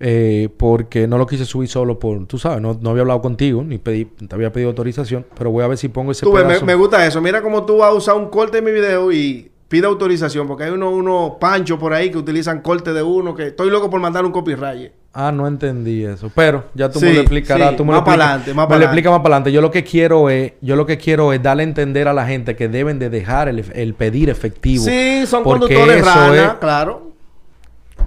eh, 0.00 0.48
porque 0.58 1.08
no 1.08 1.18
lo 1.18 1.26
quise 1.26 1.44
subir 1.44 1.68
solo 1.68 1.98
por, 1.98 2.24
tú 2.28 2.38
sabes, 2.38 2.60
no, 2.62 2.78
no 2.80 2.90
había 2.90 3.00
hablado 3.02 3.20
contigo, 3.20 3.64
ni 3.64 3.78
pedí, 3.78 4.04
te 4.04 4.32
había 4.32 4.52
pedido 4.52 4.68
autorización, 4.70 5.26
pero 5.36 5.50
voy 5.50 5.64
a 5.64 5.66
ver 5.66 5.76
si 5.76 5.88
pongo 5.88 6.12
ese 6.12 6.24
Tú 6.24 6.32
me, 6.32 6.60
me 6.60 6.74
gusta 6.76 7.04
eso. 7.04 7.20
Mira 7.20 7.42
cómo 7.42 7.66
tú 7.66 7.78
vas 7.78 7.90
a 7.90 7.94
usar 7.94 8.14
un 8.14 8.28
corte 8.28 8.58
en 8.58 8.64
mi 8.64 8.70
video 8.70 9.10
y 9.10 9.50
pide 9.68 9.86
autorización. 9.86 10.46
Porque 10.48 10.64
hay 10.64 10.70
unos 10.70 10.92
uno 10.92 11.36
panchos 11.40 11.78
por 11.78 11.92
ahí 11.94 12.10
que 12.10 12.18
utilizan 12.18 12.60
corte 12.62 12.92
de 12.92 13.02
uno 13.02 13.34
que 13.34 13.48
estoy 13.48 13.70
loco 13.70 13.88
por 13.90 14.00
mandar 14.00 14.24
un 14.24 14.32
copyright. 14.32 14.92
Ah, 15.14 15.32
no 15.32 15.46
entendí 15.48 16.04
eso. 16.04 16.30
Pero 16.34 16.64
ya 16.74 16.88
tú 16.90 17.00
Sí, 17.00 17.06
me 17.06 17.14
lo 17.14 17.20
explicarás. 17.20 17.70
sí, 17.70 17.76
tú 17.76 17.84
me 17.84 17.92
más 17.92 18.02
para 18.02 18.24
adelante, 18.26 18.54
más 18.54 18.66
para 18.66 18.84
explicas 18.84 19.10
más 19.10 19.20
para 19.20 19.36
adelante. 19.36 19.52
Yo 19.52 19.60
lo 19.60 19.70
que 19.70 19.82
quiero 19.82 20.28
es, 20.30 20.52
yo 20.60 20.76
lo 20.76 20.86
que 20.86 20.96
quiero 20.98 21.32
es 21.32 21.42
darle 21.42 21.62
a 21.62 21.66
entender 21.66 22.06
a 22.08 22.12
la 22.12 22.26
gente 22.26 22.54
que 22.54 22.68
deben 22.68 22.98
de 22.98 23.10
dejar 23.10 23.48
el, 23.48 23.64
el 23.74 23.94
pedir 23.94 24.28
efectivo. 24.30 24.84
Sí, 24.84 25.24
son 25.26 25.42
conductores 25.42 26.04
rana, 26.04 26.44
es- 26.44 26.52
claro. 26.60 27.08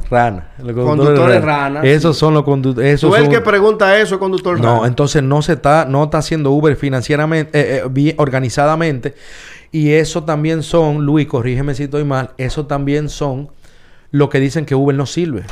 Rana. 0.09 0.49
Los 0.61 0.73
Conductores 0.73 1.41
rana, 1.41 1.81
Esos 1.83 2.15
sí. 2.15 2.19
son 2.19 2.33
los 2.33 2.43
conductores. 2.43 2.99
Tú 2.99 3.15
el 3.15 3.29
que 3.29 3.39
pregunta 3.41 3.97
eso 3.99 4.15
es 4.15 4.19
conductor 4.19 4.59
No, 4.59 4.75
rana. 4.75 4.87
entonces 4.87 5.23
no 5.23 5.41
se 5.41 5.53
está, 5.53 5.85
no 5.85 6.03
está 6.05 6.17
haciendo 6.19 6.51
Uber 6.51 6.75
financieramente, 6.75 7.57
eh, 7.59 7.77
eh, 7.77 7.87
bien, 7.89 8.15
organizadamente. 8.17 9.15
Y 9.71 9.91
eso 9.93 10.23
también 10.23 10.63
son, 10.63 11.05
Luis, 11.05 11.27
corrígeme 11.27 11.75
si 11.75 11.83
estoy 11.83 12.03
mal, 12.03 12.31
eso 12.37 12.65
también 12.65 13.07
son 13.09 13.49
lo 14.11 14.29
que 14.29 14.39
dicen 14.39 14.65
que 14.65 14.75
Uber 14.75 14.95
no 14.95 15.05
sirve. 15.05 15.43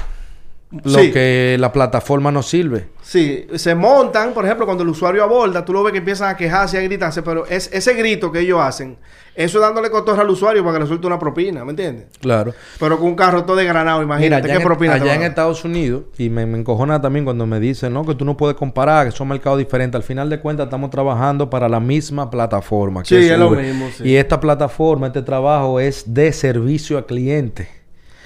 Lo 0.72 1.00
Sí. 1.00 1.12
que 1.12 1.58
la 1.60 1.72
plataforma 1.72 2.32
no 2.32 2.44
sirve. 2.44 2.90
Sí, 3.02 3.48
se 3.56 3.74
montan, 3.74 4.34
por 4.34 4.46
ejemplo, 4.46 4.68
cuando 4.68 4.84
el 4.84 4.90
usuario 4.90 5.24
aborda, 5.24 5.66
tú 5.66 5.74
lo 5.74 5.82
ves 5.82 5.94
que 5.94 5.98
empiezan 5.98 6.30
a 6.30 6.38
quejarse 6.38 6.78
y 6.78 6.80
a 6.80 6.84
gritarse, 6.84 7.24
pero 7.24 7.48
es 7.48 7.72
ese 7.74 7.96
grito 7.96 8.32
que 8.32 8.42
ellos 8.42 8.60
hacen, 8.62 8.96
eso 9.34 9.58
es 9.58 9.62
dándole 9.64 9.90
cotorra 9.90 10.22
al 10.22 10.30
usuario 10.30 10.64
para 10.64 10.76
que 10.76 10.82
le 10.84 10.88
suelte 10.88 11.08
una 11.08 11.18
propina, 11.18 11.66
¿me 11.66 11.72
entiendes? 11.72 12.06
Claro. 12.22 12.54
Pero 12.80 13.00
con 13.00 13.08
un 13.08 13.16
carro 13.16 13.46
todo 13.46 13.56
desgranado, 13.56 13.98
Mira, 14.02 14.06
imagínate, 14.16 14.48
¿qué 14.48 14.54
en, 14.54 14.62
propina 14.62 14.94
allá 14.94 15.12
a 15.14 15.16
en? 15.16 15.24
Estados 15.24 15.66
Unidos, 15.66 16.04
y 16.20 16.30
me, 16.30 16.46
me 16.46 16.60
encojona 16.60 17.02
también 17.02 17.26
cuando 17.26 17.48
me 17.48 17.60
dicen, 17.60 17.92
¿no? 17.92 18.06
Que 18.06 18.14
tú 18.14 18.24
no 18.24 18.38
puedes 18.38 18.56
comparar, 18.56 19.08
que 19.08 19.12
son 19.12 19.28
mercados 19.28 19.58
diferentes. 19.58 19.98
Al 19.98 20.04
final 20.04 20.30
de 20.30 20.40
cuentas, 20.40 20.66
estamos 20.66 20.92
trabajando 20.92 21.50
para 21.50 21.68
la 21.68 21.80
misma 21.80 22.30
plataforma. 22.30 23.02
que 23.02 23.08
Sí, 23.08 23.28
es 23.28 23.40
lo 23.40 23.50
mismo, 23.50 23.88
sí. 23.98 24.04
Y 24.08 24.16
esta 24.18 24.40
plataforma, 24.40 25.08
este 25.08 25.24
trabajo 25.24 25.80
es 25.80 26.14
de 26.14 26.32
servicio 26.32 27.00
al 27.00 27.08
cliente. 27.08 27.79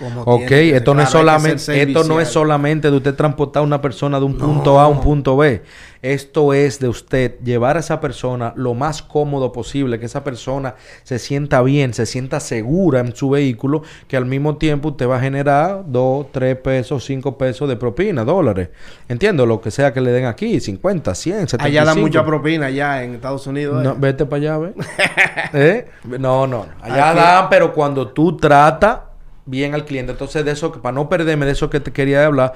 Como 0.04 0.22
Ok, 0.22 0.48
tiene 0.48 0.78
esto 0.78 0.94
no 0.94 1.02
es 1.02 1.10
solamente, 1.10 1.82
esto 1.82 2.04
no 2.04 2.20
es 2.20 2.28
solamente 2.28 2.92
de 2.92 2.98
usted 2.98 3.16
transportar 3.16 3.62
a 3.62 3.66
una 3.66 3.82
persona 3.82 4.20
de 4.20 4.26
un 4.26 4.38
punto 4.38 4.80
A 4.80 4.84
a 4.84 4.88
un 4.88 5.02
punto 5.02 5.38
B. 5.38 5.62
Esto 6.04 6.54
es 6.54 6.82
de 6.82 6.90
usted 6.90 7.40
llevar 7.46 7.78
a 7.78 7.80
esa 7.80 8.02
persona 8.02 8.52
lo 8.58 8.74
más 8.74 9.02
cómodo 9.02 9.54
posible, 9.54 10.00
que 10.00 10.06
esa 10.08 10.22
persona 10.22 10.76
se 11.04 11.18
sienta 11.18 11.62
bien, 11.62 11.94
se 11.94 12.06
sienta 12.06 12.42
segura 12.42 13.00
en 13.00 13.16
su 13.16 13.30
vehículo, 13.30 13.84
que 14.10 14.18
al 14.18 14.26
mismo 14.26 14.58
tiempo 14.58 14.90
usted 14.90 15.08
va 15.08 15.16
a 15.16 15.22
generar 15.22 15.84
2, 15.88 16.28
3 16.34 16.58
pesos, 16.58 17.06
5 17.06 17.38
pesos 17.38 17.70
de 17.70 17.78
propina, 17.78 18.26
dólares. 18.26 18.68
Entiendo, 19.08 19.46
lo 19.46 19.62
que 19.62 19.72
sea 19.72 19.94
que 19.94 20.02
le 20.02 20.12
den 20.12 20.26
aquí, 20.26 20.60
50, 20.60 21.16
100, 21.16 21.36
75. 21.48 21.66
Allá 21.66 21.86
dan 21.86 22.02
mucha 22.02 22.26
propina, 22.26 22.66
allá 22.66 23.02
en 23.02 23.16
Estados 23.16 23.48
Unidos. 23.48 23.82
No, 23.82 23.92
¿eh? 23.92 23.96
vete 23.98 24.26
para 24.26 24.42
allá, 24.42 24.58
ve. 24.58 24.74
¿Eh? 25.54 25.86
No, 26.20 26.46
no. 26.48 26.66
Allá 26.82 27.12
Aquí- 27.12 27.20
dan, 27.20 27.50
pero 27.50 27.74
cuando 27.74 28.10
tú 28.10 28.36
tratas 28.36 28.98
bien 29.46 29.74
al 29.74 29.86
cliente. 29.86 30.12
Entonces, 30.12 30.44
de 30.46 30.52
eso, 30.52 30.72
que 30.72 30.80
para 30.80 30.94
no 30.94 31.10
perderme 31.10 31.46
de 31.46 31.52
eso 31.54 31.70
que 31.70 31.80
te 31.80 31.92
quería 31.92 32.26
hablar, 32.26 32.54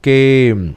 que 0.00 0.54
mm, 0.56 0.70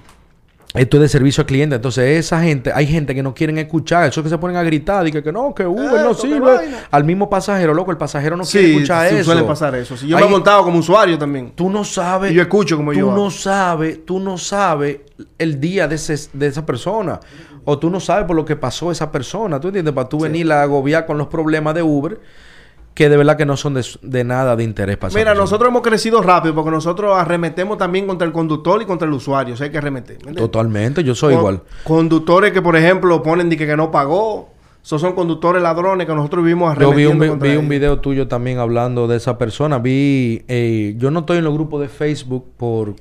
esto 0.77 0.97
es 0.97 1.01
de 1.01 1.09
servicio 1.09 1.41
al 1.41 1.47
cliente. 1.47 1.75
Entonces, 1.75 2.17
esa 2.19 2.41
gente, 2.43 2.71
hay 2.73 2.85
gente 2.85 3.15
que 3.15 3.23
no 3.23 3.33
quieren 3.33 3.57
escuchar, 3.57 4.07
eso 4.09 4.21
que 4.21 4.29
se 4.29 4.37
ponen 4.37 4.55
a 4.57 4.63
gritar 4.63 5.07
y 5.07 5.11
que, 5.11 5.23
que 5.23 5.31
no, 5.31 5.53
que 5.55 5.65
Uber 5.65 6.01
no 6.01 6.11
Esto, 6.11 6.23
qué 6.23 6.27
sirve. 6.33 6.59
Al 6.91 7.03
mismo 7.03 7.29
pasajero, 7.29 7.73
loco, 7.73 7.89
el 7.91 7.97
pasajero 7.97 8.37
no 8.37 8.43
quiere 8.43 8.67
sí, 8.67 8.73
escuchar 8.75 9.09
sí, 9.09 9.15
eso. 9.15 9.31
suele 9.31 9.43
pasar 9.47 9.73
eso. 9.75 9.97
Sí, 9.97 10.07
yo 10.07 10.15
Hay- 10.17 10.23
me 10.23 10.27
he 10.29 10.31
montado 10.31 10.63
como 10.63 10.77
usuario 10.79 11.17
también. 11.17 11.51
Tú 11.55 11.69
no 11.69 11.83
sabes. 11.83 12.31
Y 12.31 12.35
yo 12.35 12.41
escucho 12.43 12.77
como 12.77 12.91
tú 12.91 12.99
yo 12.99 13.07
no 13.07 13.11
hago. 13.13 13.31
sabes, 13.31 14.05
tú 14.05 14.19
no 14.19 14.37
sabes 14.37 14.99
el 15.39 15.59
día 15.59 15.87
de, 15.87 15.95
ese- 15.95 16.29
de 16.33 16.47
esa 16.47 16.65
persona. 16.65 17.19
O 17.65 17.77
tú 17.77 17.89
no 17.89 17.99
sabes 17.99 18.25
por 18.25 18.35
lo 18.35 18.45
que 18.45 18.55
pasó 18.55 18.91
esa 18.91 19.11
persona. 19.11 19.59
¿Tú 19.59 19.67
entiendes? 19.69 19.93
Para 19.93 20.07
tú 20.07 20.19
venir 20.19 20.51
a 20.51 20.61
agobiar 20.61 21.05
con 21.05 21.17
los 21.17 21.27
problemas 21.27 21.73
de 21.75 21.81
Uber, 21.83 22.19
que 22.99 23.07
de 23.07 23.15
verdad 23.15 23.37
que 23.37 23.45
no 23.45 23.55
son 23.55 23.75
de, 23.75 23.85
de 24.01 24.25
nada 24.25 24.57
de 24.57 24.63
interés 24.65 24.97
para 24.97 25.13
Mira, 25.13 25.33
nosotros 25.33 25.69
hemos 25.69 25.81
crecido 25.81 26.21
rápido 26.21 26.53
porque 26.53 26.69
nosotros 26.69 27.15
arremetemos 27.17 27.77
también 27.77 28.05
contra 28.05 28.27
el 28.27 28.33
conductor 28.33 28.81
y 28.81 28.85
contra 28.85 29.07
el 29.07 29.13
usuario. 29.13 29.53
O 29.53 29.57
sea, 29.57 29.67
hay 29.67 29.71
que 29.71 29.77
arremeter. 29.77 30.17
Totalmente, 30.35 31.01
yo 31.01 31.15
soy 31.15 31.33
Con- 31.33 31.39
igual. 31.39 31.61
Conductores 31.85 32.51
que, 32.51 32.61
por 32.61 32.75
ejemplo, 32.75 33.23
ponen 33.23 33.49
de 33.49 33.55
que, 33.55 33.65
que 33.65 33.77
no 33.77 33.89
pagó. 33.89 34.49
Esos 34.83 34.99
son 34.99 35.13
conductores 35.13 35.61
ladrones 35.63 36.07
que 36.07 36.13
nosotros 36.13 36.43
vivimos 36.43 36.73
Yo 36.77 36.91
vi 36.91 37.03
arremetiendo 37.05 37.33
un, 37.35 37.39
vi- 37.39 37.49
vi 37.51 37.55
un 37.55 37.69
video 37.69 37.99
tuyo 37.99 38.27
también 38.27 38.57
hablando 38.59 39.07
de 39.07 39.15
esa 39.15 39.37
persona. 39.37 39.77
Vi, 39.79 40.43
eh, 40.49 40.95
yo 40.97 41.09
no 41.09 41.21
estoy 41.21 41.37
en 41.37 41.45
los 41.45 41.53
grupos 41.53 41.79
de 41.79 41.87
Facebook 41.87 42.47
por 42.57 42.95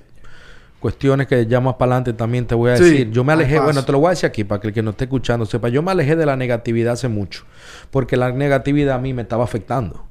cuestiones 0.80 1.26
que 1.26 1.46
ya 1.46 1.60
más 1.60 1.74
para 1.74 1.92
adelante 1.96 2.12
también 2.12 2.46
te 2.46 2.54
voy 2.54 2.70
a 2.70 2.76
Sí, 2.76 2.84
decir. 2.84 3.10
Yo 3.10 3.24
me 3.24 3.32
al 3.32 3.40
alejé, 3.40 3.58
bueno, 3.60 3.84
te 3.84 3.92
lo 3.92 3.98
voy 3.98 4.08
a 4.08 4.10
decir 4.10 4.26
aquí 4.26 4.44
para 4.44 4.60
que 4.60 4.68
el 4.68 4.74
que 4.74 4.82
nos 4.82 4.92
esté 4.92 5.04
escuchando 5.04 5.44
sepa. 5.46 5.68
Yo 5.68 5.82
me 5.82 5.90
alejé 5.90 6.14
de 6.16 6.24
la 6.26 6.36
negatividad 6.36 6.92
hace 6.94 7.08
mucho, 7.08 7.44
porque 7.90 8.16
la 8.16 8.30
negatividad 8.32 8.94
a 8.96 8.98
mí 8.98 9.12
me 9.12 9.22
estaba 9.22 9.44
afectando. 9.44 10.04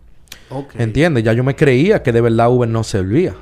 Ok. 0.50 0.76
¿Entiendes? 0.78 1.24
Ya 1.24 1.34
yo 1.34 1.44
me 1.44 1.56
creía 1.56 2.04
que 2.04 2.12
de 2.12 2.22
verdad 2.22 2.50
Uber 2.52 2.68
no 2.70 2.84
servía. 2.84 3.36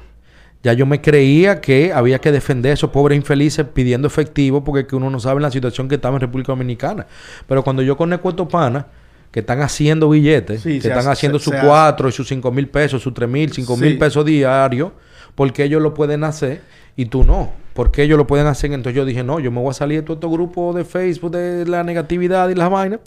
Ya 0.64 0.74
yo 0.74 0.88
me 0.88 1.00
creía 1.00 1.62
que 1.62 1.94
había 1.94 2.18
que 2.20 2.32
defender 2.32 2.72
a 2.72 2.74
esos 2.74 2.90
pobres 2.90 3.16
infelices 3.16 3.66
pidiendo 3.72 4.08
efectivo 4.08 4.64
porque 4.64 4.88
que 4.88 4.96
uno 4.96 5.12
no 5.12 5.20
sabe 5.20 5.40
la 5.40 5.52
situación 5.52 5.88
que 5.88 5.96
estaba 5.96 6.16
en 6.16 6.22
República 6.22 6.52
Dominicana. 6.54 7.06
Pero 7.48 7.64
cuando 7.64 7.84
yo 7.84 7.96
conozco 7.96 8.30
a 8.30 8.32
estos 8.32 8.48
panas 8.48 8.86
que 9.32 9.42
están 9.42 9.62
haciendo 9.62 10.10
billetes, 10.10 10.62
Sí, 10.62 10.80
que 10.80 10.88
están 10.88 11.00
hace- 11.00 11.10
haciendo 11.12 11.38
sus 11.38 11.52
se 11.52 11.58
hace. 11.60 11.68
cuatro 11.68 12.10
y 12.10 12.12
sus 12.12 12.28
cinco 12.28 12.52
mil 12.52 12.68
pesos, 12.68 13.04
sus 13.04 13.14
tres 13.14 13.30
mil, 13.30 13.52
cinco 13.52 13.78
mil 13.78 13.92
Sí. 13.92 13.98
pesos 14.00 14.26
diarios, 14.26 14.92
porque 15.36 15.66
ellos 15.66 15.84
lo 15.84 15.94
pueden 15.94 16.24
hacer 16.24 16.62
y 16.96 17.06
tú 17.06 17.24
no. 17.24 17.52
porque 17.74 18.04
ellos 18.04 18.18
lo 18.18 18.26
pueden 18.26 18.48
hacer? 18.48 18.72
Entonces 18.72 18.96
yo 18.96 19.06
dije, 19.06 19.24
no, 19.24 19.40
yo 19.40 19.52
me 19.52 19.60
voy 19.60 19.72
a 19.72 19.74
salir 19.74 20.00
de 20.00 20.04
todo 20.04 20.16
este 20.16 20.28
grupo 20.28 20.74
de 20.74 20.86
Facebook 20.86 21.32
de 21.32 21.66
la 21.66 21.84
negatividad 21.84 22.48
y 22.50 22.56
las 22.56 22.70
vainas. 22.70 23.02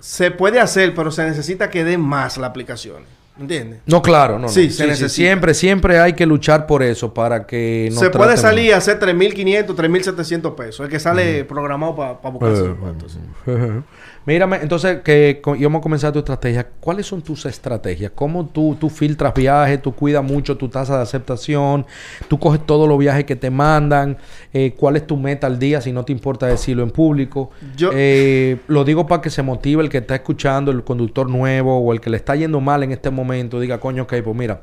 Se 0.00 0.30
puede 0.30 0.58
hacer, 0.58 0.94
pero 0.94 1.10
se 1.10 1.24
necesita 1.24 1.68
que 1.70 1.84
den 1.84 2.00
más 2.00 2.38
la 2.38 2.46
aplicación. 2.46 3.02
¿Entiendes? 3.38 3.80
No, 3.84 4.00
claro, 4.00 4.34
no. 4.34 4.46
no. 4.46 4.48
Sí, 4.48 4.70
se 4.70 4.86
necesita. 4.86 5.08
Siempre, 5.10 5.52
siempre 5.54 5.98
hay 5.98 6.14
que 6.14 6.24
luchar 6.24 6.66
por 6.66 6.82
eso 6.82 7.12
para 7.12 7.46
que 7.46 7.90
no 7.92 8.00
se 8.00 8.08
puede 8.10 8.36
salir 8.38 8.72
a 8.72 8.78
hacer 8.78 8.98
3.500, 8.98 9.66
3.700 9.76 10.54
pesos. 10.54 10.80
El 10.86 10.90
que 10.90 10.98
sale 10.98 11.44
programado 11.44 11.94
para 11.96 12.30
buscar 12.32 12.50
Eh, 12.50 12.54
ese 12.54 12.70
cuarto, 12.74 13.08
sí. 13.08 13.18
Mírame, 14.26 14.56
entonces 14.60 15.02
que 15.04 15.38
co- 15.40 15.54
íbamos 15.54 15.78
a 15.78 15.82
comenzar 15.82 16.12
tu 16.12 16.18
estrategia. 16.18 16.66
¿Cuáles 16.80 17.06
son 17.06 17.22
tus 17.22 17.46
estrategias? 17.46 18.10
¿Cómo 18.12 18.46
tú, 18.46 18.76
tú 18.80 18.90
filtras 18.90 19.32
viajes? 19.32 19.80
¿Tú 19.80 19.92
cuidas 19.94 20.24
mucho 20.24 20.56
tu 20.56 20.68
tasa 20.68 20.96
de 20.96 21.02
aceptación? 21.04 21.86
¿Tú 22.26 22.36
coges 22.40 22.60
todos 22.66 22.88
los 22.88 22.98
viajes 22.98 23.24
que 23.24 23.36
te 23.36 23.50
mandan? 23.50 24.16
Eh, 24.52 24.74
¿Cuál 24.76 24.96
es 24.96 25.06
tu 25.06 25.16
meta 25.16 25.46
al 25.46 25.60
día 25.60 25.80
si 25.80 25.92
no 25.92 26.04
te 26.04 26.10
importa 26.10 26.46
decirlo 26.48 26.82
en 26.82 26.90
público? 26.90 27.50
Yo- 27.76 27.90
Eh, 27.92 28.56
lo 28.66 28.84
digo 28.84 29.06
para 29.06 29.22
que 29.22 29.30
se 29.30 29.42
motive 29.42 29.80
el 29.84 29.88
que 29.90 29.98
está 29.98 30.16
escuchando, 30.16 30.72
el 30.72 30.82
conductor 30.82 31.30
nuevo 31.30 31.78
o 31.78 31.92
el 31.92 32.00
que 32.00 32.10
le 32.10 32.16
está 32.16 32.34
yendo 32.34 32.60
mal 32.60 32.82
en 32.82 32.90
este 32.92 33.10
momento. 33.10 33.25
Diga, 33.32 33.78
coño, 33.78 34.04
ok, 34.04 34.14
pues 34.24 34.36
mira, 34.36 34.62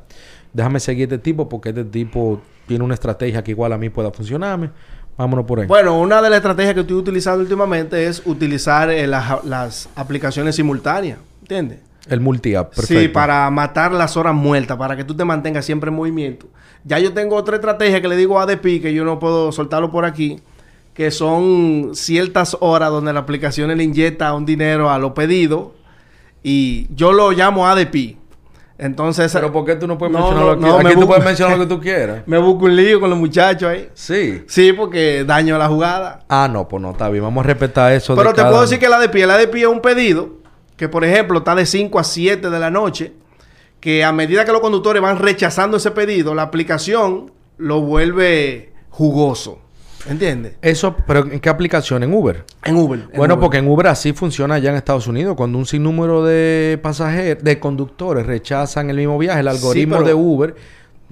déjame 0.54 0.80
seguir 0.80 1.04
este 1.04 1.17
tipo 1.17 1.49
porque 1.49 1.69
este 1.69 1.86
tipo 1.86 2.41
tiene 2.67 2.84
una 2.84 2.93
estrategia 2.93 3.43
que 3.43 3.52
igual 3.52 3.73
a 3.73 3.78
mí 3.78 3.89
pueda 3.89 4.12
funcionarme. 4.12 4.69
Vámonos 5.17 5.45
por 5.45 5.60
ahí. 5.60 5.67
Bueno, 5.67 5.99
una 5.99 6.21
de 6.21 6.30
las 6.30 6.38
estrategias 6.38 6.73
que 6.73 6.80
estoy 6.82 6.97
utilizando 6.97 7.41
últimamente 7.41 8.08
es 8.08 8.23
utilizar 8.26 8.89
eh, 8.89 9.06
las, 9.06 9.43
las 9.45 9.89
aplicaciones 9.95 10.56
simultáneas. 10.56 11.19
¿Entiendes? 11.41 11.80
el 12.10 12.19
multi-app, 12.19 12.76
perfecto. 12.76 13.02
Sí, 13.02 13.08
para 13.08 13.49
matar 13.49 13.93
las 13.93 14.17
horas 14.17 14.34
muertas, 14.34 14.78
para 14.78 14.95
que 14.95 15.04
tú 15.04 15.15
te 15.15 15.23
mantengas 15.23 15.65
siempre 15.65 15.89
en 15.89 15.95
movimiento. 15.95 16.47
Ya 16.84 16.99
yo 16.99 17.13
tengo 17.13 17.36
otra 17.36 17.56
estrategia 17.56 18.02
que 18.02 18.08
le 18.08 18.17
digo 18.17 18.39
a 18.39 18.43
ADP, 18.43 18.82
que 18.82 18.93
yo 18.93 19.06
no 19.06 19.19
puedo 19.19 19.52
soltarlo 19.52 19.89
por 19.89 20.04
aquí, 20.04 20.41
que 20.93 21.12
son 21.12 21.91
ciertas 21.93 22.58
horas 22.60 22.89
donde 22.89 23.13
la 23.13 23.21
aplicación 23.21 23.76
le 23.76 23.84
inyecta 23.84 24.34
un 24.34 24.45
dinero 24.45 24.91
a 24.91 24.97
los 24.97 25.13
pedidos 25.13 25.69
y 26.43 26.88
yo 26.93 27.13
lo 27.13 27.32
llamo 27.32 27.67
ADP. 27.67 28.17
Entonces, 28.84 29.32
Pero 29.32 29.52
¿por 29.52 29.63
qué 29.65 29.76
tú 29.78 29.88
no 29.88 29.98
puedes 29.98 30.12
No, 30.13 30.19
mencionar 30.19 30.43
no, 30.46 30.52
lo 30.52 30.60
que 30.60 30.84
no, 30.84 30.89
me 30.89 30.93
tú 30.96 31.02
bu- 31.02 31.08
puedes 31.08 31.24
mencionar 31.24 31.58
lo 31.58 31.63
que 31.67 31.76
tú 31.76 31.80
quieras. 31.82 32.24
me 32.26 32.38
busco 32.38 32.65
un 32.65 32.76
lío 32.76 33.00
con 33.00 33.10
los 33.10 33.17
muchachos 33.17 33.69
ahí. 33.69 33.89
Sí. 33.93 34.43
Sí, 34.48 34.74
porque 34.74 35.24
daño 35.26 35.58
la 35.58 35.69
jugada. 35.69 36.19
Ah, 36.28 36.50
no, 36.52 36.67
pues 36.67 36.82
no, 36.82 36.91
está 36.91 37.08
bien. 37.10 37.24
Vamos 37.24 37.43
a 37.46 37.48
respetar 37.48 37.93
eso. 37.93 38.13
Pero 38.15 38.30
de 38.30 38.34
te 38.36 38.41
cada- 38.41 38.50
puedo 38.50 38.62
decir 38.63 38.80
que 38.80 38.89
la 38.89 38.98
ADP, 38.98 39.15
el 39.24 39.32
ADP 39.32 39.56
es 39.62 39.67
un 39.67 39.80
pedido 39.82 40.30
que, 40.76 40.89
por 40.89 41.06
ejemplo, 41.06 41.38
está 41.39 41.56
de 41.56 41.65
5 41.65 41.98
a 41.98 42.04
7 42.04 42.50
de 42.50 42.60
la 42.60 42.69
noche, 42.69 43.13
que 43.80 44.04
a 44.04 44.12
medida 44.12 44.43
que 44.43 44.52
los 44.52 44.60
conductores 44.62 45.02
van 45.02 45.17
rechazando 45.19 45.78
ese 45.78 45.91
pedido, 45.91 46.34
la 46.36 46.41
aplicación 46.43 47.32
lo 47.58 47.80
vuelve 47.82 48.74
jugoso. 48.89 49.60
¿Entiendes? 50.10 50.56
Eso, 50.62 50.98
pero 51.08 51.22
¿en 51.22 51.39
qué 51.39 51.48
aplicación? 51.50 52.04
¿En 52.04 52.13
Uber? 52.13 52.44
En 52.66 52.76
Uber. 52.76 53.00
en 53.12 53.18
bueno, 53.18 53.36
Uber. 53.36 53.42
porque 53.42 53.58
en 53.60 53.68
Uber 53.70 53.88
así 53.88 54.12
funciona 54.13 54.56
allá 54.56 54.70
en 54.72 54.76
Estados 54.76 55.08
Unidos. 55.08 55.36
Cuando 55.38 55.58
un 55.58 55.66
sinnúmero 55.66 56.24
de 56.26 56.78
pasajeros, 56.84 57.42
de 57.44 57.60
conductores 57.60 58.26
rechazan 58.26 58.89
el 58.89 58.98
mismo 58.98 59.18
viaje, 59.18 59.39
el 59.39 59.48
algoritmo 59.48 59.96
pero- 59.98 60.08
de 60.08 60.13
Uber, 60.13 60.56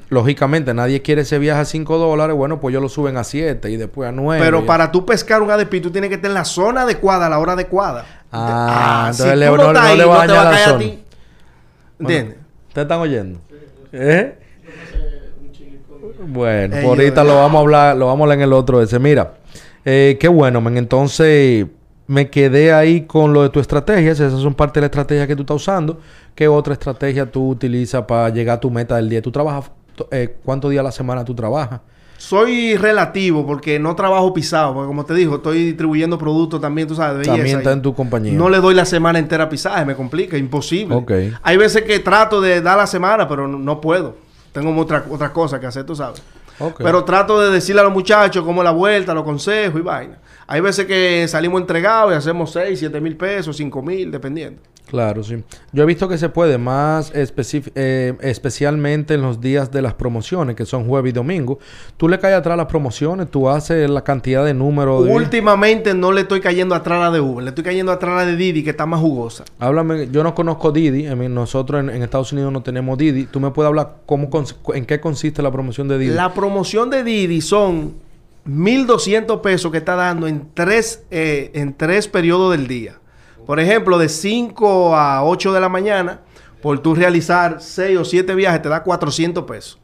lógicamente 0.10 0.74
nadie 0.74 1.02
quiere 1.02 1.22
ese 1.22 1.40
viaje 1.40 1.62
a 1.62 1.66
5 1.66 1.98
dólares. 1.98 2.36
Bueno, 2.36 2.60
pues 2.60 2.74
ellos 2.74 2.82
lo 2.84 2.90
suben 2.90 3.16
a 3.16 3.24
7 3.24 3.70
y 3.72 3.78
después 3.78 4.10
a 4.10 4.12
9. 4.12 4.44
Pero 4.44 4.66
para 4.66 4.92
tú 4.92 5.06
pescar 5.06 5.42
un 5.42 5.50
ADP, 5.52 5.80
tú 5.82 5.90
tienes 5.90 6.10
que 6.10 6.16
estar 6.16 6.30
en 6.30 6.36
la 6.36 6.44
zona 6.44 6.82
adecuada, 6.82 7.28
a 7.28 7.30
la 7.30 7.40
hora 7.40 7.54
adecuada. 7.54 8.06
Ah, 8.34 9.10
si 9.14 9.22
entonces 9.24 9.40
le- 9.40 9.48
tú 9.48 9.56
no- 9.56 9.74
no 9.74 9.80
ahí, 9.80 9.98
le 9.98 10.04
va 10.06 10.24
a 10.24 10.28
te 10.28 10.34
dañar 10.34 10.54
la 10.54 10.58
a 10.60 10.66
zona. 10.66 10.80
ti. 10.80 11.04
¿Entiendes? 12.00 12.36
¿Te 12.74 12.82
están 12.82 13.00
oyendo? 13.00 13.40
¿Eh? 13.94 14.38
Bueno, 16.28 16.76
Ey, 16.76 16.84
por 16.86 16.98
yo- 16.98 17.04
ahorita 17.04 17.24
lo 17.24 17.36
vamos 17.36 17.58
a 17.58 17.62
hablar, 17.62 17.98
lo 17.98 18.08
vamos 18.08 18.22
a 18.22 18.24
hablar 18.26 18.38
en 18.40 18.44
el 18.44 18.54
otro 18.54 18.82
ese. 18.82 19.00
Mira, 19.00 19.34
eh, 19.86 20.18
qué 20.20 20.28
bueno, 20.28 20.62
men. 20.62 20.78
Entonces, 20.78 21.66
me 22.08 22.30
quedé 22.30 22.74
ahí 22.74 23.02
con 23.02 23.34
lo 23.34 23.44
de 23.44 23.50
tu 23.50 23.60
estrategia. 23.60 24.12
Esas 24.12 24.34
son 24.34 24.54
parte 24.54 24.80
de 24.80 24.82
la 24.82 24.86
estrategia 24.88 25.28
que 25.28 25.36
tú 25.36 25.42
estás 25.44 25.56
usando. 25.56 26.00
¿Qué 26.36 26.48
otra 26.48 26.74
estrategia 26.74 27.26
tú 27.30 27.50
utilizas 27.50 28.04
para 28.04 28.30
llegar 28.30 28.58
a 28.58 28.60
tu 28.60 28.70
meta 28.70 28.96
del 28.98 29.10
día? 29.10 29.22
¿Tú 29.22 29.32
trabajas, 29.32 29.72
eh, 30.12 30.36
cuántos 30.44 30.72
días 30.72 30.82
a 30.82 30.84
la 30.84 30.92
semana 30.92 31.24
tú 31.26 31.34
trabajas? 31.34 31.82
Soy 32.18 32.76
relativo 32.76 33.48
porque 33.48 33.80
no 33.80 33.96
trabajo 33.96 34.32
pisado. 34.32 34.74
Porque 34.76 34.88
como 34.88 35.04
te 35.06 35.16
digo, 35.16 35.38
estoy 35.38 35.66
distribuyendo 35.66 36.20
productos 36.20 36.62
también, 36.62 36.88
tú 36.88 36.94
sabes, 36.96 37.14
de 37.14 37.20
belleza. 37.20 37.36
También 37.38 37.58
está 37.58 37.72
en 37.72 37.82
tu 37.82 37.96
compañía. 37.96 38.34
No 38.34 38.48
le 38.48 38.60
doy 38.60 38.76
la 38.76 38.86
semana 38.86 39.18
entera 39.18 39.46
a 39.46 39.50
pisaje, 39.50 39.84
me 39.86 39.96
complica, 39.96 40.38
imposible. 40.38 40.94
Ok. 40.96 41.12
Hay 41.42 41.58
veces 41.58 41.82
que 41.82 41.98
trato 42.00 42.40
de 42.40 42.62
dar 42.62 42.78
la 42.78 42.86
semana, 42.86 43.28
pero 43.28 43.48
no 43.48 43.82
puedo. 43.82 44.16
Tengo 44.52 44.80
otra, 44.80 45.06
otra 45.10 45.32
cosa 45.32 45.60
que 45.60 45.68
hacer, 45.68 45.86
tú 45.86 45.96
sabes. 45.96 46.22
Pero 46.78 47.04
trato 47.04 47.42
de 47.42 47.50
decirle 47.50 47.82
a 47.82 47.84
los 47.86 47.94
muchachos 47.94 48.44
cómo 48.46 48.62
la 48.62 48.72
vuelta, 48.72 49.14
los 49.14 49.24
consejos 49.24 49.80
y 49.80 49.84
vaina. 49.84 50.20
Hay 50.48 50.62
veces 50.62 50.86
que 50.86 51.28
salimos 51.28 51.62
entregados 51.62 52.14
y 52.14 52.16
hacemos 52.16 52.52
6, 52.52 52.78
7 52.78 53.02
mil 53.02 53.16
pesos, 53.16 53.58
5 53.58 53.82
mil, 53.82 54.12
dependiendo. 54.12 54.62
Claro, 54.92 55.24
sí. 55.24 55.42
Yo 55.72 55.84
he 55.84 55.86
visto 55.86 56.10
que 56.10 56.18
se 56.18 56.28
puede 56.28 56.58
más 56.58 57.14
eh, 57.16 58.14
especialmente 58.20 59.14
en 59.14 59.22
los 59.22 59.40
días 59.40 59.72
de 59.72 59.82
las 59.82 59.94
promociones, 59.94 60.54
que 60.58 60.66
son 60.66 60.86
jueves 60.86 61.12
y 61.12 61.14
domingo. 61.14 61.60
Tú 61.96 62.10
le 62.10 62.20
caes 62.20 62.36
atrás 62.36 62.58
las 62.58 62.66
promociones, 62.66 63.32
tú 63.32 63.48
haces 63.48 63.90
la 63.90 64.04
cantidad 64.04 64.44
de 64.44 64.54
números. 64.54 65.06
de- 65.06 65.14
Últimamente 65.14 65.94
no 65.94 66.12
le 66.12 66.22
estoy 66.22 66.42
cayendo 66.42 66.76
atrás 66.76 66.98
a 66.98 67.04
la 67.06 67.12
de 67.12 67.22
Uber, 67.22 67.42
le 67.42 67.52
estoy 67.52 67.64
cayendo 67.64 67.90
atrás 67.94 68.12
a 68.12 68.16
la 68.18 68.26
de 68.26 68.36
Didi, 68.36 68.66
que 68.66 68.72
está 68.72 68.86
más 68.86 69.00
jugosa. 69.00 69.46
Háblame, 69.60 70.10
yo 70.12 70.24
no 70.24 70.36
conozco 70.36 70.74
Didi, 70.74 71.04
nosotros 71.30 71.80
en, 71.80 71.90
en 71.90 72.04
Estados 72.04 72.34
Unidos 72.34 72.52
no 72.52 72.62
tenemos 72.62 72.98
Didi. 72.98 73.28
¿Tú 73.28 73.40
me 73.40 73.52
puedes 73.52 73.68
hablar 73.70 74.00
cómo 74.06 74.30
en 74.74 74.86
qué 74.86 75.00
consiste 75.00 75.42
la 75.42 75.52
promoción 75.54 75.88
de 75.88 76.00
Didi? 76.00 76.14
La 76.16 76.34
promoción 76.34 76.90
de 76.90 77.06
Didi 77.06 77.40
son 77.40 77.94
1.200 78.46 79.40
pesos 79.42 79.72
que 79.72 79.78
está 79.78 79.96
dando 79.96 80.28
en 80.28 80.48
tres, 80.54 81.04
eh, 81.12 81.52
en 81.54 81.74
tres 81.76 82.08
periodos 82.10 82.52
del 82.52 82.68
día. 82.68 82.96
Por 83.46 83.60
ejemplo, 83.60 83.98
de 83.98 84.10
5 84.10 84.96
a 84.96 85.24
8 85.24 85.54
de 85.54 85.60
la 85.60 85.70
mañana, 85.70 86.22
por 86.62 86.80
tú 86.80 86.96
realizar 86.96 87.58
6 87.60 87.98
o 87.98 88.06
7 88.06 88.36
viajes, 88.36 88.62
te 88.62 88.70
da 88.70 88.84
400 88.84 89.44
pesos. 89.46 89.80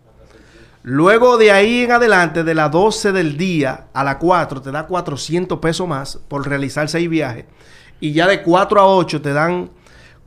Luego 0.83 1.37
de 1.37 1.51
ahí 1.51 1.83
en 1.83 1.91
adelante, 1.91 2.43
de 2.43 2.55
las 2.55 2.71
12 2.71 3.11
del 3.11 3.37
día 3.37 3.87
a 3.93 4.03
las 4.03 4.17
4, 4.17 4.61
te 4.61 4.71
da 4.71 4.87
400 4.87 5.59
pesos 5.59 5.87
más 5.87 6.17
por 6.27 6.47
realizar 6.47 6.87
6 6.87 7.09
viajes. 7.09 7.45
Y 7.99 8.13
ya 8.13 8.27
de 8.27 8.43
4 8.43 8.79
a 8.79 8.87
8 8.87 9.21
te 9.21 9.33
dan 9.33 9.71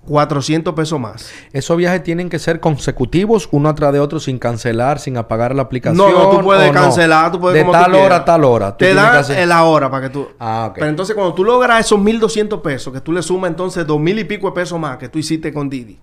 400 0.07 0.75
pesos 0.75 0.99
más. 0.99 1.31
Esos 1.53 1.77
viajes 1.77 2.03
tienen 2.03 2.29
que 2.31 2.39
ser 2.39 2.59
consecutivos, 2.59 3.49
uno 3.53 3.69
atrás 3.69 3.93
de 3.93 4.01
otro, 4.01 4.19
sin 4.19 4.39
cancelar, 4.39 4.99
sin 4.99 5.17
apagar 5.17 5.55
la 5.55 5.63
aplicación. 5.63 5.97
No, 5.99 6.11
no, 6.11 6.31
tú 6.39 6.45
puedes 6.45 6.71
cancelar, 6.73 7.31
tú 7.31 7.39
puedes 7.41 7.55
De 7.59 7.65
como 7.67 7.77
tú 7.79 7.83
tal 7.85 7.95
hora 7.95 8.17
a 8.17 8.25
tal 8.25 8.45
hora. 8.45 8.77
Te 8.77 8.95
dan 8.95 9.17
hacer- 9.17 9.47
la 9.47 9.65
hora 9.65 9.91
para 9.91 10.09
que 10.09 10.13
tú. 10.13 10.29
Ah, 10.39 10.67
ok. 10.71 10.75
Pero 10.77 10.87
entonces 10.89 11.15
cuando 11.15 11.35
tú 11.35 11.45
logras 11.45 11.85
esos 11.85 11.99
1200 12.01 12.61
pesos, 12.61 12.93
que 12.93 13.01
tú 13.01 13.13
le 13.13 13.23
sumas 13.23 13.51
entonces 13.51 13.87
dos 13.87 14.01
mil 14.01 14.19
y 14.19 14.25
pico 14.25 14.47
de 14.49 14.53
pesos 14.55 14.79
más 14.81 14.97
que 14.97 15.09
tú 15.09 15.19
hiciste 15.19 15.53
con 15.53 15.69
Didi, 15.69 15.99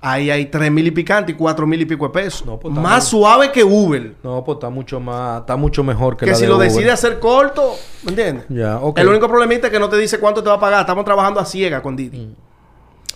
ahí 0.00 0.30
hay 0.30 0.46
tres 0.46 0.70
mil 0.70 0.86
y 0.86 0.90
picante 0.90 1.32
y 1.32 1.34
cuatro 1.34 1.66
mil 1.66 1.80
y 1.80 1.84
pico 1.86 2.06
de 2.08 2.12
pesos. 2.12 2.44
No, 2.46 2.58
pues, 2.58 2.74
más 2.74 3.04
suave 3.04 3.50
que 3.52 3.62
Uber. 3.64 4.14
No, 4.22 4.42
pues 4.44 4.56
está 4.56 4.70
mucho 4.70 4.98
más, 5.00 5.40
está 5.40 5.56
mucho 5.56 5.82
mejor 5.84 6.16
que, 6.16 6.24
Que, 6.26 6.32
la 6.32 6.36
si 6.36 6.42
de 6.42 6.48
lo 6.48 6.56
Uber. 6.56 6.68
decide 6.68 6.90
hacer 6.90 7.18
corto, 7.20 7.74
¿me 8.02 8.10
entiendes? 8.10 8.44
Ya, 8.48 8.78
ok. 8.78 8.98
El 8.98 9.08
único 9.08 9.28
problemita 9.28 9.68
es 9.68 9.72
que 9.72 9.78
no 9.78 9.88
te 9.88 9.96
dice 9.98 10.18
cuánto 10.18 10.42
te 10.42 10.48
va 10.48 10.56
a 10.56 10.60
pagar. 10.60 10.80
Estamos 10.80 11.04
trabajando 11.04 11.38
a 11.40 11.44
ciega 11.44 11.80
con 11.82 11.94
Didi. 11.96 12.34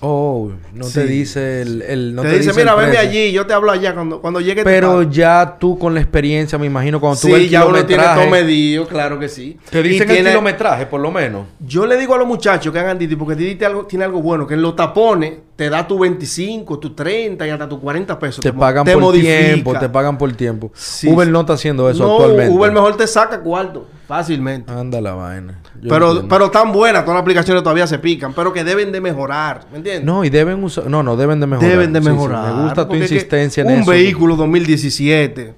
Oh, 0.05 0.51
no 0.75 0.87
te 0.89 1.07
dice 1.07 1.63
el... 1.63 1.81
el- 1.83 2.15
no 2.15 2.23
te, 2.23 2.39
dice, 2.39 2.53
mira, 2.55 2.73
el 2.73 2.91
precio". 2.91 2.99
allí, 3.01 3.31
yo 3.31 3.47
te 3.47 3.55
hablo 3.55 3.71
allá 3.71 3.95
cuando, 3.95 4.21
cuando 4.21 4.41
llegue. 4.41 4.57
te 4.57 4.65
Pero 4.65 4.89
pago". 4.99 5.03
ya 5.05 5.57
tú 5.61 5.79
con 5.79 5.95
la 5.95 6.01
experiencia, 6.01 6.59
me 6.59 6.67
imagino, 6.67 7.01
cuando 7.01 7.21
tú 7.21 7.29
ves 7.29 7.37
sí, 7.37 7.45
el 7.45 7.51
ya 7.51 7.65
uno 7.65 7.87
tiene 7.87 8.03
todo 8.03 8.27
medido, 8.29 8.87
claro 8.89 9.19
que 9.21 9.29
sí. 9.29 9.57
Te 9.71 9.81
dicen 9.83 10.09
el 10.11 10.17
tiene- 10.17 10.31
kilometraje, 10.31 10.87
por 10.87 11.01
lo 11.01 11.13
menos. 11.13 11.47
Yo 11.61 11.87
le 11.87 11.97
digo 11.97 12.15
a 12.15 12.19
los 12.19 12.27
muchachos 12.27 12.73
que 12.73 12.81
hagan 12.81 12.99
Didi, 12.99 13.15
porque 13.15 13.37
Didi 13.37 13.55
tiene 13.55 13.67
algo, 13.67 13.87
tiene 13.87 14.05
algo 14.05 14.21
bueno, 14.21 14.45
que 14.47 14.55
en 14.55 14.63
los 14.63 14.75
tapones 14.75 15.35
te 15.55 15.71
da 15.71 15.87
tu 15.87 15.99
25, 16.01 16.79
tu 16.81 16.95
30 16.95 17.47
y 17.47 17.51
hasta 17.51 17.69
tu 17.69 17.81
40 17.81 18.19
pesos. 18.19 18.43
Te 18.43 18.53
pagan 18.53 18.85
te 18.85 18.95
por 18.95 19.03
modifica. 19.03 19.39
tiempo, 19.39 19.79
te 19.79 19.89
pagan 19.89 20.19
por 20.19 20.33
tiempo. 20.33 20.73
Sí, 20.75 21.09
Uber 21.09 21.29
no 21.29 21.43
está 21.43 21.53
haciendo 21.53 21.89
eso 21.89 22.05
no, 22.05 22.15
actualmente. 22.15 22.53
Uber 22.53 22.73
mejor 22.73 22.97
te 22.97 23.07
saca 23.07 23.39
cuarto, 23.41 23.87
fácilmente. 24.17 24.71
Anda 24.73 25.01
la 25.01 25.15
vaina. 25.15 25.61
Yo 25.81 25.89
pero, 25.89 26.27
pero 26.29 26.51
tan 26.51 26.71
buenas, 26.73 27.03
todas 27.05 27.15
las 27.17 27.23
aplicaciones 27.23 27.63
todavía 27.63 27.87
se 27.87 27.99
pican, 27.99 28.35
pero 28.35 28.53
que 28.53 28.63
deben 28.63 28.93
de 28.93 29.01
mejorar, 29.01 29.67
¿me 29.71 29.79
entiendes? 29.79 30.05
No, 30.05 30.23
y 30.25 30.29
deben 30.31 30.63
usar... 30.63 30.87
No, 30.87 31.03
no, 31.03 31.17
deben 31.17 31.41
de 31.41 31.47
mejorar. 31.47 31.71
deben 31.71 31.93
de 31.93 32.01
Sí, 32.01 32.07
sí, 32.07 32.13
mejorar. 32.13 32.55
Me 32.55 32.63
gusta 32.63 32.83
tu 32.83 32.89
porque 32.89 33.05
es 33.05 33.09
que 33.11 33.15
insistencia 33.17 33.63
en 33.63 33.69
un 33.71 33.81
eso. 33.81 33.91
vehículo 33.91 34.37
2017, 34.37 35.55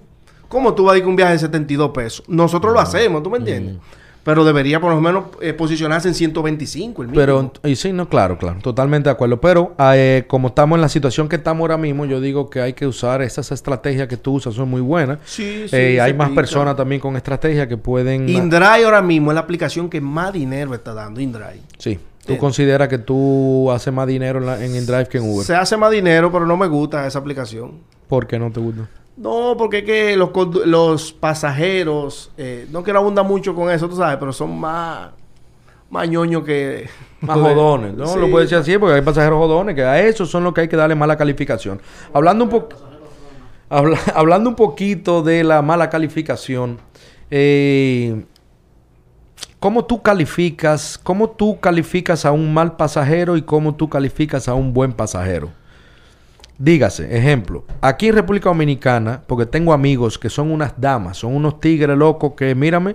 ¿cómo 0.49 0.73
tú 0.75 0.85
vas 0.85 0.95
a 0.95 0.99
ir 0.99 1.03
con 1.03 1.11
un 1.11 1.17
viaje 1.17 1.33
de 1.33 1.39
72 1.41 1.91
pesos? 1.91 2.25
Nosotros 2.29 2.73
Mm. 2.73 2.75
lo 2.77 2.81
hacemos, 2.81 3.23
¿tú 3.23 3.31
me 3.31 3.39
entiendes? 3.39 3.77
Pero 4.25 4.45
debería 4.45 4.81
por 4.81 4.91
lo 4.93 5.01
menos 5.01 5.25
eh, 5.43 5.53
posicionarse 5.53 6.09
en 6.09 6.15
125 6.15 7.03
el 7.03 7.09
mínimo. 7.09 7.21
Pero, 7.21 7.53
y 7.71 7.77
sí, 7.77 7.93
no, 7.93 8.09
claro, 8.09 8.39
claro, 8.39 8.59
totalmente 8.63 9.09
de 9.09 9.13
acuerdo. 9.13 9.41
Pero 9.41 9.75
eh, 9.79 10.25
como 10.27 10.49
estamos 10.49 10.77
en 10.77 10.81
la 10.81 10.89
situación 10.89 11.29
que 11.29 11.37
estamos 11.37 11.61
ahora 11.61 11.77
mismo, 11.77 12.07
yo 12.07 12.21
digo 12.21 12.49
que 12.51 12.61
hay 12.63 12.73
que 12.73 12.87
usar 12.87 13.21
esas 13.23 13.53
estrategias 13.53 14.09
que 14.09 14.17
tú 14.17 14.33
usas, 14.35 14.55
son 14.55 14.71
muy 14.71 14.81
buenas. 14.81 15.19
Sí, 15.27 15.67
sí, 15.69 15.77
Eh, 15.77 16.01
hay 16.01 16.15
más 16.15 16.31
pica. 16.31 16.41
personas 16.41 16.75
también 16.77 17.01
con 17.01 17.17
estrategias 17.17 17.69
que 17.69 17.77
pueden... 17.77 18.29
InDrive 18.29 18.85
ahora 18.85 19.03
mismo 19.03 19.31
es 19.31 19.35
la 19.35 19.43
aplicación 19.43 19.91
que 19.91 20.01
más 20.01 20.33
dinero 20.33 20.75
está 20.75 20.95
dando, 20.95 21.21
InDrive. 21.21 21.61
Sí. 21.79 21.99
¿Tú 22.27 22.39
consideras 22.39 22.89
que 22.89 22.97
tú 22.97 23.71
haces 23.71 23.93
más 23.93 24.07
dinero 24.07 24.39
en, 24.39 24.47
la- 24.47 24.65
en 24.65 24.75
InDrive 24.75 25.07
que 25.07 25.19
en 25.19 25.31
Uber? 25.31 25.45
Se 25.45 25.55
hace 25.55 25.77
más 25.77 25.91
dinero, 25.91 26.33
pero 26.33 26.47
no 26.47 26.57
me 26.57 26.67
gusta 26.67 27.07
esa 27.07 27.19
aplicación. 27.19 27.73
¿Por 28.09 28.27
qué 28.27 28.39
no 28.39 28.51
te 28.51 28.61
gusta? 28.61 28.89
No, 29.17 29.55
porque 29.57 29.79
es 29.79 29.85
que 29.85 30.17
los, 30.17 30.31
los 30.67 31.13
pasajeros, 31.13 32.33
eh, 32.37 32.67
no 32.71 32.83
quiero 32.83 32.99
abundar 32.99 33.25
mucho 33.25 33.55
con 33.55 33.71
eso, 33.71 33.89
tú 33.89 33.97
sabes, 33.97 34.17
pero 34.19 34.33
son 34.33 34.59
más, 34.59 35.11
más 35.91 36.09
ñoños 36.09 36.43
que... 36.43 36.89
Más 37.21 37.39
jodones, 37.41 37.95
¿no? 37.95 38.07
Sí. 38.07 38.19
Lo 38.19 38.31
puedes 38.31 38.51
decir 38.51 38.61
así 38.61 38.79
porque 38.79 38.97
hay 38.97 39.03
pasajeros 39.03 39.39
jodones 39.39 39.77
que 39.77 39.85
a 39.85 40.01
esos 40.01 40.29
son 40.29 40.43
los 40.43 40.53
que 40.53 40.63
hay 40.63 40.69
que 40.69 40.77
darle 40.77 40.97
mala 40.97 41.17
calificación. 41.17 41.81
Hablando 42.13 42.45
un 42.45 42.51
poco... 42.51 42.77
hablando 44.15 44.51
un 44.51 44.57
poquito 44.57 45.23
de 45.23 45.45
la 45.45 45.63
mala 45.63 45.91
calificación, 45.91 46.79
eh, 47.31 48.25
¿cómo 49.59 49.85
tú 49.85 50.03
calificas, 50.03 50.99
cómo 50.99 51.31
tú 51.31 51.61
calificas 51.61 52.25
a 52.25 52.33
un 52.33 52.53
mal 52.53 52.77
pasajero 52.77 53.37
y 53.37 53.43
cómo 53.43 53.75
tú 53.75 53.89
calificas 53.89 54.49
a 54.49 54.55
un 54.55 54.73
buen 54.73 54.93
pasajero? 54.93 55.51
Dígase, 56.59 57.17
ejemplo, 57.17 57.65
aquí 57.81 58.09
en 58.09 58.15
República 58.15 58.49
Dominicana, 58.49 59.23
porque 59.27 59.45
tengo 59.45 59.73
amigos 59.73 60.19
que 60.19 60.31
son 60.31 60.53
unas 60.53 60.81
damas, 60.81 61.19
son 61.19 61.35
unos 61.35 61.61
tigres 61.61 61.97
locos 61.97 62.35
que, 62.37 62.55
mírame, 62.55 62.95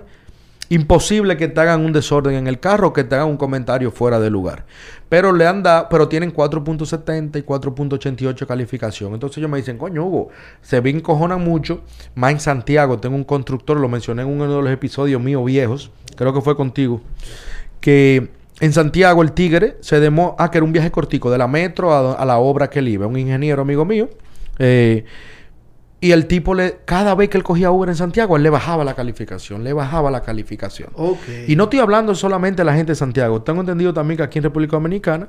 imposible 0.70 1.36
que 1.36 1.48
te 1.48 1.60
hagan 1.60 1.84
un 1.84 1.92
desorden 1.92 2.36
en 2.36 2.46
el 2.46 2.58
carro 2.58 2.88
o 2.88 2.92
que 2.92 3.04
te 3.04 3.16
hagan 3.16 3.28
un 3.28 3.36
comentario 3.36 3.90
fuera 3.90 4.18
de 4.18 4.30
lugar. 4.30 4.64
Pero 5.10 5.32
le 5.32 5.46
han 5.46 5.62
dado, 5.62 5.88
pero 5.90 6.08
tienen 6.08 6.32
4.70 6.32 7.38
y 7.38 7.42
4.88 7.42 8.46
calificación. 8.46 9.12
Entonces 9.12 9.38
ellos 9.38 9.50
me 9.50 9.58
dicen, 9.58 9.76
coño, 9.76 10.06
Hugo, 10.06 10.28
se 10.62 10.80
me 10.80 10.90
encojonan 10.90 11.42
mucho. 11.42 11.82
Más 12.14 12.32
en 12.32 12.40
Santiago, 12.40 12.98
tengo 12.98 13.16
un 13.16 13.24
constructor, 13.24 13.78
lo 13.78 13.88
mencioné 13.88 14.22
en 14.22 14.28
uno 14.28 14.44
de 14.44 14.62
los 14.62 14.72
episodios 14.72 15.20
míos 15.20 15.44
viejos, 15.44 15.90
creo 16.16 16.32
que 16.32 16.40
fue 16.40 16.56
contigo, 16.56 17.02
que 17.80 18.30
en 18.60 18.72
Santiago 18.72 19.22
el 19.22 19.32
tigre 19.32 19.76
se 19.80 20.00
demó, 20.00 20.36
ah, 20.38 20.50
que 20.50 20.58
era 20.58 20.64
un 20.64 20.72
viaje 20.72 20.90
cortico 20.90 21.30
de 21.30 21.38
la 21.38 21.48
metro 21.48 21.92
a, 21.92 22.12
a 22.14 22.24
la 22.24 22.38
obra 22.38 22.68
que 22.70 22.78
él 22.80 22.88
iba, 22.88 23.06
un 23.06 23.18
ingeniero 23.18 23.62
amigo 23.62 23.84
mío. 23.84 24.08
eh, 24.58 25.04
y 26.02 26.12
el 26.12 26.26
tipo, 26.26 26.54
le, 26.54 26.78
cada 26.86 27.14
vez 27.14 27.28
que 27.28 27.36
él 27.36 27.44
cogía 27.44 27.70
Uber 27.70 27.90
en 27.90 27.94
Santiago, 27.94 28.34
él 28.38 28.42
le 28.42 28.48
bajaba 28.48 28.84
la 28.84 28.94
calificación, 28.94 29.64
le 29.64 29.74
bajaba 29.74 30.10
la 30.10 30.22
calificación. 30.22 30.88
Y 31.46 31.56
no 31.56 31.64
estoy 31.64 31.78
hablando 31.80 32.14
solamente 32.14 32.62
de 32.62 32.64
la 32.64 32.72
gente 32.74 32.92
de 32.92 32.96
Santiago. 32.96 33.42
Tengo 33.42 33.60
entendido 33.60 33.92
también 33.92 34.16
que 34.16 34.22
aquí 34.22 34.38
en 34.38 34.44
República 34.44 34.76
Dominicana 34.76 35.28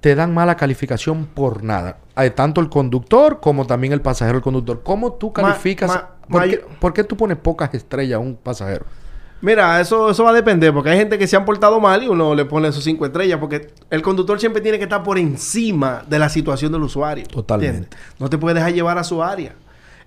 te 0.00 0.16
dan 0.16 0.34
mala 0.34 0.56
calificación 0.56 1.26
por 1.26 1.62
nada. 1.62 1.98
Hay 2.16 2.30
tanto 2.30 2.60
el 2.60 2.68
conductor 2.68 3.38
como 3.40 3.64
también 3.64 3.92
el 3.92 4.00
pasajero 4.00 4.38
el 4.38 4.42
conductor. 4.42 4.80
¿Cómo 4.82 5.12
tú 5.12 5.32
calificas? 5.32 5.88
ma- 5.88 6.08
¿Por, 6.28 6.40
qué, 6.50 6.64
por 6.80 6.92
qué 6.94 7.04
tú 7.04 7.16
pones 7.16 7.38
pocas 7.38 7.72
estrellas 7.72 8.16
a 8.16 8.18
un 8.18 8.34
pasajero? 8.34 8.86
Mira, 9.42 9.80
eso, 9.80 10.10
eso 10.10 10.22
va 10.22 10.30
a 10.30 10.34
depender, 10.34 10.72
porque 10.72 10.90
hay 10.90 10.98
gente 10.98 11.18
que 11.18 11.26
se 11.26 11.34
han 11.36 11.44
portado 11.44 11.80
mal 11.80 12.00
y 12.00 12.06
uno 12.06 12.32
le 12.32 12.44
pone 12.44 12.70
sus 12.70 12.84
cinco 12.84 13.04
estrellas, 13.04 13.40
porque 13.40 13.72
el 13.90 14.00
conductor 14.00 14.38
siempre 14.38 14.62
tiene 14.62 14.78
que 14.78 14.84
estar 14.84 15.02
por 15.02 15.18
encima 15.18 16.04
de 16.08 16.20
la 16.20 16.28
situación 16.28 16.70
del 16.70 16.82
usuario. 16.82 17.26
Totalmente. 17.26 17.76
¿entiendes? 17.76 18.00
No 18.20 18.30
te 18.30 18.38
puedes 18.38 18.54
dejar 18.54 18.72
llevar 18.72 18.98
a 18.98 19.04
su 19.04 19.20
área. 19.20 19.52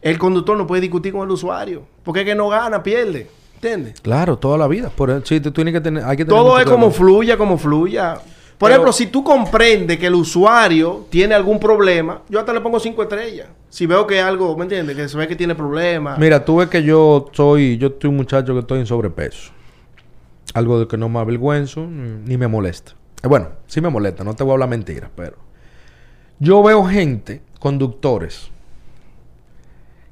El 0.01 0.17
conductor 0.17 0.57
no 0.57 0.65
puede 0.65 0.81
discutir 0.81 1.11
con 1.11 1.23
el 1.23 1.31
usuario, 1.31 1.83
porque 2.03 2.21
es 2.21 2.25
que 2.25 2.33
no 2.33 2.47
gana, 2.47 2.81
pierde. 2.81 3.29
¿Entiendes? 3.55 3.99
Claro, 3.99 4.37
toda 4.37 4.57
la 4.57 4.67
vida. 4.67 4.89
Por 4.89 5.21
sí, 5.25 5.41
tú 5.41 5.51
tienes 5.51 5.73
que 5.73 5.81
tener, 5.81 6.03
hay 6.05 6.15
que 6.15 6.23
tener 6.23 6.39
Todo 6.39 6.57
es 6.57 6.65
como 6.65 6.89
fluya, 6.91 7.37
como 7.37 7.57
fluya. 7.57 8.19
Por 8.57 8.69
Pero- 8.69 8.75
ejemplo, 8.75 8.93
si 8.93 9.07
tú 9.07 9.23
comprendes 9.23 9.97
que 9.99 10.07
el 10.07 10.15
usuario 10.15 11.05
tiene 11.09 11.35
algún 11.35 11.59
problema, 11.59 12.21
yo 12.29 12.39
hasta 12.39 12.53
le 12.53 12.61
pongo 12.61 12.79
cinco 12.79 13.03
estrellas. 13.03 13.47
Si 13.69 13.85
veo 13.85 14.07
que 14.07 14.21
algo, 14.21 14.55
¿me 14.55 14.63
entiendes? 14.63 14.95
Que 14.95 15.09
se 15.09 15.17
ve 15.17 15.27
que 15.27 15.35
tiene 15.35 15.55
problemas. 15.55 16.17
Mira, 16.17 16.45
tú 16.45 16.57
ves 16.57 16.69
que 16.69 16.81
yo 16.81 17.29
soy, 17.33 17.77
yo 17.77 17.89
soy 17.99 18.09
un 18.09 18.15
muchacho 18.15 18.53
que 18.53 18.59
estoy 18.59 18.79
en 18.79 18.85
sobrepeso. 18.85 19.51
Algo 20.53 20.79
de 20.79 20.87
que 20.87 20.95
no 20.95 21.09
me 21.09 21.19
avergüenzo 21.19 21.81
ni 21.85 22.29
ni 22.29 22.37
me 22.37 22.47
molesta. 22.47 22.93
Eh, 23.21 23.27
Bueno, 23.27 23.49
sí 23.67 23.81
me 23.81 23.89
molesta, 23.89 24.23
no 24.23 24.33
te 24.35 24.43
voy 24.43 24.51
a 24.51 24.53
hablar 24.53 24.69
mentiras, 24.69 25.09
pero 25.15 25.35
yo 26.39 26.63
veo 26.63 26.85
gente, 26.85 27.41
conductores, 27.59 28.49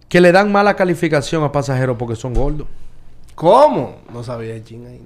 que 0.10 0.20
le 0.20 0.32
dan 0.34 0.52
mala 0.52 0.76
calificación 0.76 1.44
a 1.44 1.52
pasajeros 1.52 1.96
porque 1.98 2.16
son 2.18 2.34
gordos. 2.34 2.68
¿Cómo? 3.36 4.02
No 4.14 4.22
sabía 4.24 4.56
el 4.56 4.64
ching 4.64 4.86
ahí. 4.86 5.02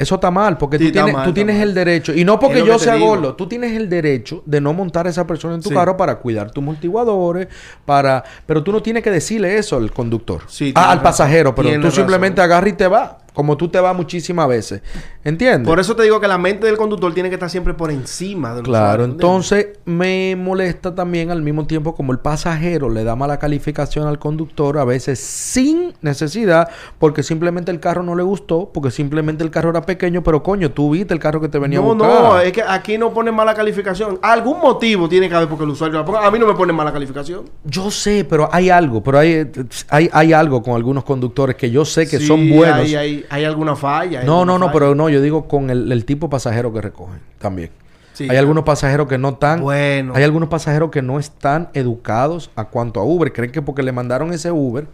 Eso 0.00 0.14
está 0.14 0.30
mal, 0.30 0.56
porque 0.56 0.78
Sí, 0.78 0.86
tú 0.86 0.92
tienes, 0.92 1.12
mal, 1.12 1.26
tú 1.26 1.34
tienes 1.34 1.60
el 1.62 1.74
derecho, 1.74 2.14
y 2.14 2.24
no 2.24 2.40
porque 2.40 2.64
yo 2.64 2.78
sea 2.78 2.96
gordo, 2.96 3.34
tú 3.34 3.46
tienes 3.46 3.72
el 3.76 3.86
derecho 3.90 4.42
de 4.46 4.58
no 4.58 4.72
montar 4.72 5.06
a 5.06 5.10
esa 5.10 5.26
persona 5.26 5.56
en 5.56 5.60
tu 5.60 5.68
Sí. 5.68 5.74
carro 5.74 5.94
para 5.96 6.16
cuidar 6.16 6.50
tus 6.50 6.62
amortiguadores, 6.62 7.48
para... 7.84 8.24
Pero 8.46 8.62
tú 8.64 8.72
no 8.72 8.80
tienes 8.82 9.02
que 9.02 9.10
decirle 9.10 9.58
eso 9.58 9.76
al 9.76 9.92
conductor. 9.92 10.40
Sí, 10.46 10.72
Ah, 10.74 10.90
al 10.90 11.02
pasajero, 11.02 11.54
pero 11.54 11.68
tú 11.82 11.90
simplemente 11.90 12.40
agarras 12.40 12.70
y 12.70 12.76
te 12.76 12.86
vas, 12.86 13.10
como 13.34 13.56
tú 13.56 13.68
te 13.68 13.78
vas 13.80 13.96
muchísimas 13.96 14.48
veces. 14.48 14.82
¿Entiendes? 15.24 15.68
Por 15.68 15.78
eso 15.80 15.94
te 15.94 16.02
digo 16.02 16.20
que 16.20 16.28
la 16.28 16.38
mente 16.38 16.66
del 16.66 16.76
conductor 16.76 17.12
tiene 17.12 17.28
que 17.28 17.34
estar 17.34 17.50
siempre 17.50 17.74
por 17.74 17.90
encima 17.90 18.54
del 18.54 18.62
Claro, 18.64 19.04
entonces 19.04 19.68
me 19.84 20.34
molesta 20.36 20.94
también 20.94 21.30
al 21.30 21.42
mismo 21.42 21.66
tiempo 21.66 21.94
como 21.94 22.12
el 22.12 22.18
pasajero 22.18 22.88
le 22.88 23.04
da 23.04 23.16
mala 23.16 23.38
calificación 23.38 24.06
al 24.06 24.18
conductor, 24.18 24.78
a 24.78 24.84
veces 24.84 25.18
sin 25.20 25.92
necesidad, 26.00 26.68
porque 26.98 27.22
simplemente 27.22 27.70
el 27.70 27.80
carro 27.80 28.02
no 28.02 28.14
le 28.14 28.22
gustó, 28.22 28.70
porque 28.72 28.90
simplemente 28.90 29.44
el 29.44 29.50
carro 29.50 29.70
era 29.70 29.82
pequeño, 29.82 30.22
pero 30.22 30.42
coño, 30.42 30.70
tú 30.70 30.90
viste 30.90 31.12
el 31.12 31.20
carro 31.20 31.40
que 31.40 31.48
te 31.48 31.58
venía 31.58 31.78
a 31.78 31.82
No, 31.82 31.94
buscar. 31.94 32.22
no, 32.22 32.38
es 32.40 32.52
que 32.52 32.62
aquí 32.62 32.96
no 32.96 33.12
ponen 33.12 33.34
mala 33.34 33.54
calificación. 33.54 34.18
Algún 34.22 34.58
motivo 34.60 35.08
tiene 35.08 35.28
que 35.28 35.34
haber 35.34 35.48
porque 35.48 35.64
el 35.64 35.70
usuario 35.70 35.98
la 35.98 36.04
ponga. 36.04 36.26
A 36.26 36.30
mí 36.30 36.38
no 36.38 36.46
me 36.46 36.54
ponen 36.54 36.74
mala 36.74 36.92
calificación. 36.92 37.44
Yo 37.64 37.90
sé, 37.90 38.24
pero 38.24 38.48
hay 38.52 38.70
algo, 38.70 39.02
pero 39.02 39.18
hay, 39.18 39.50
hay, 39.88 40.08
hay 40.12 40.32
algo 40.32 40.62
con 40.62 40.74
algunos 40.74 41.04
conductores 41.04 41.56
que 41.56 41.70
yo 41.70 41.84
sé 41.84 42.08
que 42.08 42.18
Sí, 42.18 42.26
son 42.26 42.48
buenos. 42.50 42.78
Hay, 42.80 42.94
hay, 42.94 43.19
hay 43.30 43.44
alguna 43.44 43.76
falla. 43.76 44.20
hay 44.20 44.26
no, 44.26 44.40
alguna 44.40 44.52
no, 44.52 44.58
no, 44.58 44.66
falla. 44.66 44.72
pero 44.78 44.94
no, 44.94 45.08
yo 45.08 45.20
digo 45.20 45.46
con 45.48 45.70
el, 45.70 45.90
el 45.92 46.04
tipo 46.04 46.30
pasajero 46.30 46.72
que 46.72 46.80
recogen 46.80 47.20
también. 47.38 47.70
Sí, 48.12 48.24
hay 48.24 48.28
claro. 48.30 48.40
algunos 48.40 48.64
pasajeros 48.64 49.08
que 49.08 49.16
no 49.16 49.30
están. 49.30 49.60
Bueno. 49.62 50.12
Hay 50.14 50.24
algunos 50.24 50.48
pasajeros 50.50 50.90
que 50.90 51.00
no 51.00 51.18
están 51.18 51.70
educados 51.72 52.50
a 52.54 52.64
cuanto 52.66 53.00
a 53.00 53.04
Uber. 53.04 53.32
Creen 53.32 53.50
que 53.50 53.62
porque 53.62 53.82
le 53.82 53.92
mandaron 53.92 54.32
ese 54.32 54.50
Uber 54.52 54.86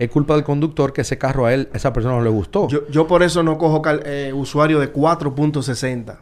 es 0.00 0.10
culpa 0.10 0.34
del 0.34 0.42
conductor 0.42 0.92
que 0.92 1.02
ese 1.02 1.16
carro 1.16 1.46
a 1.46 1.54
él, 1.54 1.68
a 1.72 1.76
esa 1.76 1.92
persona 1.92 2.16
no 2.16 2.22
le 2.22 2.30
gustó. 2.30 2.66
Yo, 2.68 2.88
yo 2.88 3.06
por 3.06 3.22
eso 3.22 3.42
no 3.44 3.56
cojo 3.56 3.82
cal- 3.82 4.02
eh, 4.04 4.32
usuario 4.34 4.80
de 4.80 4.92
4.60. 4.92 6.16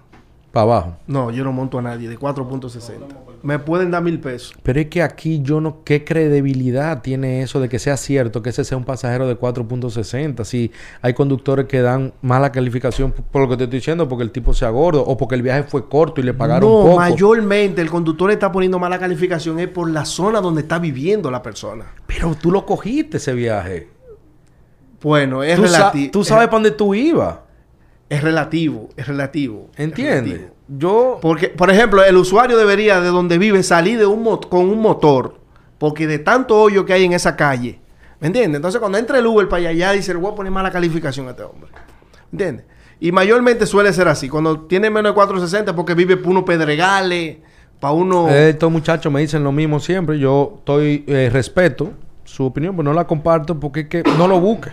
Para 0.52 0.64
abajo. 0.64 0.96
No, 1.06 1.30
yo 1.30 1.44
no 1.44 1.52
monto 1.52 1.78
a 1.78 1.82
nadie 1.82 2.08
de 2.08 2.18
4.60. 2.18 3.30
Me 3.42 3.58
pueden 3.58 3.90
dar 3.90 4.02
mil 4.02 4.18
pesos. 4.18 4.54
Pero 4.62 4.80
es 4.80 4.88
que 4.88 5.02
aquí 5.02 5.40
yo 5.42 5.60
no... 5.60 5.82
¿Qué 5.84 6.04
credibilidad 6.04 7.00
tiene 7.02 7.42
eso 7.42 7.60
de 7.60 7.68
que 7.68 7.78
sea 7.78 7.96
cierto 7.96 8.42
que 8.42 8.50
ese 8.50 8.64
sea 8.64 8.76
un 8.76 8.84
pasajero 8.84 9.28
de 9.28 9.38
4.60? 9.38 10.44
Si 10.44 10.72
hay 11.00 11.14
conductores 11.14 11.66
que 11.66 11.80
dan 11.80 12.12
mala 12.20 12.52
calificación 12.52 13.12
por 13.12 13.42
lo 13.42 13.48
que 13.48 13.56
te 13.56 13.64
estoy 13.64 13.78
diciendo, 13.78 14.08
porque 14.08 14.24
el 14.24 14.32
tipo 14.32 14.52
sea 14.52 14.70
gordo 14.70 15.02
o 15.02 15.16
porque 15.16 15.36
el 15.36 15.42
viaje 15.42 15.62
fue 15.62 15.88
corto 15.88 16.20
y 16.20 16.24
le 16.24 16.34
pagaron 16.34 16.68
no, 16.68 16.82
poco. 16.82 16.96
mayormente 16.96 17.80
el 17.80 17.88
conductor 17.88 18.30
está 18.30 18.50
poniendo 18.50 18.78
mala 18.78 18.98
calificación 18.98 19.58
es 19.60 19.68
por 19.68 19.88
la 19.88 20.04
zona 20.04 20.40
donde 20.40 20.62
está 20.62 20.78
viviendo 20.78 21.30
la 21.30 21.42
persona. 21.42 21.86
Pero 22.06 22.34
tú 22.34 22.50
lo 22.50 22.66
cogiste 22.66 23.18
ese 23.18 23.32
viaje. 23.34 23.88
Bueno, 25.00 25.42
es 25.42 25.58
relativo. 25.58 26.10
tú 26.10 26.24
sabes 26.24 26.48
para 26.48 26.56
dónde 26.56 26.70
tú 26.72 26.94
ibas. 26.94 27.36
Es 28.10 28.22
relativo, 28.22 28.90
es 28.96 29.06
relativo. 29.06 29.70
relativo. 30.32 30.54
Yo... 30.68 31.18
Porque, 31.22 31.48
por 31.48 31.70
ejemplo, 31.70 32.04
el 32.04 32.16
usuario 32.16 32.58
debería 32.58 33.00
de 33.00 33.08
donde 33.08 33.38
vive 33.38 33.62
salir 33.62 33.98
de 33.98 34.04
un 34.06 34.22
mot- 34.22 34.48
con 34.48 34.68
un 34.68 34.80
motor. 34.80 35.36
Porque 35.78 36.06
de 36.06 36.18
tanto 36.18 36.60
hoyo 36.60 36.84
que 36.84 36.92
hay 36.92 37.04
en 37.04 37.14
esa 37.14 37.36
calle. 37.36 37.78
¿Me 38.20 38.26
entiendes? 38.26 38.56
Entonces, 38.56 38.78
cuando 38.80 38.98
entra 38.98 39.18
el 39.18 39.26
Uber 39.26 39.48
para 39.48 39.68
allá, 39.70 39.92
dice, 39.92 40.12
le 40.12 40.20
voy 40.20 40.32
a 40.32 40.34
poner 40.34 40.52
mala 40.52 40.70
calificación 40.70 41.26
a 41.28 41.30
este 41.30 41.44
hombre. 41.44 41.70
¿Entiendes? 42.30 42.66
Y 43.00 43.12
mayormente 43.12 43.64
suele 43.64 43.92
ser 43.94 44.08
así. 44.08 44.28
Cuando 44.28 44.60
tiene 44.66 44.90
menos 44.90 45.12
de 45.12 45.14
460 45.14 45.74
porque 45.74 45.94
vive 45.94 46.18
para 46.18 46.28
unos 46.30 46.42
pedregales, 46.44 47.38
para 47.80 47.94
uno... 47.94 48.28
Eh, 48.28 48.50
Estos 48.50 48.70
muchachos 48.70 49.10
me 49.10 49.20
dicen 49.20 49.42
lo 49.42 49.52
mismo 49.52 49.80
siempre. 49.80 50.18
Yo 50.18 50.56
estoy... 50.58 51.04
eh, 51.06 51.30
respeto 51.32 51.92
su 52.24 52.44
opinión, 52.44 52.76
pero 52.76 52.84
no 52.84 52.92
la 52.92 53.06
comparto 53.06 53.58
porque 53.58 53.80
es 53.80 53.86
que 53.88 54.02
no 54.18 54.28
lo 54.28 54.38
busque. 54.38 54.70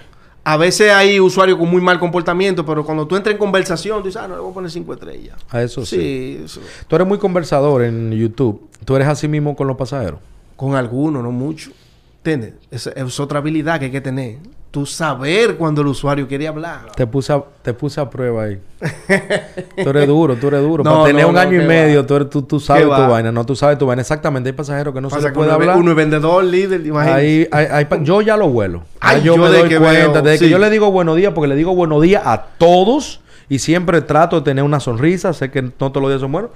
A 0.50 0.56
veces 0.56 0.94
hay 0.94 1.20
usuarios 1.20 1.58
con 1.58 1.70
muy 1.70 1.82
mal 1.82 2.00
comportamiento, 2.00 2.66
pero 2.66 2.86
cuando 2.86 3.06
tú 3.06 3.18
entras 3.18 3.34
en 3.34 3.38
conversación, 3.38 4.00
tú 4.00 4.06
dices, 4.06 4.22
ah, 4.22 4.30
no, 4.30 4.36
le 4.36 4.42
voy 4.42 4.52
a 4.52 4.54
poner 4.54 4.72
5 4.72 4.94
estrellas. 4.94 5.36
A 5.50 5.62
eso 5.62 5.86
sí. 5.86 5.98
Sí, 5.98 6.42
eso. 6.46 6.62
Tú 6.88 6.96
eres 6.96 7.06
muy 7.06 7.18
conversador 7.18 7.84
en 7.84 8.14
YouTube. 8.14 8.66
Tú 8.86 8.96
eres 8.96 9.10
así 9.10 9.28
mismo 9.28 9.58
con 9.58 9.68
los 9.68 9.76
pasajeros. 9.76 10.22
Con 10.56 10.76
algunos, 10.76 11.22
no 11.22 11.32
mucho. 11.34 11.72
¿Entiendes? 12.20 12.54
Es, 12.72 12.88
es 12.88 13.20
otra 13.20 13.40
habilidad 13.40 13.78
que 13.78 13.86
hay 13.88 13.92
que 13.92 14.00
tener. 14.00 14.38
Tú 14.78 14.86
saber 14.86 15.56
cuando 15.56 15.82
el 15.82 15.88
usuario 15.88 16.28
quiere 16.28 16.48
hablar. 16.48 16.92
Te 16.96 17.08
puse 17.08 17.34
a, 17.34 17.42
te 17.64 17.74
puse 17.74 18.00
a 18.00 18.08
prueba 18.08 18.44
ahí. 18.44 18.60
tú 19.84 19.90
eres 19.90 20.06
duro, 20.08 20.36
tú 20.36 20.50
eres 20.50 20.62
duro. 20.62 20.84
No, 20.84 20.92
Para 20.92 21.06
tener 21.06 21.24
no, 21.24 21.30
un 21.30 21.34
no, 21.34 21.40
año 21.40 21.64
y 21.64 21.66
medio, 21.66 22.06
tú, 22.06 22.14
eres- 22.16 22.30
tú, 22.30 22.44
tú 22.44 22.60
sabes 22.60 22.84
tu 22.84 22.90
va. 22.90 23.08
vaina. 23.08 23.32
No, 23.32 23.44
tú 23.44 23.56
sabes 23.56 23.80
tu 23.80 23.88
vaina. 23.88 24.02
Exactamente. 24.04 24.50
Hay 24.50 24.54
pasajeros 24.54 24.94
que 24.94 25.02
no 25.02 25.10
Pasa 25.10 25.22
se 25.22 25.28
que 25.30 25.30
le 25.32 25.34
puede 25.36 25.48
uno, 25.50 25.56
hablar. 25.56 25.78
uno 25.78 25.90
es 25.90 25.98
vendedor, 25.98 26.44
líder, 26.44 26.86
imagínate. 26.86 27.20
Ahí, 27.22 27.48
hay- 27.52 27.66
hay 27.72 27.86
pa- 27.86 28.04
yo 28.04 28.22
ya 28.22 28.38
lo 28.38 28.50
vuelo. 28.50 28.84
Ay, 29.00 29.24
yo, 29.24 29.36
yo 29.36 29.42
me 29.42 29.50
de 29.50 29.60
doy 29.62 29.70
que 29.70 29.80
cuenta. 29.80 30.22
veo, 30.22 30.22
de 30.22 30.38
que 30.38 30.48
yo 30.48 30.60
le 30.60 30.70
digo 30.70 30.92
buenos 30.92 31.16
días 31.16 31.34
porque 31.34 31.48
le 31.48 31.56
digo 31.56 31.74
buenos 31.74 32.00
días 32.04 32.22
a 32.24 32.44
todos. 32.60 33.22
Y 33.50 33.58
siempre 33.58 34.02
trato 34.02 34.36
de 34.36 34.42
tener 34.44 34.64
una 34.64 34.80
sonrisa. 34.80 35.34
Sé 35.34 35.50
que 35.50 35.64
no 35.64 35.72
todos 35.72 36.02
los 36.04 36.12
días 36.12 36.22
son 36.22 36.32
buenos. 36.34 36.52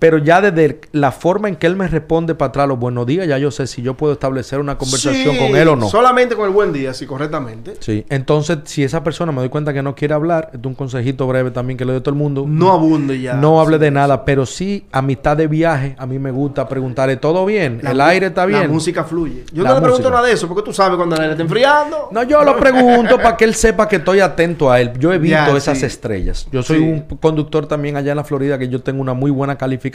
Pero 0.00 0.18
ya 0.18 0.40
desde 0.40 0.80
la 0.92 1.12
forma 1.12 1.48
en 1.48 1.54
que 1.54 1.68
él 1.68 1.76
me 1.76 1.86
responde 1.86 2.34
para 2.34 2.48
atrás 2.48 2.66
los 2.66 2.78
buenos 2.78 3.06
días, 3.06 3.28
ya 3.28 3.38
yo 3.38 3.50
sé 3.52 3.68
si 3.68 3.82
yo 3.82 3.94
puedo 3.94 4.14
establecer 4.14 4.58
una 4.58 4.76
conversación 4.76 5.34
Sí, 5.36 5.38
con 5.38 5.54
él 5.56 5.68
o 5.68 5.76
no. 5.76 5.88
Solamente 5.88 6.34
con 6.34 6.46
el 6.46 6.50
buen 6.52 6.72
día, 6.72 6.92
sí, 6.94 7.06
correctamente. 7.06 7.74
Sí, 7.80 8.04
entonces 8.08 8.58
si 8.64 8.82
esa 8.82 9.04
persona 9.04 9.30
me 9.30 9.40
doy 9.40 9.50
cuenta 9.50 9.72
que 9.72 9.82
no 9.82 9.94
quiere 9.94 10.14
hablar, 10.14 10.50
es 10.52 10.60
un 10.64 10.74
consejito 10.74 11.26
breve 11.28 11.50
también 11.52 11.76
que 11.76 11.84
le 11.84 11.92
doy 11.92 12.00
a 12.00 12.02
todo 12.02 12.14
el 12.14 12.18
mundo. 12.18 12.44
No 12.48 12.72
abunde 12.72 13.20
ya. 13.20 13.34
No 13.34 13.60
hable 13.60 13.76
Sí. 13.76 13.80
de 13.82 13.90
nada, 13.90 14.24
pero 14.24 14.46
sí 14.46 14.86
a 14.90 15.02
mitad 15.02 15.36
de 15.36 15.46
viaje 15.46 15.94
a 15.98 16.06
mí 16.06 16.18
me 16.18 16.30
gusta 16.30 16.66
preguntarle, 16.66 17.16
¿todo 17.16 17.44
bien? 17.44 17.80
La 17.82 17.90
¿El 17.90 18.00
aire 18.00 18.26
está 18.28 18.46
bien? 18.46 18.62
La 18.62 18.68
música 18.68 19.04
fluye. 19.04 19.44
Yo 19.52 19.62
La 19.64 19.68
no 19.68 19.74
le 19.76 19.80
pregunto 19.82 20.04
música. 20.08 20.16
nada 20.16 20.26
de 20.28 20.32
eso 20.32 20.48
porque 20.48 20.62
tú 20.62 20.72
sabes 20.72 20.96
cuando 20.96 21.14
el 21.16 21.20
aire 21.20 21.32
está 21.34 21.42
enfriando. 21.42 22.08
No, 22.10 22.22
yo 22.22 22.42
lo 22.42 22.56
pregunto 22.58 23.16
para 23.18 23.36
que 23.36 23.44
él 23.44 23.54
sepa 23.54 23.86
que 23.86 23.96
estoy 23.96 24.20
atento 24.20 24.70
a 24.70 24.80
él. 24.80 24.92
Yo 24.98 25.12
evito 25.12 25.32
Ya, 25.32 25.54
esas 25.56 25.78
sí. 25.78 25.84
estrellas. 25.84 26.48
Yo 26.50 26.62
soy 26.62 26.78
un 26.78 27.00
conductor 27.20 27.66
también 27.66 27.96
allá 27.98 28.12
en 28.12 28.16
la 28.16 28.24
Florida 28.24 28.58
que 28.58 28.68
yo 28.70 28.80
tengo 28.80 29.02
una 29.02 29.12
muy 29.12 29.30
buena 29.30 29.58
calificación, 29.58 29.89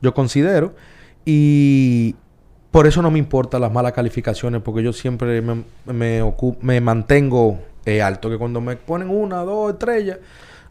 yo 0.00 0.14
considero. 0.14 0.74
Y 1.24 2.14
por 2.70 2.86
eso 2.86 3.02
no 3.02 3.10
me 3.10 3.18
importan 3.18 3.60
las 3.60 3.72
malas 3.72 3.92
calificaciones, 3.92 4.62
porque 4.62 4.82
yo 4.82 4.92
siempre 4.92 5.40
me, 5.42 5.64
me, 5.86 6.22
ocu- 6.22 6.56
me 6.60 6.80
mantengo 6.80 7.58
eh, 7.84 8.00
alto. 8.02 8.30
Que 8.30 8.38
cuando 8.38 8.60
me 8.60 8.76
ponen 8.76 9.10
una, 9.10 9.38
dos 9.38 9.72
estrellas, 9.72 10.18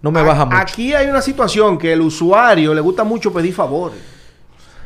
no 0.02 0.12
me 0.12 0.20
A- 0.20 0.24
baja 0.24 0.46
mucho. 0.46 0.58
Aquí 0.58 0.94
hay 0.94 1.08
una 1.08 1.22
situación 1.22 1.78
que 1.78 1.94
el 1.94 2.02
usuario 2.02 2.74
le 2.74 2.82
gusta 2.82 3.04
mucho 3.04 3.32
pedir 3.34 3.54
favores. 3.54 4.00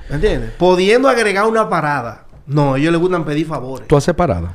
¿Me 0.10 0.16
entiendes? 0.16 0.52
Pudiendo 0.58 1.08
agregar 1.08 1.46
una 1.48 1.70
parada. 1.70 2.26
No, 2.48 2.76
ellos 2.76 2.92
les 2.92 3.00
gustan 3.00 3.24
pedir 3.24 3.46
favores. 3.48 3.88
¿Tú 3.88 3.96
haces 3.96 4.14
parada? 4.14 4.54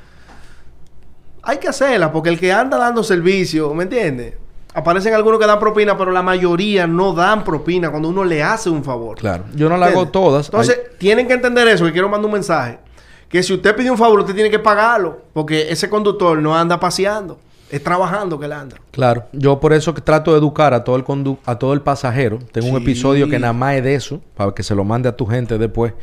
Hay 1.42 1.58
que 1.58 1.68
hacerla 1.68 2.12
porque 2.12 2.28
el 2.28 2.38
que 2.38 2.52
anda 2.52 2.76
dando 2.76 3.02
servicio, 3.04 3.72
¿me 3.72 3.84
entiendes? 3.84 4.34
Aparecen 4.76 5.14
algunos 5.14 5.40
que 5.40 5.46
dan 5.46 5.58
propina, 5.58 5.96
pero 5.96 6.12
la 6.12 6.22
mayoría 6.22 6.86
no 6.86 7.14
dan 7.14 7.44
propina 7.44 7.88
cuando 7.88 8.10
uno 8.10 8.22
le 8.24 8.42
hace 8.42 8.68
un 8.68 8.84
favor. 8.84 9.16
Claro. 9.16 9.44
Yo 9.54 9.70
no 9.70 9.78
la 9.78 9.86
hago 9.86 10.08
todas. 10.08 10.48
Entonces, 10.48 10.78
tienen 10.98 11.26
que 11.26 11.32
entender 11.32 11.66
eso, 11.66 11.86
que 11.86 11.92
quiero 11.92 12.10
mandar 12.10 12.26
un 12.26 12.32
mensaje. 12.32 12.78
Que 13.26 13.42
si 13.42 13.54
usted 13.54 13.74
pide 13.74 13.90
un 13.90 13.96
favor, 13.96 14.20
usted 14.20 14.34
tiene 14.34 14.50
que 14.50 14.58
pagarlo. 14.58 15.22
Porque 15.32 15.72
ese 15.72 15.88
conductor 15.88 16.36
no 16.42 16.54
anda 16.54 16.78
paseando. 16.78 17.38
Es 17.70 17.82
trabajando 17.82 18.38
que 18.38 18.44
él 18.44 18.52
anda. 18.52 18.76
Claro, 18.90 19.24
yo 19.32 19.58
por 19.58 19.72
eso 19.72 19.94
que 19.94 20.02
trato 20.02 20.32
de 20.32 20.38
educar 20.38 20.74
a 20.74 20.84
todo 20.84 20.96
el 20.96 21.04
condu 21.04 21.38
a 21.46 21.58
todo 21.58 21.72
el 21.72 21.80
pasajero. 21.80 22.38
Tengo 22.52 22.68
un 22.68 22.82
episodio 22.82 23.30
que 23.30 23.38
nada 23.38 23.54
más 23.54 23.76
es 23.76 23.82
de 23.82 23.94
eso, 23.94 24.20
para 24.36 24.52
que 24.52 24.62
se 24.62 24.74
lo 24.74 24.84
mande 24.84 25.08
a 25.08 25.16
tu 25.16 25.24
gente 25.24 25.56
después. 25.56 25.94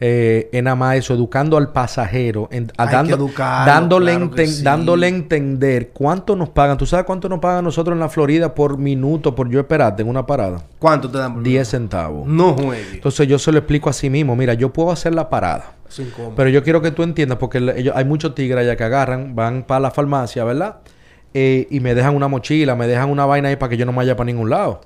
Eh, 0.00 0.50
nada 0.62 0.74
más 0.76 0.96
eso, 0.96 1.14
educando 1.14 1.56
al 1.56 1.70
pasajero, 1.72 2.48
en- 2.50 2.70
a 2.76 2.86
dando- 2.86 3.14
educarlo, 3.16 3.72
dándole, 3.72 4.12
claro 4.12 4.30
que 4.32 4.42
enten- 4.44 4.46
sí. 4.48 4.62
dándole 4.62 5.06
a 5.06 5.08
entender 5.10 5.90
cuánto 5.90 6.34
nos 6.36 6.48
pagan. 6.48 6.76
¿Tú 6.76 6.84
sabes 6.86 7.06
cuánto 7.06 7.28
nos 7.28 7.38
pagan 7.38 7.64
nosotros 7.64 7.94
en 7.94 8.00
la 8.00 8.08
Florida 8.08 8.54
por 8.54 8.76
minuto, 8.76 9.34
por 9.34 9.48
yo 9.48 9.60
esperarte 9.60 10.02
en 10.02 10.08
una 10.08 10.26
parada? 10.26 10.62
¿Cuánto 10.78 11.10
te 11.10 11.18
dan? 11.18 11.34
por 11.34 11.42
10 11.42 11.68
centavos. 11.68 12.26
No 12.26 12.54
juegue. 12.54 12.94
Entonces 12.94 13.26
yo 13.28 13.38
se 13.38 13.52
lo 13.52 13.58
explico 13.58 13.88
a 13.88 13.92
sí 13.92 14.10
mismo. 14.10 14.34
Mira, 14.36 14.54
yo 14.54 14.72
puedo 14.72 14.90
hacer 14.90 15.14
la 15.14 15.30
parada. 15.30 15.72
Incómodo. 15.96 16.34
Pero 16.34 16.50
yo 16.50 16.64
quiero 16.64 16.82
que 16.82 16.90
tú 16.90 17.04
entiendas, 17.04 17.38
porque 17.38 17.58
el- 17.58 17.68
ellos- 17.70 17.94
hay 17.96 18.04
muchos 18.04 18.34
tigres 18.34 18.62
allá 18.62 18.74
que 18.76 18.82
agarran, 18.82 19.36
van 19.36 19.62
para 19.62 19.78
la 19.80 19.90
farmacia, 19.92 20.42
¿verdad? 20.42 20.78
Eh, 21.32 21.68
y 21.70 21.78
me 21.80 21.94
dejan 21.94 22.16
una 22.16 22.26
mochila, 22.26 22.74
me 22.74 22.86
dejan 22.88 23.10
una 23.10 23.26
vaina 23.26 23.48
ahí 23.48 23.56
para 23.56 23.70
que 23.70 23.76
yo 23.76 23.86
no 23.86 23.92
me 23.92 23.98
vaya 23.98 24.16
para 24.16 24.26
ningún 24.26 24.50
lado. 24.50 24.80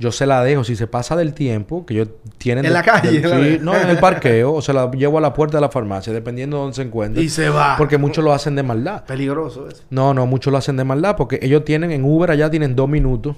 Yo 0.00 0.10
se 0.10 0.26
la 0.26 0.42
dejo, 0.42 0.64
si 0.64 0.74
se 0.76 0.86
pasa 0.88 1.14
del 1.14 1.34
tiempo, 1.34 1.84
que 1.86 1.94
ellos 1.94 2.08
tienen... 2.38 2.64
En 2.64 2.70
de- 2.70 2.74
la 2.74 2.82
calle, 2.82 3.20
del- 3.20 3.58
sí, 3.58 3.58
no, 3.62 3.76
en 3.76 3.88
el 3.90 3.98
parqueo, 3.98 4.54
o 4.54 4.62
se 4.62 4.72
la 4.72 4.90
llevo 4.90 5.18
a 5.18 5.20
la 5.20 5.32
puerta 5.34 5.58
de 5.58 5.60
la 5.60 5.68
farmacia, 5.68 6.10
dependiendo 6.12 6.56
de 6.56 6.62
dónde 6.62 6.74
se 6.76 6.82
encuentre. 6.82 7.22
Y 7.22 7.28
se 7.28 7.50
va. 7.50 7.76
Porque 7.76 7.98
muchos 7.98 8.24
lo 8.24 8.32
hacen 8.32 8.56
de 8.56 8.62
maldad. 8.62 9.04
Peligroso 9.04 9.68
eso. 9.68 9.82
No, 9.90 10.14
no, 10.14 10.26
muchos 10.26 10.50
lo 10.50 10.56
hacen 10.58 10.76
de 10.78 10.84
maldad, 10.84 11.16
porque 11.16 11.38
ellos 11.42 11.64
tienen, 11.66 11.90
en 11.92 12.04
Uber 12.04 12.30
allá 12.30 12.50
tienen 12.50 12.74
dos 12.74 12.88
minutos 12.88 13.36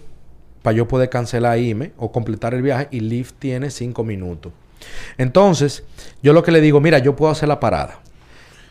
para 0.62 0.76
yo 0.76 0.86
poder 0.86 1.10
cancelar 1.10 1.58
e 1.58 1.62
irme 1.62 1.92
o 1.98 2.12
completar 2.12 2.54
el 2.54 2.62
viaje, 2.62 2.86
y 2.92 3.00
Lyft 3.00 3.34
tiene 3.40 3.68
cinco 3.70 4.04
minutos. 4.04 4.52
Entonces, 5.18 5.84
yo 6.22 6.32
lo 6.32 6.42
que 6.42 6.52
le 6.52 6.60
digo, 6.60 6.80
mira, 6.80 6.98
yo 6.98 7.16
puedo 7.16 7.32
hacer 7.32 7.48
la 7.48 7.58
parada. 7.60 8.00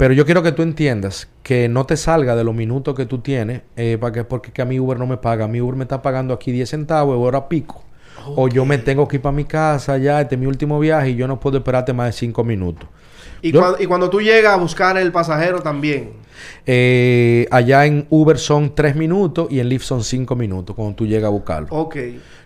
Pero 0.02 0.16
yo 0.16 0.26
quiero 0.26 0.42
que 0.42 0.52
tú 0.52 0.64
entiendas 0.64 1.28
que 1.44 1.70
no 1.70 1.86
te 1.86 1.96
salga 1.96 2.36
de 2.36 2.44
los 2.44 2.56
minutos 2.56 2.96
que 2.96 3.06
tú 3.06 3.20
tienes, 3.20 3.62
eh, 3.78 4.00
para 4.02 4.12
que, 4.12 4.24
porque 4.24 4.52
que 4.52 4.64
a 4.64 4.66
mi 4.66 4.80
Uber 4.80 4.98
no 4.98 5.06
me 5.06 5.18
paga. 5.18 5.48
Mi 5.48 5.62
Uber 5.62 5.76
me 5.76 5.84
está 5.84 6.02
pagando 6.02 6.34
aquí 6.34 6.52
10 6.52 6.68
centavos 6.68 7.16
de 7.16 7.24
hora 7.24 7.48
pico. 7.48 7.84
O 8.36 8.48
yo 8.48 8.66
me 8.66 8.80
tengo 8.80 9.08
que 9.08 9.18
ir 9.18 9.22
para 9.22 9.32
mi 9.36 9.46
casa 9.46 10.00
ya, 10.00 10.20
este 10.22 10.34
es 10.34 10.42
mi 10.42 10.48
último 10.48 10.80
viaje 10.80 11.12
y 11.12 11.16
yo 11.16 11.28
no 11.28 11.40
puedo 11.40 11.60
esperarte 11.60 11.94
más 11.94 12.08
de 12.08 12.14
cinco 12.14 12.44
minutos. 12.44 12.90
Y, 13.44 13.52
Yo- 13.52 13.60
cuando, 13.60 13.78
y 13.80 13.86
cuando 13.86 14.10
tú 14.10 14.22
llegas 14.22 14.54
a 14.54 14.58
buscar 14.58 14.98
el 14.98 15.12
pasajero 15.12 15.60
también. 15.60 16.14
Eh, 16.66 17.46
allá 17.52 17.86
en 17.86 18.08
Uber 18.10 18.40
son 18.40 18.74
tres 18.74 18.96
minutos 18.96 19.50
y 19.52 19.60
en 19.60 19.70
Lyft 19.70 19.86
son 19.86 20.04
cinco 20.04 20.36
minutos 20.36 20.76
cuando 20.76 20.96
tú 20.96 21.06
llegas 21.06 21.28
a 21.28 21.30
buscarlo. 21.32 21.68
Ok. 21.70 21.96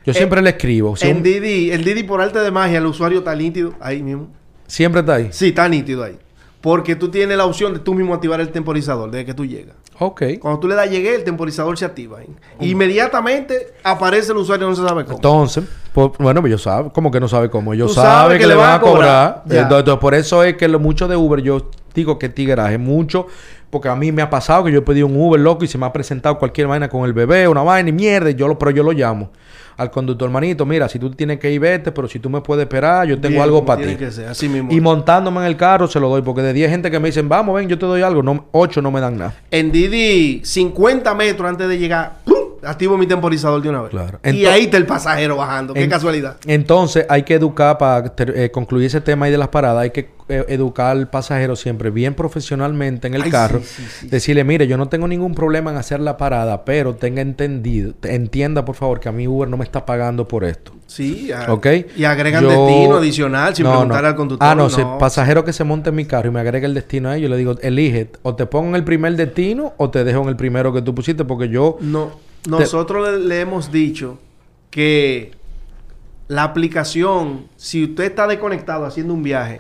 Yo 0.06 0.14
siempre 0.14 0.42
le 0.42 0.50
escribo. 0.50 0.98
si 0.98 1.08
En 1.08 1.18
un- 1.18 1.24
Didi, 1.24 1.72
el 1.72 1.86
Didi 1.86 2.04
por 2.04 2.20
arte 2.20 2.40
de 2.40 2.52
magia, 2.52 2.80
el 2.80 2.86
usuario 2.86 3.20
está 3.20 3.34
nítido 3.34 3.74
ahí 3.80 4.04
mismo. 4.04 4.28
siempre 4.68 5.00
está 5.00 5.16
ahí. 5.16 5.30
Sí, 5.32 5.48
está 5.48 5.70
nítido 5.70 6.04
ahí. 6.04 6.18
Porque 6.66 6.96
tú 6.96 7.10
tienes 7.10 7.38
la 7.38 7.46
opción 7.46 7.74
de 7.74 7.80
tú 7.80 7.94
mismo 7.94 8.16
activar 8.16 8.42
el 8.42 8.50
temporizador 8.50 9.12
desde 9.12 9.24
que 9.24 9.36
tú 9.36 9.46
llegas. 9.46 9.76
Ok. 10.00 10.24
Cuando 10.40 10.60
tú 10.60 10.68
le 10.68 10.74
das 10.74 10.90
llegué, 10.90 11.14
el 11.14 11.24
temporizador 11.24 11.78
se 11.78 11.86
activa. 11.86 12.18
ahí. 12.18 12.28
Inmediatamente 12.60 13.76
aparece 13.84 14.32
el 14.32 14.40
usuario, 14.40 14.68
no 14.68 14.76
se 14.76 14.82
sabe 14.82 15.06
cómo. 15.06 15.18
Entonces, 15.18 15.64
pues, 15.94 16.14
bueno, 16.18 16.42
pues 16.42 16.50
ellos 16.50 16.64
saben, 16.64 16.90
como 16.90 17.12
que 17.12 17.20
no 17.20 17.28
sabe 17.28 17.52
cómo, 17.52 17.72
saben 17.72 17.90
sabes 17.94 18.40
que, 18.40 18.48
le 18.48 18.56
van 18.56 18.74
a 18.74 18.82
cobrar. 18.82 19.44
Entonces, 19.48 19.96
por 19.98 20.16
eso 20.16 20.44
es 20.44 20.58
que 20.58 20.68
lo 20.68 20.80
mucho 20.80 21.08
de 21.08 21.16
Uber, 21.16 21.40
yo 21.44 21.70
digo 21.94 22.18
que 22.18 22.30
tigreaje 22.30 22.80
mucho, 22.80 23.28
porque 23.70 23.88
a 23.88 23.96
mí 23.96 24.12
me 24.12 24.24
ha 24.24 24.32
pasado 24.32 24.64
que 24.64 24.72
yo 24.72 24.80
he 24.80 24.82
pedido 24.82 25.06
un 25.06 25.16
Uber 25.16 25.40
loco 25.40 25.66
y 25.66 25.68
se 25.68 25.78
me 25.78 25.86
ha 25.86 25.94
presentado 25.94 26.40
cualquier 26.40 26.66
vaina 26.66 26.90
con 26.90 27.06
el 27.06 27.14
bebé, 27.14 27.48
una 27.48 27.62
vaina 27.62 27.90
y 27.90 27.94
mierda, 27.94 28.32
y 28.32 28.34
yo 28.34 28.48
lo, 28.48 28.58
pero 28.58 28.72
yo 28.72 28.82
lo 28.82 28.92
llamo 28.92 29.30
al 29.78 29.92
conductor, 29.92 30.28
hermanito, 30.28 30.66
mira, 30.66 30.88
si 30.90 31.00
tú 31.00 31.12
tienes 31.12 31.40
que 31.40 31.52
ir, 31.52 31.60
vete, 31.60 31.92
pero 31.92 32.08
si 32.08 32.20
tú 32.20 32.30
me 32.30 32.42
puedes 32.42 32.64
esperar, 32.64 33.08
yo 33.08 33.16
tengo 33.20 33.34
Bien, 33.34 33.44
algo 33.44 33.66
para 33.66 33.82
ti. 33.86 33.96
que 33.96 34.12
ser, 34.12 34.28
así 34.28 34.48
mismo. 34.48 34.72
Y 34.72 34.80
montándome 34.82 35.40
en 35.42 35.48
el 35.48 35.58
carro 35.58 35.88
se 35.88 36.00
lo 36.00 36.10
doy, 36.10 36.22
porque 36.22 36.42
de 36.42 36.54
10 36.54 36.70
gente 36.72 36.90
que 36.92 37.00
me 37.00 37.10
dicen, 37.10 37.28
vamos, 37.30 37.56
ven, 37.56 37.68
yo 37.68 37.78
te 37.78 37.86
doy 37.86 38.02
algo, 38.02 38.24
no, 38.24 38.46
8 38.52 38.82
no 38.82 38.92
me 38.92 39.02
dan 39.02 39.18
nada. 39.18 39.34
En 39.52 39.72
Didi, 39.72 40.42
50 40.44 41.14
metros 41.16 41.50
antes 41.50 41.68
de 41.68 41.78
llegar, 41.78 42.20
¡pum! 42.26 42.36
activo 42.64 42.98
mi 42.98 43.06
temporizador 43.06 43.62
de 43.62 43.70
una 43.70 43.82
vez. 43.84 43.92
Claro. 43.92 44.20
y 44.24 44.46
ahí 44.46 44.64
está 44.64 44.78
el 44.78 44.86
pasajero 44.88 45.36
bajando. 45.38 45.74
Qué 45.74 45.84
En- 45.84 45.90
casualidad. 45.90 46.38
Entonces 46.48 47.06
hay 47.10 47.22
que 47.24 47.36
educar 47.36 47.78
para 47.78 48.12
eh, 48.18 48.50
concluir 48.52 48.88
ese 48.88 49.02
tema 49.02 49.28
ahí 49.28 49.32
de 49.32 49.38
las 49.38 49.50
paradas. 49.50 49.84
Hay 49.84 49.92
que 49.92 50.15
eh, 50.28 50.44
educar 50.50 50.88
al 50.98 51.10
pasajero 51.10 51.56
siempre 51.56 51.90
bien 51.92 52.14
profesionalmente 52.16 53.08
en 53.08 53.14
el 53.14 53.22
Ay, 53.24 53.32
carro. 53.32 53.60
sí, 53.60 53.84
sí, 53.84 53.84
sí, 54.02 54.08
Decirle, 54.08 54.44
mire, 54.44 54.66
yo 54.68 54.76
no 54.78 54.90
tengo 54.90 55.08
ningún 55.08 55.36
problema 55.36 55.70
en 55.72 55.78
hacer 55.78 56.00
la 56.00 56.18
parada, 56.18 56.66
pero 56.66 56.96
tenga 56.96 57.22
entendido, 57.22 57.94
te- 57.94 58.16
entienda 58.16 58.66
por 58.66 58.76
favor 58.76 59.00
que 59.00 59.08
a 59.10 59.12
mí 59.12 59.28
Uber 59.28 59.48
no 59.48 59.58
me 59.58 59.64
está 59.64 59.86
pagando 59.86 60.28
por 60.28 60.44
esto. 60.44 60.72
Sí, 60.88 61.30
y 61.96 62.04
agregan 62.04 62.44
Yo- 62.44 62.50
destino 62.50 62.98
adicional 62.98 63.56
sin 63.56 63.66
No, 63.66 63.72
preguntar 63.72 64.02
no. 64.04 64.08
al 64.10 64.16
conductor. 64.16 64.48
Ah, 64.48 64.56
no, 64.56 64.70
si 64.70 64.82
el 64.82 64.88
pasajero 65.00 65.44
que 65.46 65.54
se 65.54 65.64
monte 65.64 65.90
en 65.90 65.96
mi 65.96 66.06
carro 66.06 66.30
y 66.30 66.32
me 66.32 66.40
agrega 66.40 66.68
el 66.68 66.74
destino 66.74 67.10
a 67.10 67.18
ellos, 67.18 67.30
le 67.30 67.38
digo, 67.38 67.56
elige, 67.62 68.10
o 68.24 68.36
te 68.36 68.46
pongo 68.46 68.70
en 68.70 68.76
el 68.76 68.84
primer 68.84 69.16
destino 69.16 69.74
o 69.78 69.90
te 69.90 70.04
dejo 70.04 70.22
en 70.24 70.30
el 70.30 70.36
primero 70.36 70.74
que 70.74 70.82
tú 70.82 70.94
pusiste, 70.96 71.24
porque 71.26 71.50
yo 71.50 71.78
No, 71.82 72.12
nosotros 72.48 73.10
le, 73.20 73.26
le 73.26 73.42
hemos 73.42 73.72
dicho 73.72 74.20
que 74.70 75.32
la 76.28 76.44
aplicación, 76.44 77.46
si 77.56 77.84
usted 77.84 78.06
está 78.06 78.28
desconectado 78.28 78.86
haciendo 78.86 79.14
un 79.14 79.24
viaje, 79.24 79.60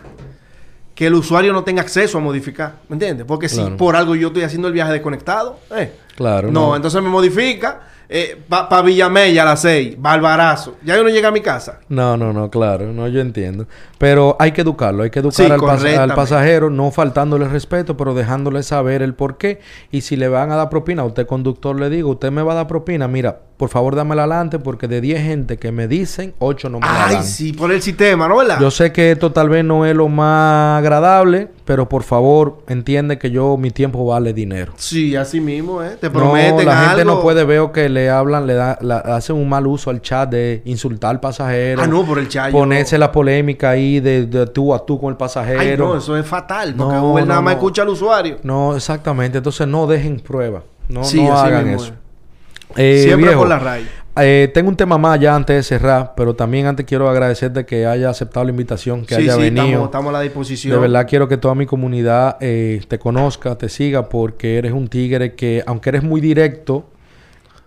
que 0.95 1.07
el 1.07 1.13
usuario 1.13 1.51
no 1.53 1.63
tenga 1.63 1.81
acceso 1.81 2.17
a 2.17 2.21
modificar, 2.21 2.75
¿me 2.89 2.93
entiendes? 2.95 3.25
Porque 3.27 3.49
si 3.49 3.61
por 3.77 3.95
algo 3.95 4.15
yo 4.15 4.29
estoy 4.29 4.43
haciendo 4.43 4.67
el 4.69 4.73
viaje 4.73 4.93
desconectado, 4.93 5.59
eh, 5.75 5.91
Claro, 6.15 6.49
no, 6.49 6.69
no. 6.69 6.75
entonces 6.77 7.01
me 7.03 7.09
modifica 7.09 7.81
para 8.47 8.81
Villamella 8.81 9.41
a 9.41 9.45
las 9.45 9.61
6, 9.61 9.95
Barbarazo. 9.99 10.75
Ya 10.83 10.95
yo 10.95 11.03
no 11.03 11.09
llega 11.09 11.29
a 11.29 11.31
mi 11.31 11.41
casa. 11.41 11.79
No, 11.89 12.17
no, 12.17 12.33
no, 12.33 12.49
claro, 12.49 12.91
no, 12.93 13.07
yo 13.07 13.21
entiendo. 13.21 13.67
Pero 13.97 14.35
hay 14.39 14.51
que 14.51 14.61
educarlo, 14.61 15.03
hay 15.03 15.09
que 15.09 15.19
educar 15.19 15.45
Sí, 15.47 15.51
al, 15.51 15.59
pas- 15.59 15.97
al 15.97 16.13
pasajero, 16.13 16.69
no 16.69 16.91
faltándole 16.91 17.47
respeto, 17.47 17.95
pero 17.97 18.13
dejándole 18.13 18.61
saber 18.63 19.01
el 19.01 19.13
por 19.13 19.37
qué. 19.37 19.59
Y 19.91 20.01
si 20.01 20.15
le 20.15 20.27
van 20.27 20.51
a 20.51 20.55
dar 20.55 20.69
propina, 20.69 21.01
a 21.03 21.05
usted 21.05 21.25
conductor 21.25 21.79
le 21.79 21.89
digo, 21.89 22.11
usted 22.11 22.31
me 22.31 22.41
va 22.43 22.51
a 22.53 22.55
dar 22.55 22.67
propina, 22.67 23.07
mira, 23.07 23.39
por 23.57 23.69
favor 23.69 23.95
dámela 23.95 24.23
adelante, 24.23 24.59
porque 24.59 24.87
de 24.89 24.99
10 24.99 25.21
gente 25.21 25.57
que 25.57 25.71
me 25.71 25.87
dicen, 25.87 26.33
8 26.39 26.69
no 26.69 26.79
me 26.81 26.85
la 26.87 27.05
Ay, 27.07 27.15
dan. 27.15 27.23
sí, 27.23 27.53
por 27.53 27.71
el 27.71 27.81
sistema, 27.81 28.27
¿no 28.27 28.37
verdad? 28.37 28.59
Yo 28.59 28.69
sé 28.69 28.91
que 28.91 29.11
esto 29.11 29.31
tal 29.31 29.47
vez 29.49 29.63
no 29.63 29.85
es 29.85 29.95
lo 29.95 30.09
más 30.09 30.79
agradable, 30.79 31.47
pero 31.66 31.89
por 31.89 32.03
favor 32.03 32.59
entiende 32.68 33.18
que 33.18 33.32
yo, 33.32 33.57
mi 33.57 33.72
tiempo 33.72 34.05
vale 34.05 34.32
dinero. 34.34 34.74
Sí, 34.78 35.16
así 35.16 35.41
mismo, 35.41 35.84
¿eh? 35.84 35.97
Te 35.99 36.07
No, 36.07 36.13
prometen 36.13 36.66
la 36.66 36.89
gente 36.89 37.03
no 37.05 37.22
puede 37.22 37.43
ver 37.43 37.72
que 37.74 37.89
le 37.89 38.09
hablan, 38.09 38.45
le 38.47 38.53
da, 38.53 38.78
la- 38.82 38.99
hacen 38.99 39.36
un 39.36 39.49
mal 39.49 39.66
uso 39.68 39.89
al 39.89 39.99
chat 40.01 40.30
de 40.30 40.61
insultar 40.66 41.09
al 41.11 41.20
pasajero. 41.20 41.82
Ah, 41.82 41.88
no, 41.88 42.05
por 42.05 42.20
el 42.20 42.30
chat. 42.30 42.51
yo- 42.51 42.59
Ponerse 42.59 42.97
la 42.97 43.11
polémica 43.11 43.72
ahí 43.72 43.99
de, 43.99 44.26
de 44.28 44.45
tú 44.47 44.74
a 44.74 44.86
tú 44.86 44.99
con 44.99 45.09
el 45.09 45.18
pasajero. 45.18 45.59
Ay, 45.59 45.76
no, 45.78 45.97
eso 45.97 46.16
es 46.16 46.26
fatal. 46.26 46.76
Porque 46.78 46.93
No, 46.95 47.11
Uber 47.11 47.26
nada 47.26 47.39
no, 47.39 47.45
más 47.45 47.53
no. 47.55 47.59
escucha 47.59 47.82
al 47.82 47.89
usuario. 47.89 48.38
No, 48.43 48.76
exactamente. 48.76 49.39
Entonces 49.39 49.68
no 49.68 49.88
dejen 49.88 50.20
prueba. 50.20 50.61
No, 50.88 51.03
Sí, 51.03 51.24
no 51.24 51.36
hagan 51.36 51.66
mismo 51.68 51.82
eso. 51.84 51.93
es. 51.93 51.99
Eh, 52.78 53.03
Siempre 53.05 53.28
viejo, 53.30 53.39
por 53.41 53.49
la 53.49 53.57
raya. 53.59 53.88
Eh, 54.18 54.49
tengo 54.53 54.70
un 54.70 54.76
tema 54.76 54.97
más 54.97 55.20
ya 55.20 55.36
antes 55.36 55.55
de 55.55 55.63
cerrar, 55.63 56.13
pero 56.16 56.36
también 56.36 56.68
antes 56.68 56.86
quiero 56.86 57.09
agradecerte 57.09 57.66
que 57.66 57.86
haya 57.86 58.09
aceptado 58.09 58.45
la 58.45 58.51
invitación, 58.51 59.05
que 59.05 59.16
sí, 59.16 59.22
haya 59.24 59.36
sí, 59.36 59.41
venido. 59.41 59.66
Estamos, 59.66 59.86
estamos 59.86 60.09
a 60.09 60.13
la 60.13 60.22
disposición. 60.22 60.74
De 60.74 60.80
verdad 60.80 61.05
quiero 61.07 61.28
que 61.28 61.38
toda 61.38 61.55
mi 61.55 61.66
comunidad 61.66 62.38
eh, 62.39 62.82
te 62.88 62.99
conozca, 62.99 63.57
te 63.57 63.70
siga, 63.70 64.07
porque 64.09 64.57
eres 64.57 64.72
un 64.72 64.88
tigre 64.88 65.36
que, 65.36 65.63
aunque 65.66 65.89
eres 65.89 66.03
muy 66.03 66.22
directo, 66.22 66.86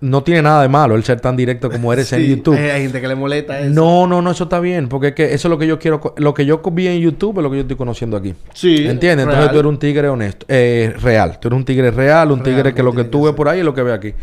no 0.01 0.23
tiene 0.23 0.43
nada 0.43 0.63
de 0.63 0.69
malo 0.69 0.95
el 0.95 1.03
ser 1.03 1.21
tan 1.21 1.37
directo 1.37 1.71
como 1.71 1.93
eres 1.93 2.13
en 2.13 2.23
YouTube. 2.27 2.57
Hay, 2.57 2.83
gente 2.83 3.01
que 3.01 3.09
le 3.09 3.15
molesta 3.15 3.61
eso. 3.61 3.71
No, 3.71 4.07
no, 4.07 4.23
no, 4.23 4.31
eso 4.31 4.45
está 4.45 4.61
bien, 4.61 4.89
porque 4.89 5.09
es 5.09 5.15
que 5.15 5.25
eso 5.35 5.49
es 5.49 5.51
lo 5.51 5.59
que 5.59 5.67
yo 5.67 5.79
quiero, 5.79 6.15
lo 6.17 6.35
que 6.35 6.47
yo 6.47 6.63
vi 6.73 6.87
en 6.87 7.01
YouTube 7.01 7.39
es 7.39 7.43
lo 7.43 7.51
que 7.51 7.57
yo 7.57 7.63
estoy 7.63 7.77
conociendo 7.77 8.17
aquí. 8.17 8.35
Sí. 8.55 8.87
¿Entiendes? 8.87 9.27
Entonces 9.27 9.51
tú 9.51 9.59
eres 9.59 9.69
un 9.69 9.79
tigre 9.79 10.09
honesto, 10.09 10.47
eh, 10.49 10.95
real. 11.01 11.39
Tú 11.41 11.49
eres 11.49 11.57
un 11.59 11.65
tigre 11.65 11.91
real, 11.91 12.31
un 12.31 12.45
Real, 12.45 12.57
tigre 12.57 12.75
que 12.75 12.83
lo 12.83 12.93
que 12.93 13.05
tú 13.05 13.25
ves 13.25 13.35
por 13.35 13.49
ahí 13.49 13.59
es 13.61 13.65
lo 13.65 13.75
que 13.75 13.83
ve 13.83 13.93
aquí. 13.93 14.15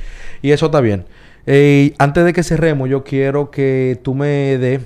Y 0.42 0.52
eso 0.52 0.68
está 0.68 0.82
bien. 0.82 1.06
Eh, 1.48 1.94
antes 2.00 2.26
de 2.26 2.34
que 2.34 2.44
cerremos, 2.44 2.90
yo 2.90 3.04
quiero 3.04 3.52
que 3.52 4.00
tú 4.04 4.16
me 4.16 4.58
des 4.58 4.82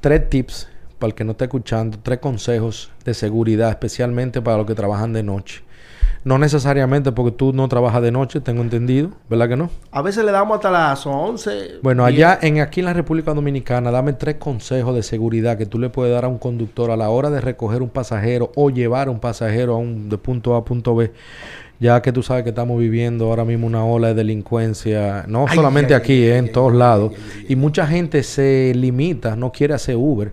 tres 0.00 0.30
tips 0.30 0.68
para 0.98 1.08
el 1.08 1.14
que 1.14 1.24
no 1.24 1.32
esté 1.32 1.44
escuchando, 1.44 1.98
tres 2.02 2.18
consejos 2.18 2.90
de 3.04 3.14
seguridad, 3.14 3.70
especialmente 3.70 4.42
para 4.42 4.58
los 4.58 4.66
que 4.66 4.74
trabajan 4.74 5.12
de 5.12 5.22
noche. 5.22 5.62
No 6.22 6.36
necesariamente 6.36 7.12
porque 7.12 7.32
tú 7.32 7.54
no 7.54 7.66
trabajas 7.68 8.02
de 8.02 8.12
noche, 8.12 8.40
tengo 8.40 8.60
entendido, 8.60 9.10
¿verdad 9.30 9.48
que 9.48 9.56
no? 9.56 9.70
A 9.90 10.02
veces 10.02 10.22
le 10.22 10.30
damos 10.30 10.56
hasta 10.56 10.70
las 10.70 11.06
11. 11.06 11.78
Bueno, 11.82 12.06
10. 12.06 12.14
allá 12.14 12.38
en 12.42 12.60
aquí 12.60 12.80
en 12.80 12.86
la 12.86 12.92
República 12.92 13.32
Dominicana, 13.32 13.90
dame 13.90 14.12
tres 14.12 14.36
consejos 14.36 14.94
de 14.94 15.02
seguridad 15.02 15.56
que 15.56 15.64
tú 15.64 15.78
le 15.78 15.88
puedes 15.88 16.12
dar 16.12 16.26
a 16.26 16.28
un 16.28 16.36
conductor 16.36 16.90
a 16.90 16.96
la 16.98 17.08
hora 17.08 17.30
de 17.30 17.40
recoger 17.40 17.80
un 17.80 17.88
pasajero 17.88 18.52
o 18.54 18.68
llevar 18.68 19.08
a 19.08 19.10
un 19.10 19.18
pasajero 19.18 19.74
a 19.74 19.78
un, 19.78 20.10
de 20.10 20.18
punto 20.18 20.54
A 20.54 20.58
a 20.58 20.64
punto 20.64 20.94
B. 20.94 21.10
Ya 21.80 22.02
que 22.02 22.12
tú 22.12 22.22
sabes 22.22 22.42
que 22.44 22.50
estamos 22.50 22.78
viviendo 22.78 23.24
ahora 23.26 23.44
mismo 23.44 23.66
una 23.66 23.84
ola 23.84 24.08
de 24.08 24.14
delincuencia, 24.14 25.24
no 25.26 25.46
Ay, 25.48 25.56
solamente 25.56 25.94
ay, 25.94 26.00
aquí, 26.00 26.12
ay, 26.12 26.22
eh, 26.24 26.36
en 26.36 26.52
todos 26.52 26.74
lados. 26.74 27.12
Y 27.48 27.56
mucha 27.56 27.86
gente 27.86 28.22
se 28.22 28.72
limita, 28.76 29.34
no 29.34 29.50
quiere 29.50 29.72
hacer 29.74 29.96
Uber 29.96 30.30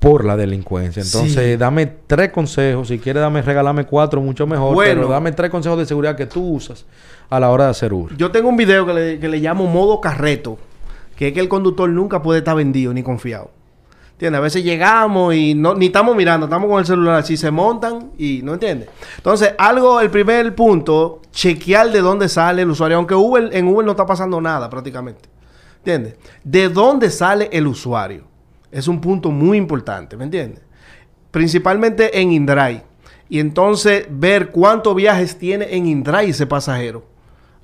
por 0.00 0.24
la 0.24 0.36
delincuencia. 0.36 1.02
Entonces, 1.02 1.52
Sí. 1.52 1.56
dame 1.56 1.86
tres 2.06 2.30
consejos. 2.30 2.88
Si 2.88 2.98
quieres, 2.98 3.22
dame, 3.22 3.40
regalarme 3.40 3.86
cuatro, 3.86 4.20
mucho 4.20 4.46
mejor. 4.46 4.74
Bueno. 4.74 5.02
Pero 5.02 5.08
dame 5.08 5.32
tres 5.32 5.48
consejos 5.50 5.78
de 5.78 5.86
seguridad 5.86 6.16
que 6.16 6.26
tú 6.26 6.42
usas 6.46 6.84
a 7.30 7.40
la 7.40 7.50
hora 7.50 7.64
de 7.64 7.70
hacer 7.70 7.92
Uber. 7.92 8.16
Yo 8.16 8.30
tengo 8.30 8.48
un 8.48 8.56
video 8.56 8.84
que 8.84 8.92
le, 8.92 9.18
que 9.20 9.28
le 9.28 9.38
llamo 9.38 9.66
modo 9.66 10.00
carreto. 10.00 10.58
Que 11.16 11.28
es 11.28 11.32
que 11.34 11.40
el 11.40 11.48
conductor 11.48 11.88
nunca 11.88 12.20
puede 12.20 12.40
estar 12.40 12.56
vendido 12.56 12.92
ni 12.92 13.04
confiado. 13.04 13.50
¿Entiendes? 14.14 14.38
A 14.38 14.42
veces 14.42 14.62
llegamos 14.62 15.34
y 15.34 15.54
no, 15.54 15.74
ni 15.74 15.86
estamos 15.86 16.14
mirando, 16.14 16.46
estamos 16.46 16.70
con 16.70 16.78
el 16.78 16.86
celular 16.86 17.16
así, 17.16 17.36
se 17.36 17.50
montan 17.50 18.12
y 18.16 18.42
no 18.44 18.54
entiendes. 18.54 18.88
Entonces, 19.16 19.54
algo, 19.58 20.00
el 20.00 20.08
primer 20.08 20.54
punto, 20.54 21.20
chequear 21.32 21.90
de 21.90 22.00
dónde 22.00 22.28
sale 22.28 22.62
el 22.62 22.70
usuario. 22.70 22.96
Aunque 22.96 23.16
Uber, 23.16 23.50
en 23.52 23.66
Uber 23.66 23.84
no 23.84 23.90
está 23.90 24.06
pasando 24.06 24.40
nada 24.40 24.70
prácticamente. 24.70 25.28
¿Entiendes? 25.78 26.14
¿De 26.44 26.68
dónde 26.68 27.10
sale 27.10 27.48
el 27.52 27.66
usuario? 27.66 28.22
Es 28.70 28.86
un 28.86 29.00
punto 29.00 29.32
muy 29.32 29.58
importante, 29.58 30.16
¿me 30.16 30.24
entiendes? 30.24 30.62
Principalmente 31.32 32.20
en 32.20 32.30
InDrive. 32.30 32.84
Y 33.28 33.40
entonces 33.40 34.06
ver 34.08 34.52
cuántos 34.52 34.94
viajes 34.94 35.36
tiene 35.36 35.74
en 35.74 35.86
InDrive 35.86 36.28
ese 36.28 36.46
pasajero 36.46 37.04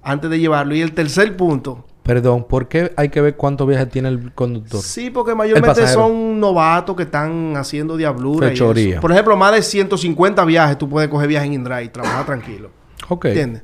antes 0.03 0.29
de 0.29 0.41
llevarlo. 0.41 0.75
Y 0.75 0.81
el 0.81 0.95
tercer 0.95 1.37
punto. 1.37 1.85
Perdón, 2.03 2.45
¿por 2.45 2.67
qué 2.69 2.93
hay 2.97 3.09
que 3.11 3.21
ver 3.21 3.37
cuántos 3.37 3.69
viajes 3.69 3.89
tiene 3.91 4.09
el 4.09 4.33
conductor? 4.33 4.81
Sí, 4.81 5.11
porque 5.11 5.35
mayormente 5.35 5.87
son 5.87 6.41
novatos 6.41 6.97
que 6.97 7.03
están 7.03 7.57
haciendo 7.57 7.97
diablura. 7.97 8.49
y 8.49 8.51
Fechoría. 8.51 8.93
eso. 8.93 9.01
Por 9.01 9.13
ejemplo, 9.13 9.37
más 9.37 9.53
de 9.53 9.63
150 9.63 10.45
viajes 10.45 10.79
tú 10.79 10.89
puedes 10.89 11.09
coger 11.11 11.29
viajes 11.29 11.47
en 11.49 11.55
InDrive 11.55 11.85
y 11.85 11.89
trabajar 11.89 12.27
tranquilo. 12.27 12.71
Ok. 13.09 13.27
¿Entiendes? 13.27 13.63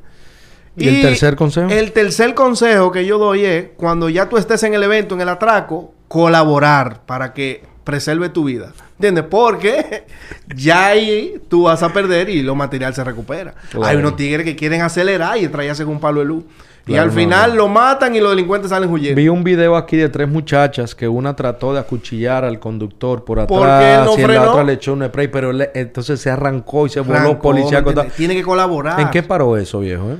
¿Y 0.76 0.88
el 0.88 1.02
tercer 1.02 1.36
consejo? 1.36 1.70
El 1.70 1.92
tercer 1.92 2.34
consejo 2.34 2.92
que 2.92 3.06
yo 3.06 3.18
doy 3.18 3.44
es, 3.44 3.68
cuando 3.76 4.10
ya 4.10 4.28
tú 4.28 4.36
estés 4.36 4.62
en 4.62 4.74
el 4.74 4.82
evento, 4.82 5.14
en 5.14 5.22
el 5.22 5.28
atraco, 5.28 5.94
colaborar 6.06 7.00
para 7.06 7.32
que 7.32 7.64
preserve 7.84 8.28
tu 8.28 8.44
vida. 8.44 8.72
¿Entiendes? 8.96 9.24
Porque 9.30 10.04
ya 10.54 10.88
ahí 10.88 11.40
tú 11.48 11.62
vas 11.62 11.82
a 11.82 11.92
perder 11.92 12.28
y 12.28 12.42
lo 12.42 12.54
material 12.54 12.94
se 12.94 13.02
recupera. 13.04 13.54
Claro. 13.70 13.86
Hay 13.86 13.96
unos 13.96 14.16
tigres 14.16 14.44
que 14.44 14.56
quieren 14.56 14.82
acelerar 14.82 15.38
y 15.38 15.48
traerse 15.48 15.84
con 15.84 15.94
un 15.94 16.00
palo 16.00 16.20
de 16.20 16.26
luz. 16.26 16.44
Y 16.86 16.96
al 16.96 17.10
final 17.10 17.50
no. 17.50 17.56
lo 17.56 17.68
matan 17.68 18.14
y 18.14 18.20
los 18.20 18.30
delincuentes 18.30 18.70
salen 18.70 18.88
huyendo. 18.90 19.16
Vi 19.16 19.28
un 19.28 19.42
video 19.42 19.76
aquí 19.76 19.96
de 19.96 20.08
tres 20.08 20.28
muchachas 20.28 20.94
que 20.94 21.08
una 21.08 21.34
trató 21.34 21.72
de 21.72 21.80
acuchillar 21.80 22.44
al 22.44 22.60
conductor 22.60 23.24
por 23.24 23.40
atrás 23.40 24.04
no 24.04 24.14
y 24.14 24.18
la 24.18 24.26
frenó. 24.26 24.50
otra 24.52 24.62
le 24.62 24.74
echó 24.74 24.92
un 24.92 25.04
spray, 25.04 25.28
pero 25.28 25.50
entonces 25.74 26.20
se 26.20 26.30
arrancó 26.30 26.86
y 26.86 26.90
se 26.90 27.00
voló 27.00 27.40
policía. 27.40 27.84
Tiene 28.16 28.34
que 28.34 28.42
colaborar. 28.42 29.00
¿En 29.00 29.10
qué 29.10 29.22
paró 29.22 29.56
eso, 29.56 29.80
viejo? 29.80 30.12
eh? 30.12 30.18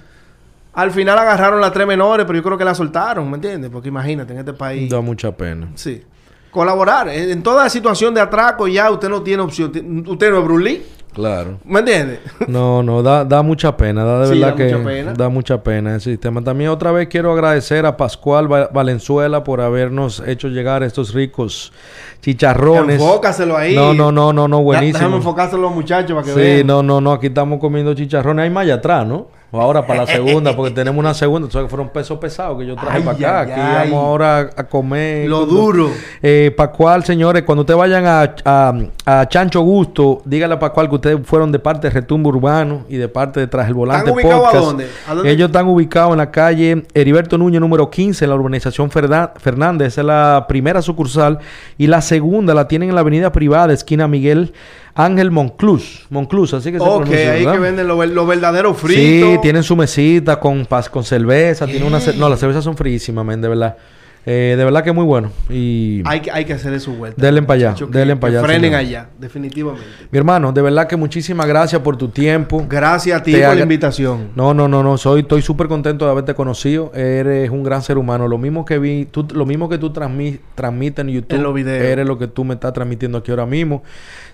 Al 0.73 0.91
final 0.91 1.19
agarraron 1.19 1.61
las 1.61 1.73
tres 1.73 1.87
menores, 1.87 2.27
pero 2.27 2.37
yo 2.37 2.43
creo 2.43 2.59
que 2.59 2.65
la 2.65 2.75
soltaron, 2.75 3.31
¿me 3.31 3.37
entiendes? 3.37 3.71
Porque 3.71 3.89
imagínate, 3.89 4.33
en 4.35 4.41
este 4.41 4.53
país. 4.53 4.91
Da 4.91 5.01
mucha 5.01 5.33
pena. 5.33 5.69
Sí. 5.75 6.03
Colaborar. 6.51 7.09
En 7.09 7.31
en 7.31 7.43
toda 7.43 7.69
situación 7.71 8.13
de 8.13 8.21
atraco 8.21 8.67
ya 8.67 8.91
usted 8.91 9.09
no 9.09 9.23
tiene 9.23 9.43
opción. 9.43 9.71
Usted 10.07 10.31
no 10.31 10.39
es 10.39 10.45
Bruce 10.45 10.65
Lee. 10.65 10.83
Claro. 11.17 11.59
¿Me 11.65 11.79
entiendes? 11.81 12.21
No, 12.47 12.83
no, 12.83 13.03
da, 13.03 13.25
da 13.25 13.43
mucha 13.43 13.75
pena, 13.77 14.05
da 14.05 14.21
de 14.21 14.35
Sí, 14.35 14.39
verdad 14.39 14.51
da 14.51 14.57
que 14.57 14.65
mucha 14.77 14.85
pena. 14.87 15.13
da 15.15 15.29
mucha 15.31 15.63
pena 15.63 15.97
ese 15.97 16.11
sistema. 16.11 16.45
También 16.45 16.69
otra 16.71 16.93
vez 16.93 17.09
quiero 17.09 17.33
agradecer 17.33 17.87
a 17.87 17.97
Pascual 17.97 18.53
Va- 18.53 18.69
Valenzuela 18.73 19.43
por 19.43 19.61
habernos 19.63 20.23
hecho 20.27 20.49
llegar 20.49 20.83
estos 20.83 21.15
ricos 21.15 21.73
chicharrones. 22.21 23.01
Enfócaselo 23.01 23.57
ahí. 23.57 23.75
No, 23.75 23.95
no, 23.95 24.13
no, 24.13 24.33
no, 24.33 24.47
no, 24.47 24.57
Da- 24.59 24.63
buenísimo. 24.63 24.99
Déjame 24.99 25.17
enfocárselo 25.17 25.59
a 25.61 25.63
los 25.67 25.75
muchachos 25.75 26.13
para 26.15 26.23
que 26.27 26.33
Sí, 26.33 26.39
vean. 26.39 26.67
no, 26.67 26.83
no, 26.83 27.01
no, 27.01 27.13
aquí 27.13 27.29
estamos 27.29 27.59
comiendo 27.61 27.95
chicharrones. 27.95 28.45
Hay 28.45 28.51
más 28.51 28.63
allá 28.65 28.75
atrás, 28.75 29.07
¿no? 29.07 29.29
O 29.53 29.61
ahora 29.61 29.87
para 29.87 30.01
la 30.01 30.07
segunda, 30.13 30.55
porque 30.57 30.75
tenemos 30.75 30.99
una 30.99 31.15
segunda. 31.15 31.49
Que 31.49 31.69
fueron 31.69 31.89
pesos 31.91 32.19
pesados 32.19 32.59
que 32.59 32.67
yo 32.67 32.75
traje 32.75 32.99
Ay, 32.99 33.03
para 33.03 33.17
acá. 33.17 33.41
ay, 33.41 33.51
aquí 33.53 33.61
ay. 33.61 33.91
vamos 33.91 34.05
ahora 34.05 34.51
a 34.57 34.65
comer. 34.65 35.29
Lo 35.29 35.47
duro. 35.47 35.91
Eh, 36.23 36.53
Pascual, 36.57 37.05
señores, 37.05 37.45
cuando 37.45 37.63
ustedes 37.63 37.79
vayan 37.79 38.05
a, 38.07 38.35
a, 38.45 38.75
a 39.21 39.29
Chancho 39.29 39.61
Gusto, 39.61 40.23
dígale 40.25 40.55
a 40.55 40.59
Pascual 40.59 40.89
que 40.89 40.95
ustedes 40.97 41.19
fueron 41.25 41.53
de 41.53 41.59
parte 41.59 41.89
de 41.89 41.95
Retumbo 41.95 42.29
Urbano 42.31 42.85
y 42.89 42.97
de 42.97 43.09
parte 43.09 43.41
de 43.41 43.47
Tras 43.47 43.69
el 43.69 43.75
Volante 43.75 44.11
¿Están 44.11 44.15
ubicados 44.25 44.55
a 44.55 44.59
dónde? 44.59 44.89
¿A 45.09 45.15
dónde? 45.15 45.31
Ellos 45.31 45.47
están 45.47 45.69
ubicados 45.69 46.13
en 46.13 46.19
la 46.19 46.31
calle 46.31 46.85
Heriberto 46.95 47.39
Núñez 47.39 47.61
número 47.61 47.89
15, 47.89 48.25
en 48.25 48.29
la 48.31 48.35
urbanización 48.37 48.91
Fernández. 48.91 49.89
Esa 49.89 50.01
es 50.01 50.07
la 50.07 50.47
primera 50.49 50.83
sucursal. 50.83 51.39
Y 51.79 51.87
la 51.87 52.01
segunda 52.03 52.53
la 52.53 52.69
tienen 52.69 52.89
en 52.89 52.95
la 52.95 53.03
avenida 53.03 53.33
privada, 53.33 53.73
esquina 53.73 54.09
Miguel 54.09 54.53
Ángel 54.97 55.31
Monclús. 55.31 56.07
Monclús, 56.11 56.55
así 56.55 56.73
que 56.73 56.79
se 56.79 56.85
Ok, 56.85 57.03
pronuncia, 57.03 57.33
ahí 57.33 57.41
¿verdad? 57.41 57.53
que 57.53 57.59
venden 57.61 57.87
los 57.87 58.09
lo 58.09 58.27
verdaderos 58.27 58.77
fritos. 58.79 59.31
Sí, 59.35 59.39
tienen 59.43 59.63
su 59.63 59.77
mesita 59.77 60.41
con, 60.41 60.67
con 60.91 61.05
cerveza. 61.05 61.67
Tiene 61.67 61.85
una 61.87 61.99
no, 62.17 62.29
las 62.29 62.41
cervezas 62.41 62.65
son 62.65 62.77
fríísimas, 62.77 63.25
men, 63.25 63.41
de 63.41 63.49
verdad. 63.49 63.77
Eh, 64.29 64.57
de 64.59 64.65
verdad 64.65 64.83
que 64.83 64.91
es 64.91 64.97
muy 64.97 65.05
bueno. 65.05 65.31
Y 65.49 66.03
Hay 66.05 66.19
que, 66.19 66.33
hay 66.33 66.45
que 66.45 66.53
hacerle 66.55 66.81
su 66.81 66.95
vuelta. 66.95 67.23
Denle 67.23 67.43
pa' 67.43 67.55
allá, 67.55 67.77
denle 67.89 68.17
pa' 68.17 68.29
que 68.29 68.37
allá, 68.39 68.45
Frenen 68.45 68.73
señor. 68.73 68.81
allá, 68.81 69.09
definitivamente. 69.21 69.87
mi 70.11 70.19
hermano, 70.19 70.51
de 70.51 70.63
verdad 70.63 70.89
que 70.89 70.97
muchísimas 70.97 71.47
gracias 71.47 71.81
por 71.81 71.97
tu 71.97 72.09
tiempo. 72.09 72.67
Gracias 72.69 73.21
a 73.21 73.23
ti 73.23 73.31
Te 73.31 73.47
por 73.47 73.55
la 73.55 73.63
invitación. 73.63 74.31
No, 74.35 74.53
no, 74.53 74.67
no, 74.67 74.83
no. 74.83 74.99
Soy, 74.99 75.21
estoy 75.21 75.43
súper 75.43 75.69
contento 75.69 76.07
de 76.07 76.11
haberte 76.11 76.35
conocido. 76.35 76.91
Eres 76.93 77.51
un 77.51 77.63
gran 77.63 77.83
ser 77.83 77.99
humano. 77.99 78.27
Lo 78.27 78.37
mismo 78.37 78.65
que 78.65 78.81
vi, 78.81 79.05
tú, 79.05 79.29
lo 79.33 79.47
mismo 79.47 79.69
que 79.69 79.79
tú 79.79 79.93
transmi- 79.93 80.41
transmites 80.57 81.05
en 81.05 81.11
YouTube. 81.13 81.37
En 81.37 81.43
los 81.45 81.55
videos. 81.55 81.85
Eres 81.85 82.05
lo 82.05 82.19
que 82.19 82.27
tú 82.27 82.43
me 82.45 82.55
estás 82.55 82.73
transmitiendo 82.73 83.19
aquí 83.19 83.31
ahora 83.31 83.47
mismo. 83.47 83.85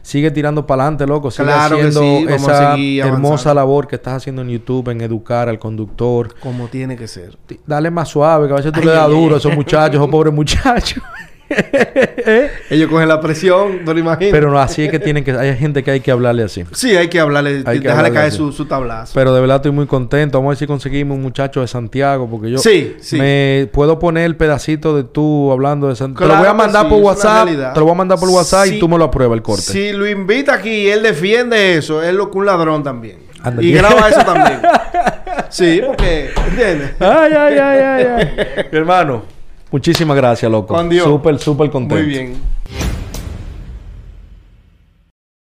Sigue 0.03 0.33
tirando 0.33 0.67
para 0.67 0.83
adelante, 0.83 1.07
loco. 1.07 1.31
Sigue 1.31 1.45
Claro 1.45 1.77
haciendo 1.77 2.01
sí, 2.01 2.27
esa 2.29 2.77
hermosa 2.77 3.55
labor 3.55 3.87
que 3.87 3.97
estás 3.97 4.15
haciendo 4.15 4.43
en 4.43 4.49
YouTube, 4.49 4.89
en 4.91 5.01
educar 5.01 5.49
al 5.49 5.59
conductor. 5.59 6.35
Como 6.41 6.67
tiene 6.69 6.97
que 6.97 7.07
ser. 7.07 7.39
Dale 7.67 7.91
más 7.91 8.09
suave, 8.09 8.49
que 8.49 8.53
a 8.53 8.57
veces 8.57 8.73
tú 8.73 8.81
Ay, 8.81 8.87
le 8.87 8.93
das 8.93 9.07
ay, 9.07 9.13
duro 9.13 9.35
a 9.37 9.39
esos 9.39 9.55
muchachos, 9.55 9.95
esos 9.95 10.09
pobres 10.11 10.35
muchachos. 10.35 11.03
Ellos 12.71 12.89
cogen 12.91 13.09
la 13.09 13.21
presión, 13.21 13.85
no 13.85 13.93
lo 13.93 14.01
imagino. 14.01 14.31
Pero 14.31 14.51
no, 14.51 14.59
así 14.59 14.85
es 14.85 14.91
que 14.91 14.99
tienen 14.99 15.25
que... 15.25 15.33
Hay 15.33 15.57
gente 15.57 15.83
que 15.83 15.91
hay 15.91 16.01
que 16.01 16.11
hablarle 16.11 16.45
así. 16.45 16.65
Sí, 16.73 16.97
hay 16.97 17.09
que 17.09 17.21
hablarle, 17.21 17.51
Hay 17.51 17.81
que 17.81 17.89
dejarle 17.89 17.91
hablarle 17.91 18.13
caer 18.13 18.33
su, 18.33 18.53
su 18.53 18.65
tablazo. 18.67 19.13
Pero 19.15 19.35
de 19.35 19.41
verdad 19.41 19.57
estoy 19.57 19.73
muy 19.73 19.87
contento. 19.87 20.39
Vamos 20.39 20.51
a 20.51 20.53
ver 20.53 20.59
si 20.59 20.67
conseguimos 20.67 21.17
un 21.17 21.23
muchacho 21.23 21.61
de 21.61 21.67
Santiago. 21.69 22.29
Porque 22.31 22.51
yo 22.51 22.59
Sí, 22.59 22.97
sí. 23.01 23.19
me 23.19 23.69
puedo 23.73 23.99
poner 23.99 24.25
el 24.25 24.37
pedacito 24.37 24.97
de 24.97 25.05
tú 25.05 25.51
hablando 25.53 25.89
de 25.89 25.97
Santiago. 25.97 26.27
te 26.27 26.33
lo 26.33 26.39
voy 26.41 26.49
a 26.49 26.55
mandar 26.55 26.85
sí, 26.85 26.89
por 26.91 26.99
WhatsApp. 27.01 27.49
Te 27.75 27.81
lo 27.81 27.85
voy 27.87 27.93
a 27.93 27.97
mandar 27.97 28.19
por 28.19 28.29
WhatsApp 28.29 28.67
Sí. 28.67 28.77
y 28.77 28.79
tú 28.81 28.89
me 28.89 28.99
lo 28.99 29.05
apruebas 29.05 29.37
el 29.37 29.43
corte. 29.43 29.63
Si 29.63 29.93
lo 29.93 30.09
invita 30.09 30.55
aquí 30.55 30.71
y 30.71 30.89
él 30.89 31.03
defiende 31.03 31.77
eso, 31.77 32.03
es 32.03 32.15
lo 32.15 32.31
que 32.31 32.39
un 32.39 32.47
ladrón 32.47 32.83
también. 32.83 33.19
Anda, 33.43 33.63
y 33.63 33.73
graba 33.73 34.09
eso 34.09 34.25
también. 34.25 34.61
Sí, 35.49 35.83
porque, 35.87 36.31
¿entiendes? 36.49 36.93
Ay, 37.01 37.33
ay, 37.33 37.59
ay, 37.59 37.79
ay, 37.81 38.07
ay. 38.17 38.65
Mi 38.73 38.79
hermano, 38.79 39.23
Muchísimas 39.73 40.17
gracias, 40.17 40.53
loco. 40.53 40.75
Juan 40.75 40.89
Dios. 40.89 41.07
Súper, 41.07 41.39
súper 41.39 41.71
contento. 41.71 41.97
Muy 41.97 42.05
bien. 42.05 42.35